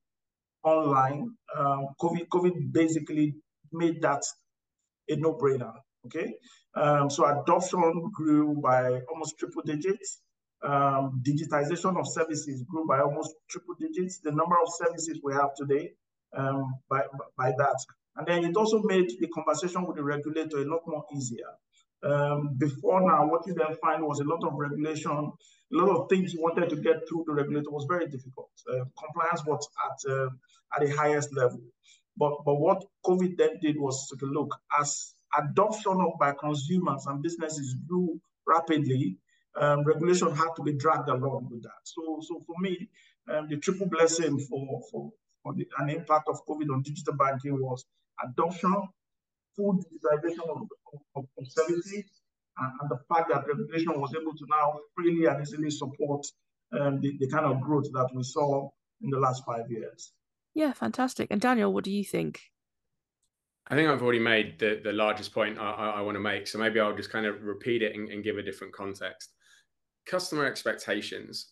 online, 0.63 1.31
um, 1.57 1.87
COVID 1.99 2.27
COVID 2.27 2.71
basically 2.71 3.35
made 3.71 4.01
that 4.01 4.23
a 5.09 5.15
no-brainer. 5.15 5.73
Okay, 6.05 6.35
um, 6.75 7.09
so 7.09 7.25
adoption 7.25 8.09
grew 8.13 8.55
by 8.61 9.01
almost 9.11 9.37
triple 9.37 9.63
digits. 9.63 10.21
Um, 10.63 11.21
digitization 11.21 11.99
of 11.99 12.07
services 12.07 12.63
grew 12.63 12.87
by 12.87 12.99
almost 12.99 13.35
triple 13.49 13.75
digits. 13.79 14.19
The 14.19 14.31
number 14.31 14.55
of 14.55 14.69
services 14.69 15.19
we 15.23 15.33
have 15.33 15.53
today 15.55 15.91
um, 16.35 16.75
by, 16.89 17.03
by 17.37 17.51
that. 17.57 17.77
And 18.15 18.27
then 18.27 18.43
it 18.45 18.57
also 18.57 18.81
made 18.83 19.09
the 19.19 19.27
conversation 19.27 19.85
with 19.85 19.97
the 19.97 20.03
regulator 20.03 20.57
a 20.57 20.65
lot 20.65 20.81
more 20.87 21.05
easier. 21.15 21.51
Um, 22.03 22.55
before 22.57 23.01
now, 23.01 23.27
what 23.27 23.45
you 23.47 23.53
then 23.53 23.75
find 23.81 24.03
was 24.03 24.19
a 24.19 24.23
lot 24.23 24.43
of 24.43 24.53
regulation, 24.53 25.11
a 25.11 25.75
lot 25.75 25.89
of 25.89 26.09
things 26.09 26.33
you 26.33 26.41
wanted 26.41 26.69
to 26.69 26.75
get 26.75 27.07
through 27.07 27.25
the 27.27 27.33
regulator 27.33 27.69
was 27.71 27.85
very 27.87 28.07
difficult. 28.07 28.49
Uh, 28.71 28.85
compliance 28.97 29.43
was 29.45 29.67
at 29.85 30.11
uh, 30.11 30.29
at 30.75 30.87
the 30.87 30.95
highest 30.95 31.35
level. 31.35 31.59
But 32.15 32.33
but 32.45 32.55
what 32.55 32.85
COVID 33.05 33.37
then 33.37 33.59
did 33.61 33.79
was 33.79 34.07
to 34.19 34.25
look 34.25 34.55
as 34.79 35.13
adoption 35.37 35.97
by 36.19 36.33
consumers 36.33 37.05
and 37.07 37.21
businesses 37.21 37.75
grew 37.87 38.19
rapidly, 38.45 39.17
um, 39.59 39.83
regulation 39.83 40.33
had 40.33 40.49
to 40.55 40.63
be 40.63 40.73
dragged 40.73 41.09
along 41.09 41.47
with 41.51 41.63
that. 41.63 41.81
So, 41.83 42.19
so 42.21 42.43
for 42.45 42.55
me, 42.59 42.89
um, 43.33 43.47
the 43.49 43.57
triple 43.57 43.87
blessing 43.87 44.39
for, 44.39 44.81
for, 44.91 45.11
for 45.43 45.53
the, 45.53 45.67
an 45.79 45.89
impact 45.89 46.27
of 46.29 46.45
COVID 46.47 46.73
on 46.73 46.81
digital 46.83 47.15
banking 47.15 47.59
was 47.59 47.85
adoption, 48.23 48.75
full 49.55 49.75
digitization 49.75 50.49
of, 50.49 50.67
of, 51.15 51.25
of 51.37 51.47
services, 51.47 52.05
and, 52.59 52.71
and, 52.81 52.89
the 52.89 52.99
fact 53.13 53.29
that 53.31 53.45
regulation 53.47 53.99
was 53.99 54.13
able 54.19 54.33
to 54.33 54.45
now 54.49 54.79
freely 54.95 55.25
and 55.25 55.41
easily 55.41 55.69
support 55.69 56.25
um, 56.79 56.99
the, 57.01 57.17
the 57.19 57.29
kind 57.29 57.45
of 57.45 57.61
growth 57.61 57.85
that 57.93 58.09
we 58.13 58.23
saw 58.23 58.69
in 59.01 59.09
the 59.09 59.19
last 59.19 59.43
five 59.45 59.69
years. 59.69 60.11
Yeah, 60.53 60.73
fantastic. 60.73 61.27
And 61.29 61.39
Daniel, 61.39 61.71
what 61.71 61.83
do 61.83 61.91
you 61.91 62.03
think? 62.03 62.41
I 63.69 63.75
think 63.75 63.89
I've 63.89 64.01
already 64.01 64.19
made 64.19 64.59
the, 64.59 64.79
the 64.83 64.93
largest 64.93 65.33
point 65.33 65.59
I, 65.59 65.71
I, 65.71 65.89
I 65.89 66.01
want 66.01 66.15
to 66.15 66.21
make. 66.21 66.47
So 66.47 66.57
maybe 66.57 66.79
I'll 66.79 66.95
just 66.95 67.11
kind 67.11 67.25
of 67.25 67.43
repeat 67.43 67.81
it 67.81 67.95
and, 67.95 68.09
and 68.09 68.23
give 68.23 68.37
a 68.37 68.43
different 68.43 68.73
context. 68.73 69.31
Customer 70.05 70.45
expectations 70.45 71.49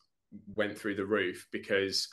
went 0.55 0.77
through 0.77 0.95
the 0.95 1.05
roof 1.05 1.47
because 1.51 2.07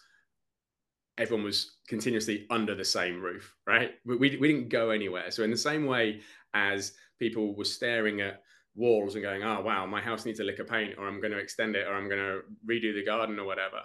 everyone 1.19 1.45
was 1.45 1.77
continuously 1.89 2.47
under 2.51 2.75
the 2.75 2.85
same 2.85 3.21
roof, 3.21 3.55
right? 3.67 3.93
We, 4.05 4.17
we, 4.17 4.37
we, 4.39 4.53
didn't 4.53 4.71
go 4.71 4.91
anywhere. 4.91 5.31
So, 5.31 5.45
in 5.45 5.51
the 5.51 5.57
same 5.57 5.87
way 5.87 6.21
as 6.55 6.93
people 7.19 7.55
were 7.55 7.65
staring 7.65 8.21
at 8.23 8.43
walls 8.75 9.15
and 9.15 9.23
going, 9.23 9.45
oh, 9.45 9.61
wow, 9.61 9.87
my 9.87 10.01
house 10.01 10.25
needs 10.25 10.41
a 10.41 10.45
lick 10.45 10.59
of 10.59 10.67
paint, 10.67 10.95
or 10.99 11.07
I'm 11.07 11.21
going 11.21 11.33
to 11.33 11.39
extend 11.39 11.77
it, 11.77 11.87
or 11.87 11.95
I'm 11.95 12.09
going 12.09 12.21
to 12.21 12.41
redo 12.69 12.95
the 12.95 13.05
garden, 13.05 13.39
or 13.39 13.45
whatever, 13.45 13.81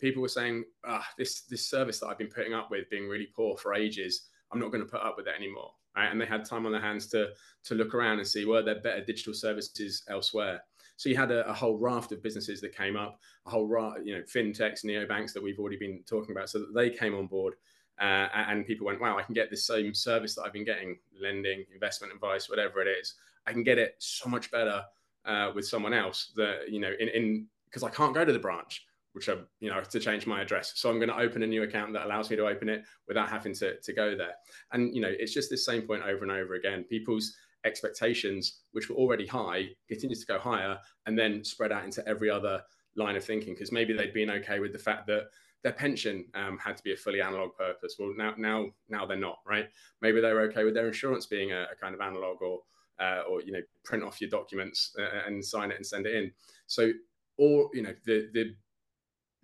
people 0.00 0.20
were 0.20 0.28
saying, 0.28 0.64
ah, 0.86 1.06
this, 1.16 1.42
this 1.42 1.68
service 1.68 2.00
that 2.00 2.08
I've 2.08 2.18
been 2.18 2.28
putting 2.28 2.52
up 2.52 2.70
with 2.70 2.90
being 2.90 3.08
really 3.08 3.28
poor 3.34 3.56
for 3.56 3.74
ages 3.74 4.28
I'm 4.52 4.60
not 4.60 4.70
going 4.70 4.84
to 4.84 4.90
put 4.90 5.02
up 5.02 5.16
with 5.16 5.26
it 5.26 5.34
anymore. 5.36 5.72
Right? 5.96 6.10
And 6.10 6.20
they 6.20 6.26
had 6.26 6.44
time 6.44 6.64
on 6.66 6.72
their 6.72 6.80
hands 6.80 7.06
to 7.08 7.30
to 7.64 7.74
look 7.74 7.94
around 7.94 8.18
and 8.18 8.26
see 8.26 8.44
were 8.44 8.62
there 8.62 8.80
better 8.80 9.04
digital 9.04 9.34
services 9.34 10.04
elsewhere. 10.08 10.62
So 10.96 11.08
you 11.08 11.16
had 11.16 11.30
a, 11.30 11.48
a 11.48 11.52
whole 11.52 11.78
raft 11.78 12.12
of 12.12 12.22
businesses 12.22 12.60
that 12.60 12.76
came 12.76 12.96
up, 12.96 13.18
a 13.46 13.50
whole 13.50 13.66
raft, 13.66 14.00
you 14.04 14.14
know, 14.14 14.22
fintechs, 14.22 14.84
neobanks 14.84 15.32
that 15.32 15.42
we've 15.42 15.58
already 15.58 15.76
been 15.76 16.02
talking 16.06 16.30
about, 16.30 16.48
so 16.48 16.60
that 16.60 16.74
they 16.74 16.90
came 16.90 17.14
on 17.14 17.26
board. 17.26 17.54
Uh, 18.00 18.28
and 18.34 18.66
people 18.66 18.86
went, 18.86 19.00
wow, 19.00 19.18
I 19.18 19.22
can 19.22 19.34
get 19.34 19.50
the 19.50 19.56
same 19.56 19.94
service 19.94 20.34
that 20.34 20.42
I've 20.42 20.52
been 20.52 20.64
getting, 20.64 20.98
lending, 21.20 21.64
investment 21.72 22.12
advice, 22.12 22.48
whatever 22.48 22.80
it 22.80 22.88
is. 22.88 23.14
I 23.46 23.52
can 23.52 23.62
get 23.62 23.78
it 23.78 23.96
so 23.98 24.28
much 24.28 24.50
better 24.50 24.82
uh, 25.24 25.50
with 25.54 25.66
someone 25.66 25.92
else 25.92 26.32
that, 26.36 26.70
you 26.70 26.80
know, 26.80 26.92
in, 26.98 27.08
in, 27.08 27.46
because 27.66 27.82
I 27.82 27.90
can't 27.90 28.14
go 28.14 28.24
to 28.24 28.32
the 28.32 28.38
branch 28.38 28.86
which 29.12 29.28
I, 29.28 29.34
you 29.60 29.70
know, 29.70 29.80
to 29.82 30.00
change 30.00 30.26
my 30.26 30.40
address. 30.40 30.72
So 30.76 30.90
I'm 30.90 30.98
going 30.98 31.08
to 31.08 31.18
open 31.18 31.42
a 31.42 31.46
new 31.46 31.62
account 31.62 31.92
that 31.92 32.06
allows 32.06 32.30
me 32.30 32.36
to 32.36 32.46
open 32.46 32.68
it 32.68 32.84
without 33.06 33.28
having 33.28 33.54
to, 33.54 33.78
to 33.80 33.92
go 33.92 34.16
there. 34.16 34.34
And, 34.72 34.94
you 34.94 35.00
know, 35.00 35.10
it's 35.10 35.34
just 35.34 35.50
this 35.50 35.64
same 35.64 35.82
point 35.82 36.02
over 36.02 36.22
and 36.22 36.32
over 36.32 36.54
again. 36.54 36.84
People's 36.84 37.34
expectations, 37.64 38.60
which 38.72 38.88
were 38.88 38.96
already 38.96 39.26
high, 39.26 39.68
continue 39.88 40.16
to 40.16 40.26
go 40.26 40.38
higher 40.38 40.78
and 41.06 41.18
then 41.18 41.44
spread 41.44 41.72
out 41.72 41.84
into 41.84 42.06
every 42.08 42.30
other 42.30 42.62
line 42.96 43.16
of 43.16 43.24
thinking 43.24 43.54
because 43.54 43.72
maybe 43.72 43.92
they'd 43.92 44.14
been 44.14 44.30
okay 44.30 44.60
with 44.60 44.72
the 44.72 44.78
fact 44.78 45.06
that 45.06 45.24
their 45.62 45.72
pension 45.72 46.24
um, 46.34 46.58
had 46.58 46.76
to 46.76 46.82
be 46.82 46.92
a 46.92 46.96
fully 46.96 47.20
analog 47.20 47.50
purpose. 47.56 47.96
Well, 47.98 48.12
now, 48.16 48.34
now, 48.36 48.66
now 48.88 49.06
they're 49.06 49.16
not, 49.16 49.38
right? 49.46 49.68
Maybe 50.00 50.20
they 50.20 50.32
were 50.32 50.42
okay 50.42 50.64
with 50.64 50.74
their 50.74 50.88
insurance 50.88 51.26
being 51.26 51.52
a, 51.52 51.66
a 51.72 51.76
kind 51.80 51.94
of 51.94 52.00
analog 52.00 52.42
or, 52.42 52.60
uh, 53.00 53.22
or 53.30 53.42
you 53.42 53.52
know, 53.52 53.60
print 53.84 54.02
off 54.02 54.20
your 54.20 54.30
documents 54.30 54.94
uh, 54.98 55.20
and 55.26 55.44
sign 55.44 55.70
it 55.70 55.76
and 55.76 55.86
send 55.86 56.06
it 56.06 56.14
in. 56.14 56.32
So, 56.66 56.90
or 57.38 57.70
you 57.72 57.82
know, 57.82 57.94
the 58.04 58.28
the 58.32 58.54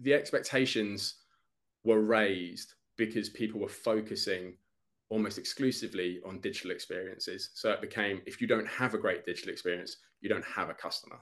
the 0.00 0.14
expectations 0.14 1.14
were 1.84 2.00
raised 2.00 2.74
because 2.96 3.28
people 3.28 3.60
were 3.60 3.68
focusing 3.68 4.54
almost 5.10 5.38
exclusively 5.38 6.20
on 6.26 6.40
digital 6.40 6.70
experiences. 6.70 7.50
So 7.54 7.70
it 7.70 7.80
became 7.80 8.20
if 8.26 8.40
you 8.40 8.46
don't 8.46 8.68
have 8.68 8.94
a 8.94 8.98
great 8.98 9.24
digital 9.24 9.50
experience, 9.50 9.96
you 10.20 10.28
don't 10.28 10.44
have 10.44 10.68
a 10.68 10.74
customer. 10.74 11.18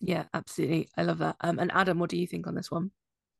Yeah, 0.00 0.24
absolutely. 0.34 0.88
I 0.96 1.02
love 1.02 1.18
that. 1.18 1.36
Um, 1.40 1.58
and 1.58 1.72
Adam, 1.72 1.98
what 1.98 2.10
do 2.10 2.18
you 2.18 2.26
think 2.26 2.46
on 2.46 2.54
this 2.54 2.70
one? 2.70 2.90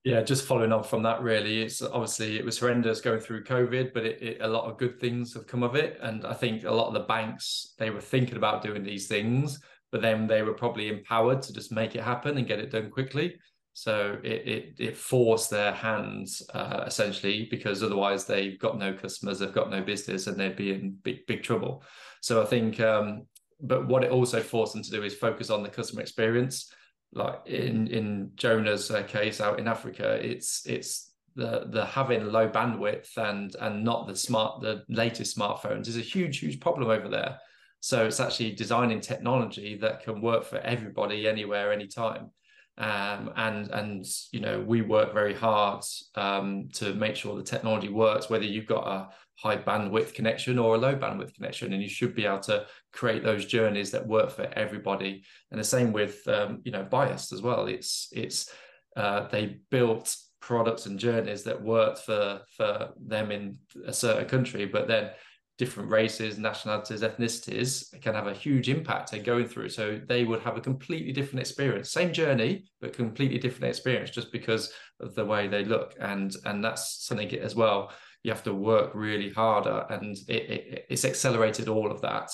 Yeah, 0.05 0.23
just 0.23 0.47
following 0.47 0.73
on 0.73 0.85
from 0.85 1.03
that, 1.03 1.21
really, 1.21 1.63
it's 1.63 1.83
obviously 1.83 2.39
it 2.39 2.45
was 2.45 2.61
horrendous 2.61 3.01
going 3.01 3.19
through 3.19 3.43
COVID, 3.43 3.93
but 3.93 4.07
it, 4.07 4.23
it, 4.23 4.39
a 4.41 4.47
lot 4.47 4.71
of 4.71 4.79
good 4.79 5.01
things 5.01 5.35
have 5.35 5.49
come 5.49 5.65
of 5.65 5.75
it, 5.75 5.99
and 6.01 6.25
I 6.25 6.33
think 6.33 6.63
a 6.63 6.71
lot 6.71 6.87
of 6.87 6.95
the 6.95 7.01
banks 7.01 7.75
they 7.77 7.91
were 7.91 8.01
thinking 8.01 8.37
about 8.37 8.63
doing 8.63 8.85
these 8.85 9.09
things, 9.09 9.59
but 9.91 10.03
then 10.03 10.29
they 10.29 10.43
were 10.43 10.55
probably 10.55 10.89
empowered 10.89 11.43
to 11.43 11.53
just 11.53 11.73
make 11.73 11.97
it 11.97 12.05
happen 12.05 12.39
and 12.39 12.47
get 12.47 12.61
it 12.61 12.71
done 12.71 12.89
quickly. 12.89 13.37
So 13.77 14.17
it 14.25 14.49
it, 14.49 14.75
it 14.79 14.97
forced 14.97 15.51
their 15.51 15.71
hands 15.71 16.43
uh, 16.55 16.85
essentially 16.87 17.47
because 17.51 17.83
otherwise 17.83 18.25
they've 18.25 18.59
got 18.59 18.79
no 18.79 18.95
customers, 18.95 19.39
they've 19.39 19.53
got 19.53 19.71
no 19.71 19.83
business, 19.83 20.29
and 20.29 20.41
they'd 20.41 20.57
be 20.57 20.73
in 20.73 20.97
big 21.03 21.27
big 21.27 21.43
trouble. 21.43 21.85
So 22.23 22.41
I 22.41 22.47
think, 22.47 22.81
um, 22.81 23.27
but 23.61 23.87
what 23.87 24.03
it 24.03 24.11
also 24.11 24.41
forced 24.41 24.73
them 24.73 24.83
to 24.83 24.91
do 24.91 25.03
is 25.03 25.15
focus 25.15 25.51
on 25.51 25.63
the 25.63 25.69
customer 25.69 26.01
experience. 26.01 26.73
Like 27.13 27.41
in 27.45 27.89
in 27.89 28.31
Jonah's 28.35 28.91
uh, 28.91 29.03
case 29.03 29.43
out 29.43 29.59
in 29.59 29.69
Africa, 29.69 30.19
it's 30.25 30.65
it's 30.65 31.13
the 31.35 31.67
the 31.69 31.85
having 31.85 32.33
low 32.33 32.49
bandwidth 32.49 33.15
and 33.19 33.55
and 33.61 33.85
not 33.85 34.07
the 34.07 34.17
smart 34.17 34.63
the 34.63 34.85
latest 34.89 35.37
smartphones 35.37 35.87
is 35.87 35.99
a 35.99 36.13
huge 36.15 36.39
huge 36.39 36.61
problem 36.61 36.89
over 36.89 37.11
there. 37.11 37.37
So 37.81 38.07
it's 38.07 38.21
actually 38.21 38.53
designing 38.53 39.03
technology 39.03 39.77
that 39.83 40.03
can 40.03 40.23
work 40.23 40.45
for 40.45 40.61
everybody 40.61 41.29
anywhere 41.29 41.75
anytime 41.75 42.31
um, 42.79 43.31
and 43.37 43.71
and 43.71 44.07
you 44.33 44.41
know 44.41 44.61
we 44.61 44.83
work 44.83 45.13
very 45.15 45.35
hard 45.35 45.83
um, 46.15 46.69
to 46.75 46.95
make 46.95 47.17
sure 47.17 47.37
the 47.37 47.43
technology 47.43 47.89
works 47.89 48.29
whether 48.29 48.45
you've 48.45 48.67
got 48.67 48.87
a 48.87 49.09
high 49.39 49.57
bandwidth 49.57 50.15
connection 50.15 50.59
or 50.59 50.75
a 50.75 50.79
low 50.79 50.97
bandwidth 50.97 51.35
connection 51.35 51.73
and 51.73 51.83
you 51.83 51.89
should 51.89 52.15
be 52.15 52.25
able 52.25 52.41
to 52.41 52.67
create 52.93 53.23
those 53.23 53.45
journeys 53.45 53.91
that 53.91 54.07
work 54.07 54.31
for 54.31 54.49
everybody. 54.55 55.23
And 55.51 55.61
the 55.61 55.65
same 55.65 55.93
with 55.93 56.27
um, 56.27 56.63
you 56.65 56.73
know 56.73 56.85
bias 56.85 57.33
as 57.33 57.43
well. 57.43 57.67
It's 57.67 58.09
it's 58.13 58.51
uh, 58.97 59.29
they 59.29 59.59
built 59.71 60.17
products 60.41 60.87
and 60.87 60.99
journeys 60.99 61.43
that 61.45 61.61
worked 61.61 61.99
for 61.99 62.41
for 62.57 62.91
them 63.05 63.31
in 63.31 63.59
a 63.85 63.93
certain 63.93 64.27
country 64.27 64.65
but 64.65 64.87
then 64.87 65.11
different 65.59 65.91
races, 65.91 66.39
nationalities, 66.39 67.03
ethnicities 67.03 67.99
can 68.03 68.15
have 68.15 68.27
a 68.27 68.35
huge 68.35 68.69
impact 68.69 69.13
in 69.15 69.23
going 69.23 69.47
through. 69.49 69.71
So 69.71 70.01
they 70.07 70.25
would 70.25 70.41
have 70.43 70.57
a 70.57 70.61
completely 70.61 71.13
different 71.13 71.41
experience, 71.41 71.91
same 71.91 72.13
journey, 72.13 72.65
but 72.81 72.93
completely 72.93 73.39
different 73.39 73.71
experience 73.71 74.11
just 74.11 74.31
because 74.33 74.73
of 75.01 75.15
the 75.15 75.25
way 75.25 75.49
they 75.49 75.65
look. 75.65 75.95
And 76.01 76.35
and 76.45 76.63
that's 76.63 77.05
something 77.07 77.33
as 77.39 77.55
well. 77.55 77.91
You 78.23 78.33
have 78.33 78.45
to 78.45 78.55
work 78.55 78.91
really 78.95 79.31
harder, 79.31 79.87
and 79.89 80.17
it, 80.29 80.43
it, 80.51 80.87
it's 80.91 81.05
accelerated 81.05 81.69
all 81.69 81.91
of 81.91 82.01
that. 82.03 82.31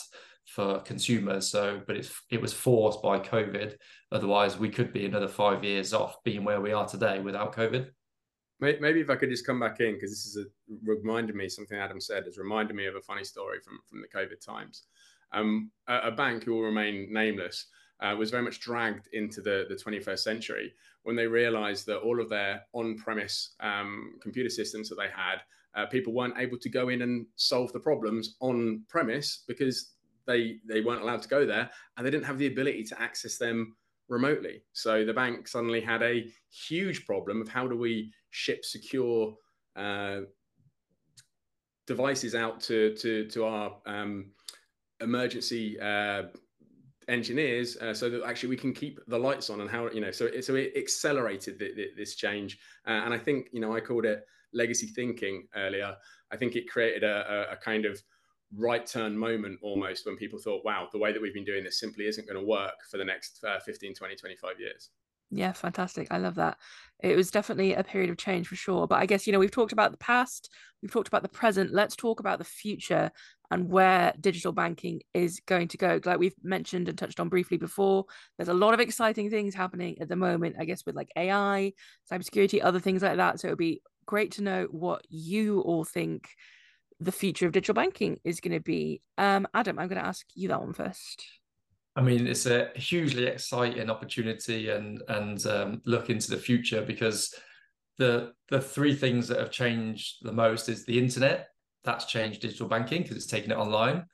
for 0.46 0.80
consumers. 0.80 1.48
So, 1.48 1.80
but 1.86 1.96
it's 1.96 2.12
it 2.30 2.40
was 2.40 2.52
forced 2.52 3.02
by 3.02 3.18
COVID. 3.18 3.74
Otherwise, 4.10 4.58
we 4.58 4.68
could 4.68 4.92
be 4.92 5.06
another 5.06 5.28
five 5.28 5.64
years 5.64 5.92
off 5.94 6.22
being 6.24 6.44
where 6.44 6.60
we 6.60 6.72
are 6.72 6.86
today 6.86 7.20
without 7.20 7.54
COVID. 7.54 7.88
Maybe 8.62 9.00
if 9.00 9.10
I 9.10 9.16
could 9.16 9.28
just 9.28 9.44
come 9.44 9.58
back 9.58 9.80
in 9.80 9.94
because 9.94 10.10
this 10.10 10.24
is 10.24 10.36
a, 10.36 10.44
reminded 10.84 11.34
me 11.34 11.48
something 11.48 11.76
Adam 11.76 12.00
said 12.00 12.26
has 12.26 12.38
reminded 12.38 12.76
me 12.76 12.86
of 12.86 12.94
a 12.94 13.00
funny 13.00 13.24
story 13.24 13.58
from 13.60 13.80
from 13.88 14.00
the 14.00 14.08
COVID 14.08 14.40
times. 14.44 14.84
Um, 15.32 15.70
a, 15.88 15.98
a 16.08 16.10
bank 16.12 16.44
who 16.44 16.54
will 16.54 16.62
remain 16.62 17.12
nameless 17.12 17.66
uh, 18.00 18.14
was 18.16 18.30
very 18.30 18.42
much 18.42 18.60
dragged 18.60 19.08
into 19.12 19.40
the, 19.40 19.66
the 19.68 19.74
21st 19.74 20.18
century 20.18 20.72
when 21.04 21.16
they 21.16 21.26
realized 21.26 21.86
that 21.86 21.98
all 21.98 22.20
of 22.20 22.28
their 22.28 22.62
on 22.72 22.96
premise 22.96 23.54
um, 23.60 24.14
computer 24.20 24.50
systems 24.50 24.88
that 24.88 24.96
they 24.96 25.08
had, 25.08 25.40
uh, 25.74 25.86
people 25.86 26.12
weren't 26.12 26.38
able 26.38 26.58
to 26.58 26.68
go 26.68 26.88
in 26.88 27.02
and 27.02 27.26
solve 27.36 27.72
the 27.72 27.80
problems 27.80 28.36
on 28.40 28.82
premise 28.88 29.44
because 29.46 29.94
they, 30.26 30.58
they 30.68 30.80
weren't 30.80 31.02
allowed 31.02 31.22
to 31.22 31.28
go 31.28 31.46
there 31.46 31.70
and 31.96 32.06
they 32.06 32.10
didn't 32.10 32.26
have 32.26 32.38
the 32.38 32.46
ability 32.46 32.84
to 32.84 33.00
access 33.00 33.38
them 33.38 33.74
remotely. 34.12 34.62
So 34.74 35.04
the 35.04 35.14
bank 35.14 35.48
suddenly 35.48 35.80
had 35.80 36.02
a 36.02 36.30
huge 36.50 37.06
problem 37.06 37.40
of 37.40 37.48
how 37.48 37.66
do 37.66 37.76
we 37.76 38.12
ship 38.30 38.64
secure 38.64 39.34
uh, 39.74 40.20
devices 41.86 42.34
out 42.34 42.60
to, 42.60 42.94
to, 42.96 43.26
to 43.28 43.44
our 43.44 43.78
um, 43.86 44.26
emergency 45.00 45.80
uh, 45.80 46.24
engineers 47.08 47.76
uh, 47.78 47.94
so 47.94 48.10
that 48.10 48.22
actually 48.24 48.50
we 48.50 48.56
can 48.56 48.72
keep 48.72 49.00
the 49.08 49.18
lights 49.18 49.50
on 49.50 49.60
and 49.60 49.68
how 49.68 49.90
you 49.90 50.00
know 50.00 50.12
so 50.12 50.26
it, 50.26 50.44
so 50.44 50.54
it 50.54 50.72
accelerated 50.76 51.58
the, 51.58 51.74
the, 51.74 51.88
this 51.96 52.14
change 52.14 52.58
uh, 52.86 53.02
and 53.04 53.12
i 53.12 53.18
think 53.18 53.48
you 53.52 53.60
know 53.60 53.74
i 53.74 53.80
called 53.80 54.04
it 54.04 54.24
legacy 54.52 54.86
thinking 54.86 55.48
earlier 55.56 55.96
i 56.30 56.36
think 56.36 56.54
it 56.54 56.70
created 56.70 57.02
a, 57.02 57.48
a, 57.50 57.54
a, 57.54 57.56
kind 57.56 57.84
of 57.84 58.00
right 58.56 58.86
turn 58.86 59.16
moment 59.16 59.58
almost 59.62 60.04
when 60.06 60.16
people 60.16 60.38
thought 60.38 60.64
wow 60.64 60.88
the 60.92 60.98
way 60.98 61.12
that 61.12 61.22
we've 61.22 61.34
been 61.34 61.44
doing 61.44 61.64
this 61.64 61.80
simply 61.80 62.06
isn't 62.06 62.28
going 62.28 62.38
to 62.38 62.46
work 62.46 62.74
for 62.90 62.98
the 62.98 63.04
next 63.04 63.42
uh, 63.44 63.58
15 63.60 63.94
20 63.94 64.16
25 64.16 64.60
years 64.60 64.90
yeah, 65.34 65.52
fantastic. 65.52 66.08
I 66.10 66.18
love 66.18 66.34
that. 66.34 66.58
It 67.02 67.16
was 67.16 67.30
definitely 67.30 67.72
a 67.72 67.82
period 67.82 68.10
of 68.10 68.18
change 68.18 68.46
for 68.46 68.54
sure. 68.54 68.86
But 68.86 68.98
I 68.98 69.06
guess, 69.06 69.26
you 69.26 69.32
know, 69.32 69.38
we've 69.38 69.50
talked 69.50 69.72
about 69.72 69.90
the 69.90 69.96
past, 69.96 70.50
we've 70.82 70.92
talked 70.92 71.08
about 71.08 71.22
the 71.22 71.28
present. 71.30 71.72
Let's 71.72 71.96
talk 71.96 72.20
about 72.20 72.38
the 72.38 72.44
future 72.44 73.10
and 73.50 73.70
where 73.70 74.12
digital 74.20 74.52
banking 74.52 75.00
is 75.14 75.40
going 75.46 75.68
to 75.68 75.78
go. 75.78 76.00
Like 76.04 76.18
we've 76.18 76.34
mentioned 76.42 76.88
and 76.88 76.98
touched 76.98 77.18
on 77.18 77.30
briefly 77.30 77.56
before, 77.56 78.04
there's 78.36 78.50
a 78.50 78.54
lot 78.54 78.74
of 78.74 78.80
exciting 78.80 79.30
things 79.30 79.54
happening 79.54 79.96
at 80.02 80.08
the 80.10 80.16
moment, 80.16 80.56
I 80.58 80.66
guess, 80.66 80.84
with 80.84 80.96
like 80.96 81.10
AI, 81.16 81.72
cybersecurity, 82.12 82.62
other 82.62 82.80
things 82.80 83.02
like 83.02 83.16
that. 83.16 83.40
So 83.40 83.48
it 83.48 83.52
would 83.52 83.58
be 83.58 83.80
great 84.04 84.32
to 84.32 84.42
know 84.42 84.68
what 84.70 85.02
you 85.08 85.62
all 85.62 85.84
think 85.84 86.28
the 87.04 87.12
future 87.12 87.46
of 87.46 87.52
digital 87.52 87.74
banking 87.74 88.18
is 88.24 88.40
going 88.40 88.52
to 88.52 88.60
be. 88.60 89.02
Um, 89.18 89.46
Adam, 89.54 89.78
I'm 89.78 89.88
going 89.88 90.00
to 90.00 90.06
ask 90.06 90.26
you 90.34 90.48
that 90.48 90.60
one 90.60 90.72
first. 90.72 91.24
I 91.94 92.00
mean, 92.00 92.26
it's 92.26 92.46
a 92.46 92.70
hugely 92.74 93.26
exciting 93.26 93.90
opportunity 93.90 94.70
and 94.70 95.02
and 95.08 95.44
um, 95.46 95.82
look 95.84 96.08
into 96.08 96.30
the 96.30 96.38
future 96.38 96.82
because 96.82 97.34
the 97.98 98.32
the 98.48 98.60
three 98.60 98.94
things 98.94 99.28
that 99.28 99.38
have 99.38 99.50
changed 99.50 100.16
the 100.22 100.32
most 100.32 100.68
is 100.68 100.84
the 100.84 100.98
internet. 100.98 101.48
That's 101.84 102.06
changed 102.06 102.40
digital 102.40 102.68
banking 102.68 103.02
because 103.02 103.16
it's 103.16 103.26
taken 103.26 103.50
it 103.50 103.58
online. 103.58 104.06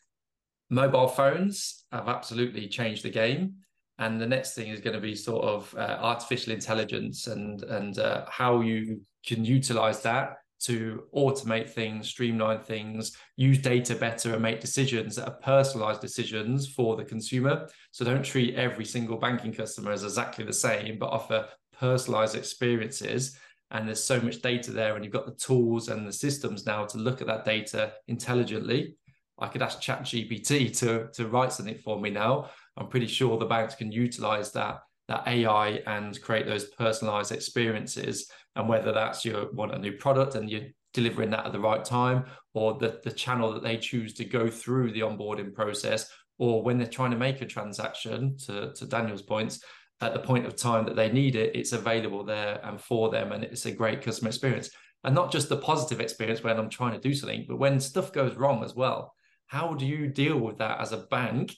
Mobile 0.71 1.09
phones 1.09 1.85
have 1.93 2.09
absolutely 2.09 2.67
changed 2.69 3.05
the 3.05 3.11
game, 3.11 3.55
and 3.99 4.21
the 4.21 4.27
next 4.27 4.55
thing 4.55 4.69
is 4.69 4.81
going 4.81 4.95
to 4.95 5.01
be 5.01 5.15
sort 5.15 5.45
of 5.45 5.75
uh, 5.77 5.99
artificial 6.01 6.53
intelligence 6.53 7.29
and 7.29 7.63
and 7.63 7.99
uh, 7.99 8.25
how 8.29 8.61
you 8.61 9.03
can 9.25 9.45
utilize 9.45 10.03
that 10.03 10.39
to 10.61 11.05
automate 11.15 11.71
things, 11.71 12.09
streamline 12.09 12.61
things, 12.61 13.17
use 13.37 13.59
data 13.59 13.95
better, 13.95 14.33
and 14.33 14.43
make 14.43 14.61
decisions 14.61 15.17
that 15.17 15.27
are 15.27 15.39
personalized 15.43 16.01
decisions 16.01 16.69
for 16.69 16.97
the 16.97 17.05
consumer. 17.05 17.69
So 17.93 18.05
don't 18.05 18.25
treat 18.25 18.55
every 18.57 18.85
single 18.85 19.17
banking 19.17 19.53
customer 19.53 19.93
as 19.93 20.05
exactly 20.05 20.45
the 20.45 20.53
same, 20.53 20.99
but 20.99 21.11
offer 21.11 21.47
personalized 21.79 22.35
experiences. 22.35 23.39
And 23.71 23.87
there's 23.87 24.03
so 24.03 24.21
much 24.21 24.41
data 24.41 24.73
there, 24.73 24.97
and 24.97 25.05
you've 25.05 25.13
got 25.13 25.27
the 25.27 25.33
tools 25.33 25.89
and 25.89 26.07
the 26.07 26.13
systems 26.13 26.67
now 26.67 26.87
to 26.87 26.99
look 26.99 27.21
at 27.21 27.27
that 27.27 27.45
data 27.45 27.93
intelligently. 28.09 28.97
I 29.39 29.47
could 29.47 29.63
ask 29.63 29.81
ChatGPT 29.81 30.77
to, 30.79 31.09
to 31.13 31.29
write 31.29 31.53
something 31.53 31.79
for 31.79 32.01
me 32.01 32.11
now. 32.11 32.51
I'm 32.77 32.89
pretty 32.89 33.07
sure 33.07 33.39
the 33.39 33.45
banks 33.45 33.75
can 33.75 33.93
utilize 33.93 34.53
that 34.53 34.81
that 35.09 35.27
AI 35.27 35.81
and 35.87 36.21
create 36.21 36.47
those 36.47 36.67
personalized 36.67 37.33
experiences. 37.33 38.31
And 38.57 38.69
whether 38.69 38.93
that's 38.93 39.25
you 39.25 39.51
want 39.53 39.75
a 39.75 39.79
new 39.79 39.93
product 39.93 40.35
and 40.35 40.51
you're 40.51 40.69
delivering 40.95 41.31
that 41.31 41.47
at 41.47 41.53
the 41.53 41.61
right 41.61 41.85
time, 41.85 42.25
or 42.55 42.79
the, 42.79 43.01
the 43.05 43.13
channel 43.13 43.53
that 43.53 43.63
they 43.63 43.77
choose 43.77 44.15
to 44.15 44.25
go 44.25 44.49
through 44.49 44.93
the 44.93 45.01
onboarding 45.01 45.55
process, 45.55 46.11
or 46.39 46.63
when 46.63 46.79
they're 46.79 46.87
trying 46.87 47.11
to 47.11 47.17
make 47.17 47.41
a 47.41 47.47
transaction, 47.47 48.37
to, 48.39 48.73
to 48.75 48.87
Daniel's 48.87 49.23
points, 49.23 49.63
at 50.01 50.13
the 50.13 50.21
point 50.21 50.47
of 50.47 50.57
time 50.57 50.85
that 50.85 50.97
they 50.97 51.11
need 51.11 51.35
it, 51.35 51.55
it's 51.57 51.73
available 51.73 52.25
there 52.25 52.61
and 52.65 52.81
for 52.81 53.11
them, 53.11 53.33
and 53.33 53.45
it's 53.45 53.67
a 53.67 53.73
great 53.73 54.03
customer 54.03 54.29
experience. 54.29 54.71
And 55.05 55.15
not 55.15 55.31
just 55.31 55.49
the 55.49 55.57
positive 55.57 56.01
experience 56.01 56.43
when 56.43 56.59
I'm 56.59 56.71
trying 56.71 56.93
to 56.93 57.01
do 57.01 57.15
something, 57.15 57.47
but 57.49 57.59
when 57.59 57.79
stuff 57.81 58.13
goes 58.13 58.37
wrong 58.37 58.65
as 58.65 58.75
well. 58.75 59.15
How 59.47 59.75
do 59.75 59.87
you 59.87 60.09
deal 60.09 60.39
with 60.39 60.59
that 60.59 60.81
as 60.81 60.93
a 60.93 60.99
bank? 60.99 61.55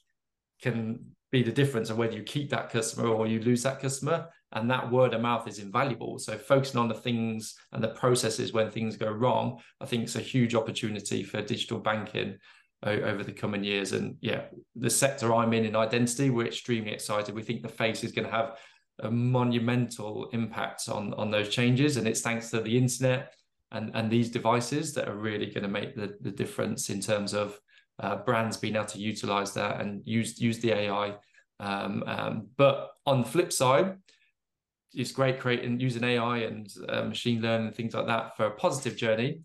Can 0.62 1.00
be 1.32 1.42
the 1.42 1.52
difference 1.52 1.90
of 1.90 1.96
whether 1.96 2.16
you 2.16 2.22
keep 2.22 2.50
that 2.50 2.70
customer 2.70 3.08
or 3.08 3.26
you 3.26 3.40
lose 3.40 3.62
that 3.62 3.80
customer. 3.80 4.28
And 4.52 4.70
that 4.70 4.90
word 4.90 5.14
of 5.14 5.20
mouth 5.20 5.46
is 5.46 5.58
invaluable. 5.58 6.18
So 6.18 6.36
focusing 6.36 6.80
on 6.80 6.88
the 6.88 6.94
things 6.94 7.54
and 7.72 7.82
the 7.82 7.88
processes 7.88 8.52
when 8.52 8.70
things 8.70 8.96
go 8.96 9.10
wrong, 9.10 9.60
I 9.80 9.86
think 9.86 10.02
it's 10.02 10.16
a 10.16 10.20
huge 10.20 10.54
opportunity 10.54 11.22
for 11.22 11.40
digital 11.40 11.78
banking 11.78 12.38
over 12.84 13.22
the 13.22 13.32
coming 13.32 13.62
years. 13.62 13.92
And 13.92 14.16
yeah, 14.20 14.44
the 14.74 14.90
sector 14.90 15.34
I'm 15.34 15.52
in 15.52 15.64
in 15.64 15.76
identity, 15.76 16.30
we're 16.30 16.46
extremely 16.46 16.92
excited. 16.92 17.34
We 17.34 17.42
think 17.42 17.62
the 17.62 17.68
face 17.68 18.02
is 18.02 18.12
going 18.12 18.26
to 18.26 18.34
have 18.34 18.58
a 19.00 19.10
monumental 19.10 20.28
impact 20.32 20.88
on 20.88 21.14
on 21.14 21.30
those 21.30 21.48
changes, 21.48 21.96
and 21.96 22.06
it's 22.06 22.20
thanks 22.20 22.50
to 22.50 22.60
the 22.60 22.76
internet 22.76 23.34
and 23.72 23.90
and 23.94 24.10
these 24.10 24.30
devices 24.30 24.94
that 24.94 25.08
are 25.08 25.16
really 25.16 25.46
going 25.46 25.62
to 25.62 25.68
make 25.68 25.94
the 25.94 26.16
the 26.20 26.30
difference 26.30 26.90
in 26.90 27.00
terms 27.00 27.34
of 27.34 27.58
uh, 27.98 28.16
brands 28.16 28.56
being 28.56 28.76
able 28.76 28.86
to 28.86 28.98
utilize 28.98 29.52
that 29.54 29.80
and 29.80 30.02
use 30.04 30.40
use 30.40 30.58
the 30.60 30.72
AI. 30.72 31.16
Um, 31.58 32.02
um, 32.06 32.48
but 32.56 32.92
on 33.04 33.20
the 33.20 33.28
flip 33.28 33.52
side, 33.52 33.98
it's 34.92 35.12
great 35.12 35.40
creating 35.40 35.80
using 35.80 36.04
AI 36.04 36.38
and 36.38 36.68
uh, 36.88 37.02
machine 37.02 37.42
learning 37.42 37.68
and 37.68 37.76
things 37.76 37.94
like 37.94 38.06
that 38.06 38.36
for 38.36 38.46
a 38.46 38.50
positive 38.50 38.96
journey. 38.96 39.40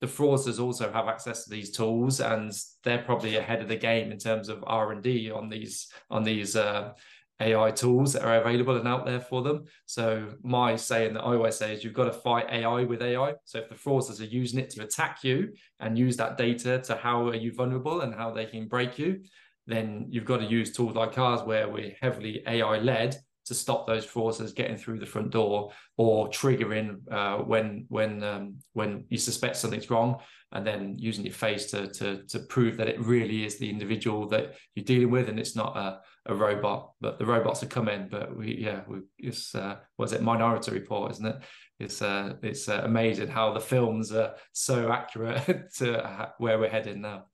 The 0.00 0.06
fraudsters 0.06 0.60
also 0.60 0.92
have 0.92 1.08
access 1.08 1.44
to 1.44 1.50
these 1.50 1.70
tools, 1.70 2.20
and 2.20 2.52
they're 2.84 3.02
probably 3.02 3.36
ahead 3.36 3.62
of 3.62 3.68
the 3.68 3.76
game 3.76 4.12
in 4.12 4.18
terms 4.18 4.48
of 4.48 4.62
R 4.66 4.92
and 4.92 5.02
D 5.02 5.30
on 5.30 5.48
these 5.48 5.88
on 6.10 6.22
these 6.22 6.54
uh, 6.54 6.92
AI 7.40 7.70
tools 7.70 8.12
that 8.12 8.22
are 8.22 8.40
available 8.40 8.76
and 8.76 8.88
out 8.88 9.04
there 9.04 9.20
for 9.20 9.42
them. 9.42 9.64
So 9.86 10.28
my 10.42 10.76
saying 10.76 11.14
that 11.14 11.22
I 11.22 11.34
always 11.34 11.56
say 11.56 11.74
is 11.74 11.84
you've 11.84 11.94
got 11.94 12.04
to 12.04 12.12
fight 12.12 12.46
AI 12.50 12.84
with 12.84 13.02
AI. 13.02 13.34
So 13.44 13.58
if 13.58 13.68
the 13.68 13.74
fraudsters 13.74 14.20
are 14.20 14.24
using 14.24 14.58
it 14.58 14.70
to 14.70 14.82
attack 14.82 15.22
you 15.22 15.52
and 15.80 15.98
use 15.98 16.16
that 16.16 16.38
data 16.38 16.78
to 16.84 16.96
how 16.96 17.28
are 17.28 17.34
you 17.34 17.52
vulnerable 17.52 18.02
and 18.02 18.14
how 18.14 18.30
they 18.30 18.46
can 18.46 18.68
break 18.68 18.98
you, 18.98 19.22
then 19.66 20.06
you've 20.08 20.24
got 20.24 20.38
to 20.38 20.46
use 20.46 20.72
tools 20.72 20.94
like 20.94 21.18
ours 21.18 21.42
where 21.42 21.68
we're 21.68 21.94
heavily 22.00 22.42
AI 22.46 22.78
led 22.78 23.16
to 23.46 23.54
stop 23.54 23.86
those 23.86 24.06
fraudsters 24.06 24.54
getting 24.54 24.76
through 24.76 24.98
the 24.98 25.06
front 25.06 25.30
door 25.30 25.72
or 25.96 26.28
triggering 26.28 27.00
uh, 27.10 27.38
when 27.38 27.86
when 27.88 28.22
um, 28.22 28.56
when 28.72 29.04
you 29.08 29.18
suspect 29.18 29.56
something's 29.56 29.90
wrong 29.90 30.18
and 30.52 30.66
then 30.66 30.96
using 30.98 31.24
your 31.24 31.34
face 31.34 31.70
to 31.70 31.88
to 31.88 32.22
to 32.24 32.38
prove 32.40 32.76
that 32.76 32.88
it 32.88 33.00
really 33.00 33.44
is 33.44 33.58
the 33.58 33.70
individual 33.70 34.28
that 34.28 34.54
you're 34.74 34.84
dealing 34.84 35.10
with 35.10 35.28
and 35.28 35.38
it's 35.38 35.56
not 35.56 35.76
a 35.76 36.00
a 36.26 36.34
robot, 36.34 36.92
but 37.00 37.18
the 37.18 37.26
robots 37.26 37.62
are 37.62 37.68
coming. 37.68 38.08
But 38.10 38.36
we, 38.36 38.56
yeah, 38.56 38.82
we, 38.86 38.98
it's 39.18 39.54
uh, 39.54 39.76
was 39.96 40.12
it 40.12 40.22
Minority 40.22 40.72
Report, 40.72 41.12
isn't 41.12 41.26
it? 41.26 41.36
It's 41.78 42.02
uh, 42.02 42.34
it's 42.42 42.68
uh, 42.68 42.82
amazing 42.84 43.28
how 43.28 43.52
the 43.52 43.60
films 43.60 44.12
are 44.12 44.34
so 44.52 44.90
accurate 44.90 45.72
to 45.76 46.32
where 46.38 46.58
we're 46.58 46.68
heading 46.68 47.00
now. 47.00 47.26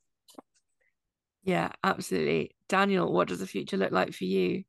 Yeah, 1.43 1.71
absolutely. 1.83 2.53
Daniel, 2.69 3.13
what 3.13 3.29
does 3.29 3.41
the 3.41 3.47
future 3.47 3.77
look 3.77 3.93
like 3.93 4.13
for 4.13 4.25
you? 4.25 4.65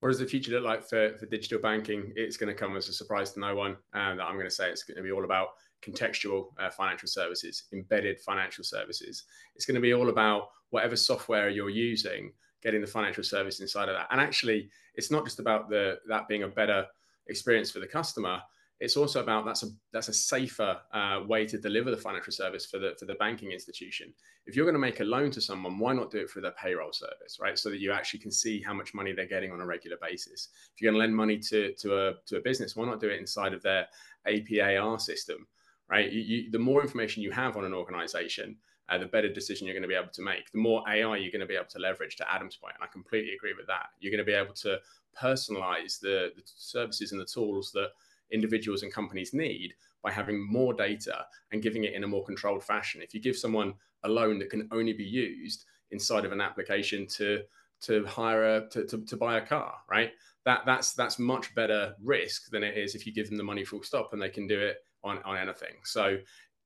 What 0.00 0.08
does 0.08 0.18
the 0.18 0.26
future 0.26 0.52
look 0.52 0.64
like 0.64 0.88
for, 0.88 1.16
for 1.18 1.26
digital 1.26 1.60
banking? 1.60 2.12
It's 2.16 2.36
going 2.36 2.52
to 2.52 2.58
come 2.58 2.76
as 2.76 2.88
a 2.88 2.92
surprise 2.92 3.32
to 3.32 3.40
no 3.40 3.54
one. 3.54 3.76
Um, 3.92 4.16
that 4.16 4.24
I'm 4.24 4.34
going 4.34 4.46
to 4.46 4.50
say 4.50 4.70
it's 4.70 4.82
going 4.82 4.96
to 4.96 5.02
be 5.02 5.12
all 5.12 5.24
about 5.24 5.48
contextual 5.82 6.48
uh, 6.58 6.70
financial 6.70 7.08
services, 7.08 7.64
embedded 7.72 8.20
financial 8.20 8.64
services. 8.64 9.24
It's 9.54 9.66
going 9.66 9.74
to 9.74 9.80
be 9.80 9.94
all 9.94 10.08
about 10.08 10.48
whatever 10.70 10.96
software 10.96 11.48
you're 11.48 11.70
using 11.70 12.32
getting 12.62 12.80
the 12.80 12.86
financial 12.86 13.24
service 13.24 13.60
inside 13.60 13.88
of 13.88 13.94
that. 13.96 14.06
And 14.10 14.20
actually, 14.20 14.70
it's 14.94 15.10
not 15.10 15.24
just 15.24 15.38
about 15.38 15.68
the 15.68 15.98
that 16.08 16.28
being 16.28 16.42
a 16.42 16.48
better 16.48 16.86
experience 17.26 17.70
for 17.70 17.80
the 17.80 17.86
customer. 17.86 18.40
It's 18.80 18.96
also 18.96 19.22
about 19.22 19.44
that's 19.44 19.62
a 19.62 19.66
that's 19.92 20.08
a 20.08 20.12
safer 20.12 20.78
uh, 20.94 21.20
way 21.28 21.46
to 21.46 21.58
deliver 21.58 21.90
the 21.90 21.98
financial 21.98 22.32
service 22.32 22.64
for 22.64 22.78
the 22.78 22.94
for 22.98 23.04
the 23.04 23.14
banking 23.14 23.52
institution. 23.52 24.12
If 24.46 24.56
you're 24.56 24.64
going 24.64 24.74
to 24.74 24.80
make 24.80 25.00
a 25.00 25.04
loan 25.04 25.30
to 25.32 25.40
someone, 25.40 25.78
why 25.78 25.92
not 25.92 26.10
do 26.10 26.18
it 26.18 26.30
through 26.30 26.42
their 26.42 26.52
payroll 26.52 26.92
service, 26.92 27.38
right? 27.40 27.58
So 27.58 27.68
that 27.68 27.80
you 27.80 27.92
actually 27.92 28.20
can 28.20 28.32
see 28.32 28.62
how 28.62 28.72
much 28.72 28.94
money 28.94 29.12
they're 29.12 29.26
getting 29.26 29.52
on 29.52 29.60
a 29.60 29.66
regular 29.66 29.98
basis. 30.00 30.48
If 30.74 30.80
you're 30.80 30.90
going 30.90 30.98
to 30.98 31.06
lend 31.06 31.14
money 31.14 31.38
to 31.38 31.74
to 31.74 32.08
a 32.08 32.12
to 32.26 32.38
a 32.38 32.40
business, 32.40 32.74
why 32.74 32.86
not 32.86 33.00
do 33.00 33.08
it 33.08 33.20
inside 33.20 33.52
of 33.52 33.62
their 33.62 33.86
APAR 34.26 34.98
system, 34.98 35.46
right? 35.90 36.10
You, 36.10 36.20
you, 36.20 36.50
the 36.50 36.58
more 36.58 36.80
information 36.80 37.22
you 37.22 37.32
have 37.32 37.58
on 37.58 37.66
an 37.66 37.74
organization, 37.74 38.56
uh, 38.88 38.96
the 38.96 39.06
better 39.06 39.32
decision 39.32 39.66
you're 39.66 39.74
going 39.74 39.82
to 39.82 39.88
be 39.88 39.94
able 39.94 40.08
to 40.12 40.22
make. 40.22 40.50
The 40.52 40.58
more 40.58 40.82
AI 40.88 41.16
you're 41.16 41.30
going 41.30 41.40
to 41.40 41.46
be 41.46 41.54
able 41.54 41.68
to 41.70 41.78
leverage, 41.78 42.16
to 42.16 42.32
Adam's 42.32 42.56
point, 42.56 42.74
and 42.74 42.84
I 42.84 42.90
completely 42.90 43.34
agree 43.34 43.54
with 43.56 43.66
that. 43.68 43.88
You're 44.00 44.10
going 44.10 44.24
to 44.24 44.24
be 44.24 44.32
able 44.32 44.54
to 44.54 44.78
personalize 45.20 46.00
the, 46.00 46.32
the 46.34 46.42
services 46.44 47.12
and 47.12 47.20
the 47.20 47.26
tools 47.26 47.70
that 47.72 47.90
individuals 48.32 48.82
and 48.82 48.92
companies 48.92 49.34
need 49.34 49.74
by 50.02 50.10
having 50.10 50.50
more 50.50 50.72
data 50.72 51.26
and 51.52 51.62
giving 51.62 51.84
it 51.84 51.94
in 51.94 52.04
a 52.04 52.08
more 52.08 52.24
controlled 52.24 52.64
fashion. 52.64 53.02
If 53.02 53.14
you 53.14 53.20
give 53.20 53.36
someone 53.36 53.74
a 54.04 54.08
loan 54.08 54.38
that 54.38 54.50
can 54.50 54.68
only 54.72 54.92
be 54.92 55.04
used 55.04 55.64
inside 55.90 56.24
of 56.24 56.32
an 56.32 56.40
application 56.40 57.06
to 57.06 57.42
to 57.82 58.04
hire 58.04 58.56
a 58.56 58.68
to, 58.68 58.84
to, 58.86 59.04
to 59.04 59.16
buy 59.16 59.38
a 59.38 59.46
car, 59.46 59.74
right? 59.90 60.12
That 60.44 60.62
that's 60.66 60.92
that's 60.92 61.18
much 61.18 61.54
better 61.54 61.94
risk 62.02 62.50
than 62.50 62.62
it 62.62 62.76
is 62.76 62.94
if 62.94 63.06
you 63.06 63.12
give 63.12 63.28
them 63.28 63.38
the 63.38 63.44
money 63.44 63.64
full 63.64 63.82
stop 63.82 64.12
and 64.12 64.20
they 64.20 64.28
can 64.28 64.46
do 64.46 64.58
it 64.60 64.78
on, 65.02 65.18
on 65.24 65.36
anything. 65.36 65.76
So, 65.84 66.18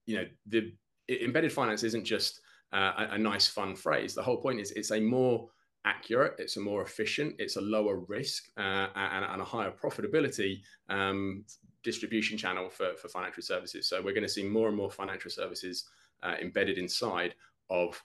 you 0.06 0.16
know, 0.16 0.24
the 0.46 0.72
embedded 1.08 1.52
finance 1.52 1.82
isn't 1.82 2.04
just 2.04 2.40
uh, 2.72 2.92
a, 2.98 3.14
a 3.14 3.18
nice 3.18 3.46
fun 3.46 3.76
phrase. 3.76 4.14
The 4.14 4.22
whole 4.22 4.38
point 4.38 4.60
is 4.60 4.72
it's 4.72 4.90
a 4.90 5.00
more 5.00 5.48
accurate, 5.84 6.34
it's 6.38 6.56
a 6.56 6.60
more 6.60 6.82
efficient, 6.82 7.34
it's 7.38 7.56
a 7.56 7.60
lower 7.60 7.96
risk 7.96 8.44
uh, 8.56 8.88
and, 8.94 9.24
and, 9.24 9.40
a 9.40 9.44
higher 9.44 9.70
profitability 9.70 10.60
um, 10.88 11.44
distribution 11.82 12.38
channel 12.38 12.70
for, 12.70 12.94
for 12.96 13.08
financial 13.08 13.42
services. 13.42 13.88
So 13.88 13.98
we're 14.02 14.14
going 14.14 14.22
to 14.22 14.28
see 14.28 14.44
more 14.44 14.68
and 14.68 14.76
more 14.76 14.90
financial 14.90 15.30
services 15.30 15.84
uh, 16.22 16.34
embedded 16.40 16.78
inside 16.78 17.34
of 17.70 18.02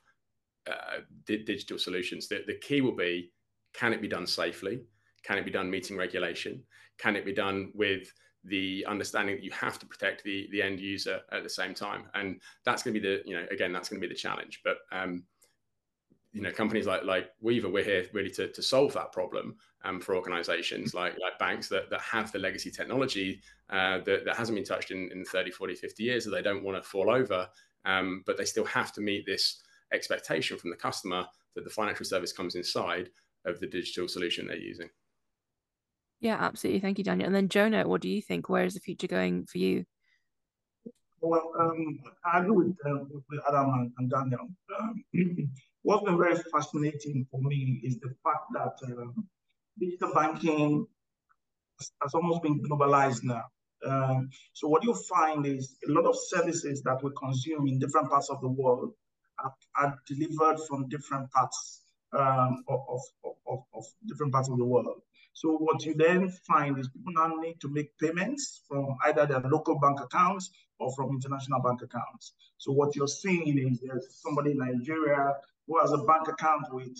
uh, 0.70 1.00
di- 1.26 1.44
digital 1.44 1.78
solutions. 1.78 2.28
The, 2.28 2.44
the 2.46 2.56
key 2.56 2.82
will 2.82 2.96
be 2.96 3.32
can 3.74 3.94
it 3.94 4.02
be 4.02 4.08
done 4.08 4.28
safely? 4.28 4.82
Can 5.24 5.38
it 5.38 5.46
be 5.46 5.52
done 5.52 5.70
meeting 5.70 5.98
regulation? 5.98 6.64
Can 6.98 7.16
it 7.16 7.26
be 7.26 7.34
done 7.34 7.72
with 7.74 8.12
the 8.46 8.86
understanding 8.88 9.36
that 9.36 9.44
you 9.44 9.52
have 9.52 9.78
to 9.80 9.86
protect 9.86 10.24
the 10.24 10.48
the 10.52 10.62
end 10.62 10.80
user 10.80 11.22
at 11.32 11.44
the 11.44 11.50
same 11.50 11.74
time? 11.74 12.06
And 12.14 12.42
that's 12.66 12.84
going 12.84 12.94
to 12.94 13.00
be 13.00 13.08
the 13.08 13.22
you 13.26 13.36
know 13.36 13.46
again 13.52 13.72
that's 13.72 13.90
going 13.90 14.02
to 14.02 14.08
be 14.08 14.14
the 14.14 14.20
challenge. 14.20 14.62
But 14.64 14.78
um, 14.92 15.24
you 16.32 16.42
know 16.42 16.52
companies 16.52 16.86
like 16.86 17.04
like 17.04 17.30
Weavr, 17.44 17.72
we're 17.72 17.84
here 17.84 18.06
really 18.14 18.30
to, 18.32 18.52
to 18.52 18.62
solve 18.62 18.94
that 18.94 19.12
problem 19.12 19.56
um, 19.84 20.00
for 20.00 20.16
organizations 20.16 20.94
like 20.94 21.14
like 21.22 21.40
banks 21.40 21.68
that, 21.70 21.90
that 21.90 22.02
have 22.02 22.32
the 22.32 22.40
legacy 22.40 22.70
technology 22.70 23.42
uh, 23.70 24.00
that, 24.00 24.26
that 24.26 24.36
hasn't 24.36 24.56
been 24.56 24.66
touched 24.66 24.92
in, 24.92 25.10
in 25.12 25.26
30, 25.26 25.52
40, 25.52 25.76
50 25.76 26.04
years 26.04 26.26
that 26.26 26.32
they 26.32 26.42
don't 26.42 26.64
want 26.64 26.82
to 26.82 26.88
fall 26.88 27.10
over, 27.10 27.48
um, 27.86 28.24
but 28.26 28.38
they 28.38 28.46
still 28.46 28.66
have 28.66 28.92
to 28.94 29.02
meet 29.02 29.26
this 29.26 29.62
expectation 29.94 30.58
from 30.58 30.70
the 30.70 30.76
customer 30.76 31.26
that 31.56 31.64
the 31.64 31.70
financial 31.70 32.06
service 32.06 32.32
comes 32.32 32.56
inside 32.56 33.10
of 33.46 33.60
the 33.60 33.68
digital 33.68 34.08
solution 34.08 34.48
they're 34.48 34.58
using. 34.58 34.90
Yeah, 36.20 36.38
absolutely. 36.40 36.82
Thank 36.82 36.98
you, 36.98 37.04
Daniel. 37.04 37.28
And 37.28 37.36
then 37.36 37.48
Jonah, 37.48 37.88
what 37.88 38.02
do 38.02 38.10
you 38.10 38.22
think? 38.22 38.50
Where 38.50 38.66
is 38.66 38.74
the 38.74 38.82
future 38.82 39.08
going 39.08 39.46
for 39.46 39.58
you? 39.58 39.86
Well, 41.22 41.52
um, 41.60 42.00
I 42.26 42.40
agree 42.40 42.52
with, 42.52 42.76
uh, 42.86 43.04
with 43.30 43.40
Adam 43.48 43.70
and, 43.74 43.92
and 43.98 44.10
Daniel. 44.10 44.50
Um, 44.80 45.04
what's 45.84 46.04
been 46.04 46.18
very 46.18 46.36
fascinating 46.52 47.26
for 47.32 47.42
me 47.42 47.82
is 47.84 48.00
the 48.00 48.14
fact 48.24 48.46
that 48.54 48.76
um, 48.92 49.28
digital 49.80 50.14
banking 50.14 50.86
has 52.02 52.14
almost 52.14 52.44
been 52.44 52.62
globalized 52.62 53.24
now. 53.24 53.44
Um, 53.86 54.30
so 54.54 54.68
what 54.68 54.84
you 54.84 54.94
find 54.94 55.46
is 55.46 55.78
a 55.88 55.92
lot 55.92 56.06
of 56.06 56.16
services 56.28 56.82
that 56.84 57.02
we 57.02 57.12
consume 57.18 57.68
in 57.68 57.80
different 57.80 58.10
parts 58.10 58.30
of 58.30 58.42
the 58.42 58.50
world 58.50 58.92
are, 59.44 59.54
are 59.78 59.98
delivered 60.06 60.60
from 60.68 60.90
different 60.90 61.32
parts 61.32 61.84
um, 62.12 62.64
of, 62.68 62.82
of, 62.90 63.02
of, 63.48 63.60
of, 63.74 63.86
different 64.08 64.34
parts 64.34 64.50
of 64.50 64.58
the 64.58 64.66
world. 64.66 65.02
So 65.34 65.58
what 65.58 65.86
you 65.86 65.94
then 65.94 66.30
find 66.48 66.78
is 66.78 66.90
people 66.90 67.14
now 67.14 67.28
need 67.40 67.62
to 67.62 67.70
make 67.70 67.98
payments 68.00 68.64
from 68.68 68.98
either 69.06 69.26
their 69.26 69.42
local 69.42 69.80
bank 69.80 70.02
accounts 70.02 70.50
or 70.80 70.92
from 70.96 71.10
international 71.12 71.62
bank 71.62 71.82
accounts. 71.82 72.34
So 72.58 72.72
what 72.72 72.96
you're 72.96 73.08
seeing 73.08 73.58
is 73.58 73.80
there's 73.82 74.20
somebody 74.22 74.52
in 74.52 74.58
Nigeria 74.58 75.34
who 75.68 75.80
has 75.80 75.92
a 75.92 75.98
bank 76.00 76.28
account 76.28 76.66
with 76.72 76.98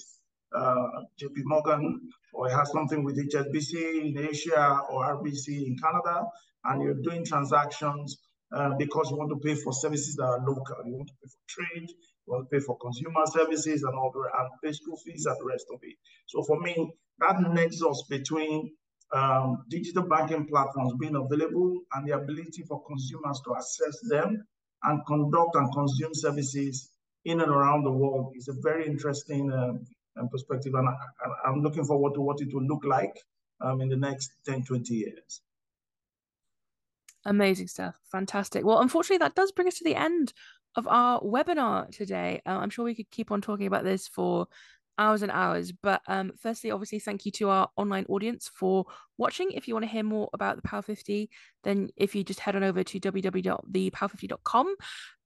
uh, 0.56 0.88
JP 1.22 1.44
Morgan 1.46 2.02
or 2.34 2.50
has 2.50 2.72
something 2.72 3.04
with 3.04 3.18
HSBC 3.18 4.16
in 4.16 4.18
Asia 4.18 4.82
or 4.90 5.06
RBC 5.18 5.68
in 5.68 5.78
Canada, 5.78 6.26
and 6.66 6.82
you're 6.84 7.02
doing 7.02 7.26
transactions 7.26 8.18
uh, 8.56 8.72
because 8.78 9.10
you 9.12 9.18
want 9.18 9.30
to 9.30 9.38
pay 9.48 9.56
for 9.56 9.74
services 9.74 10.16
that 10.16 10.24
are 10.26 10.40
local. 10.40 10.76
You 10.86 10.96
want 10.96 11.08
to 11.10 11.14
pay 11.22 11.30
for 11.30 11.44
trade, 11.48 11.90
you 11.90 12.34
want 12.34 12.50
to 12.50 12.56
pay 12.56 12.64
for 12.64 12.78
consumer 12.78 13.24
services 13.28 13.84
and 13.84 13.94
all 13.96 14.12
the 14.12 14.20
and 14.40 14.50
pay 14.64 14.72
school 14.72 14.98
fees 14.98 15.26
and 15.26 15.36
the 15.40 15.46
rest 15.46 15.66
of 15.74 15.80
it. 15.84 15.96
So 16.28 16.44
for 16.44 16.60
me, 16.60 16.94
that 17.20 17.42
nexus 17.42 18.04
between 18.10 18.72
um, 19.14 19.64
digital 19.70 20.04
banking 20.04 20.46
platforms 20.46 20.94
being 21.00 21.16
available 21.16 21.80
and 21.94 22.08
the 22.08 22.12
ability 22.12 22.64
for 22.64 22.84
consumers 22.86 23.42
to 23.46 23.56
access 23.56 24.00
them 24.10 24.46
and 24.84 25.06
conduct 25.06 25.56
and 25.56 25.74
consume 25.74 26.14
services 26.14 26.92
in 27.26 27.42
and 27.42 27.52
around 27.52 27.84
the 27.84 27.92
world 27.92 28.34
is 28.36 28.48
a 28.48 28.54
very 28.62 28.86
interesting 28.86 29.52
um 29.52 29.86
perspective. 30.28 30.74
And 30.74 30.90
I, 30.90 31.50
am 31.50 31.62
looking 31.62 31.86
forward 31.86 32.14
to 32.16 32.22
what 32.22 32.42
it 32.42 32.54
will 32.54 32.64
look 32.64 32.84
like 32.84 33.18
um, 33.62 33.82
in 33.82 33.90
the 33.90 33.96
next 33.96 34.32
10, 34.46 34.64
20 34.64 34.94
years. 34.94 35.42
Amazing 37.26 37.68
stuff. 37.68 37.96
Fantastic. 38.12 38.66
Well, 38.66 38.82
unfortunately, 38.82 39.20
that 39.20 39.36
does 39.36 39.52
bring 39.52 39.68
us 39.68 39.78
to 39.78 39.84
the 39.84 39.96
end 39.96 40.34
of 40.76 40.88
our 40.88 41.22
webinar 41.22 41.90
today. 41.90 42.42
Uh, 42.46 42.58
I'm 42.58 42.70
sure 42.70 42.86
we 42.86 42.96
could 42.96 43.12
keep 43.12 43.32
on 43.32 43.42
talking 43.42 43.68
about 43.68 43.84
this 43.84 44.08
for 44.08 44.48
hours 45.00 45.24
and 45.24 45.32
hours. 45.32 45.72
But 45.72 46.02
um, 46.08 46.34
firstly, 46.40 46.70
obviously, 46.70 47.00
thank 47.00 47.26
you 47.26 47.32
to 47.34 47.50
our 47.50 47.70
online 47.78 48.06
audience 48.10 48.52
for 48.54 48.86
watching. 49.18 49.52
If 49.52 49.68
you 49.68 49.74
want 49.74 49.86
to 49.86 49.92
hear 49.92 50.04
more 50.04 50.30
about 50.34 50.58
the 50.58 50.62
Power 50.62 50.84
50, 50.84 51.30
then 51.64 51.90
if 51.96 52.14
you 52.14 52.24
just 52.24 52.42
head 52.42 52.56
on 52.56 52.64
over 52.64 52.84
to 52.84 53.00
www.thepower50.com. 53.00 54.76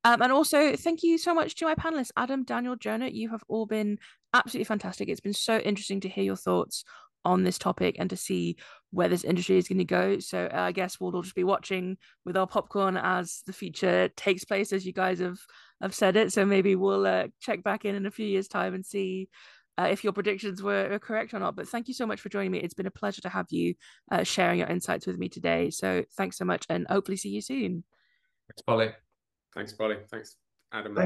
Um, 0.05 0.21
and 0.21 0.31
also, 0.31 0.75
thank 0.75 1.01
you 1.01 1.17
so 1.17 1.33
much 1.33 1.55
to 1.55 1.65
my 1.65 1.75
panelists, 1.75 2.11
Adam, 2.15 2.43
Daniel, 2.43 2.75
Jonah. 2.75 3.07
You 3.07 3.29
have 3.29 3.43
all 3.47 3.65
been 3.65 3.97
absolutely 4.33 4.65
fantastic. 4.65 5.09
It's 5.09 5.21
been 5.21 5.33
so 5.33 5.57
interesting 5.57 6.01
to 6.01 6.09
hear 6.09 6.23
your 6.23 6.35
thoughts 6.35 6.83
on 7.25 7.43
this 7.43 7.57
topic 7.57 7.95
and 7.99 8.09
to 8.09 8.17
see 8.17 8.57
where 8.91 9.07
this 9.07 9.23
industry 9.23 9.57
is 9.57 9.67
going 9.67 9.77
to 9.77 9.85
go. 9.85 10.19
So 10.19 10.49
uh, 10.53 10.59
I 10.59 10.71
guess 10.71 10.99
we'll 10.99 11.15
all 11.15 11.21
just 11.21 11.35
be 11.35 11.43
watching 11.43 11.97
with 12.25 12.37
our 12.37 12.47
popcorn 12.47 12.97
as 12.97 13.41
the 13.45 13.53
future 13.53 14.09
takes 14.15 14.43
place, 14.43 14.73
as 14.73 14.85
you 14.85 14.93
guys 14.93 15.19
have 15.19 15.39
have 15.81 15.95
said 15.95 16.15
it. 16.15 16.31
So 16.31 16.45
maybe 16.45 16.75
we'll 16.75 17.05
uh, 17.05 17.27
check 17.39 17.63
back 17.63 17.85
in 17.85 17.95
in 17.95 18.05
a 18.05 18.11
few 18.11 18.25
years' 18.25 18.47
time 18.47 18.73
and 18.73 18.85
see 18.85 19.29
uh, 19.77 19.87
if 19.89 20.03
your 20.03 20.13
predictions 20.13 20.61
were, 20.61 20.89
were, 20.89 20.99
correct 20.99 21.33
or 21.33 21.39
not. 21.39 21.55
But 21.55 21.67
thank 21.67 21.87
you 21.87 21.93
so 21.93 22.05
much 22.05 22.21
for 22.21 22.29
joining 22.29 22.51
me. 22.51 22.59
It's 22.59 22.73
been 22.73 22.85
a 22.85 22.91
pleasure 22.91 23.21
to 23.21 23.29
have 23.29 23.47
you 23.49 23.75
uh, 24.11 24.23
sharing 24.23 24.59
your 24.59 24.67
insights 24.67 25.07
with 25.07 25.17
me 25.17 25.29
today. 25.29 25.69
So 25.69 26.03
thanks 26.17 26.37
so 26.37 26.45
much, 26.45 26.65
and 26.69 26.87
hopefully 26.87 27.17
see 27.17 27.29
you 27.29 27.41
soon. 27.41 27.83
Thanks, 28.47 28.61
Polly. 28.65 28.89
Thanks, 29.55 29.73
Polly. 29.73 29.97
Thanks. 30.09 30.35
Adam. 30.73 30.97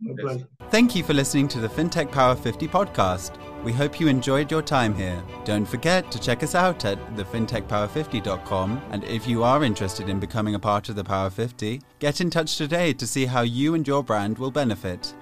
Yes. 0.00 0.44
Thank 0.70 0.94
you 0.94 1.02
for 1.02 1.14
listening 1.14 1.48
to 1.48 1.60
the 1.60 1.68
FinTech 1.68 2.12
Power 2.12 2.36
50 2.36 2.68
podcast. 2.68 3.38
We 3.64 3.72
hope 3.72 3.98
you 3.98 4.06
enjoyed 4.06 4.50
your 4.50 4.60
time 4.60 4.94
here. 4.94 5.22
Don't 5.44 5.64
forget 5.64 6.10
to 6.12 6.20
check 6.20 6.42
us 6.42 6.54
out 6.54 6.84
at 6.84 6.98
thefintechpower50.com. 7.16 8.82
And 8.90 9.04
if 9.04 9.26
you 9.26 9.42
are 9.42 9.64
interested 9.64 10.10
in 10.10 10.20
becoming 10.20 10.54
a 10.54 10.58
part 10.58 10.90
of 10.90 10.96
the 10.96 11.04
Power 11.04 11.30
50, 11.30 11.80
get 11.98 12.20
in 12.20 12.28
touch 12.28 12.56
today 12.56 12.92
to 12.92 13.06
see 13.06 13.24
how 13.24 13.40
you 13.40 13.74
and 13.74 13.86
your 13.86 14.04
brand 14.04 14.38
will 14.38 14.50
benefit. 14.50 15.14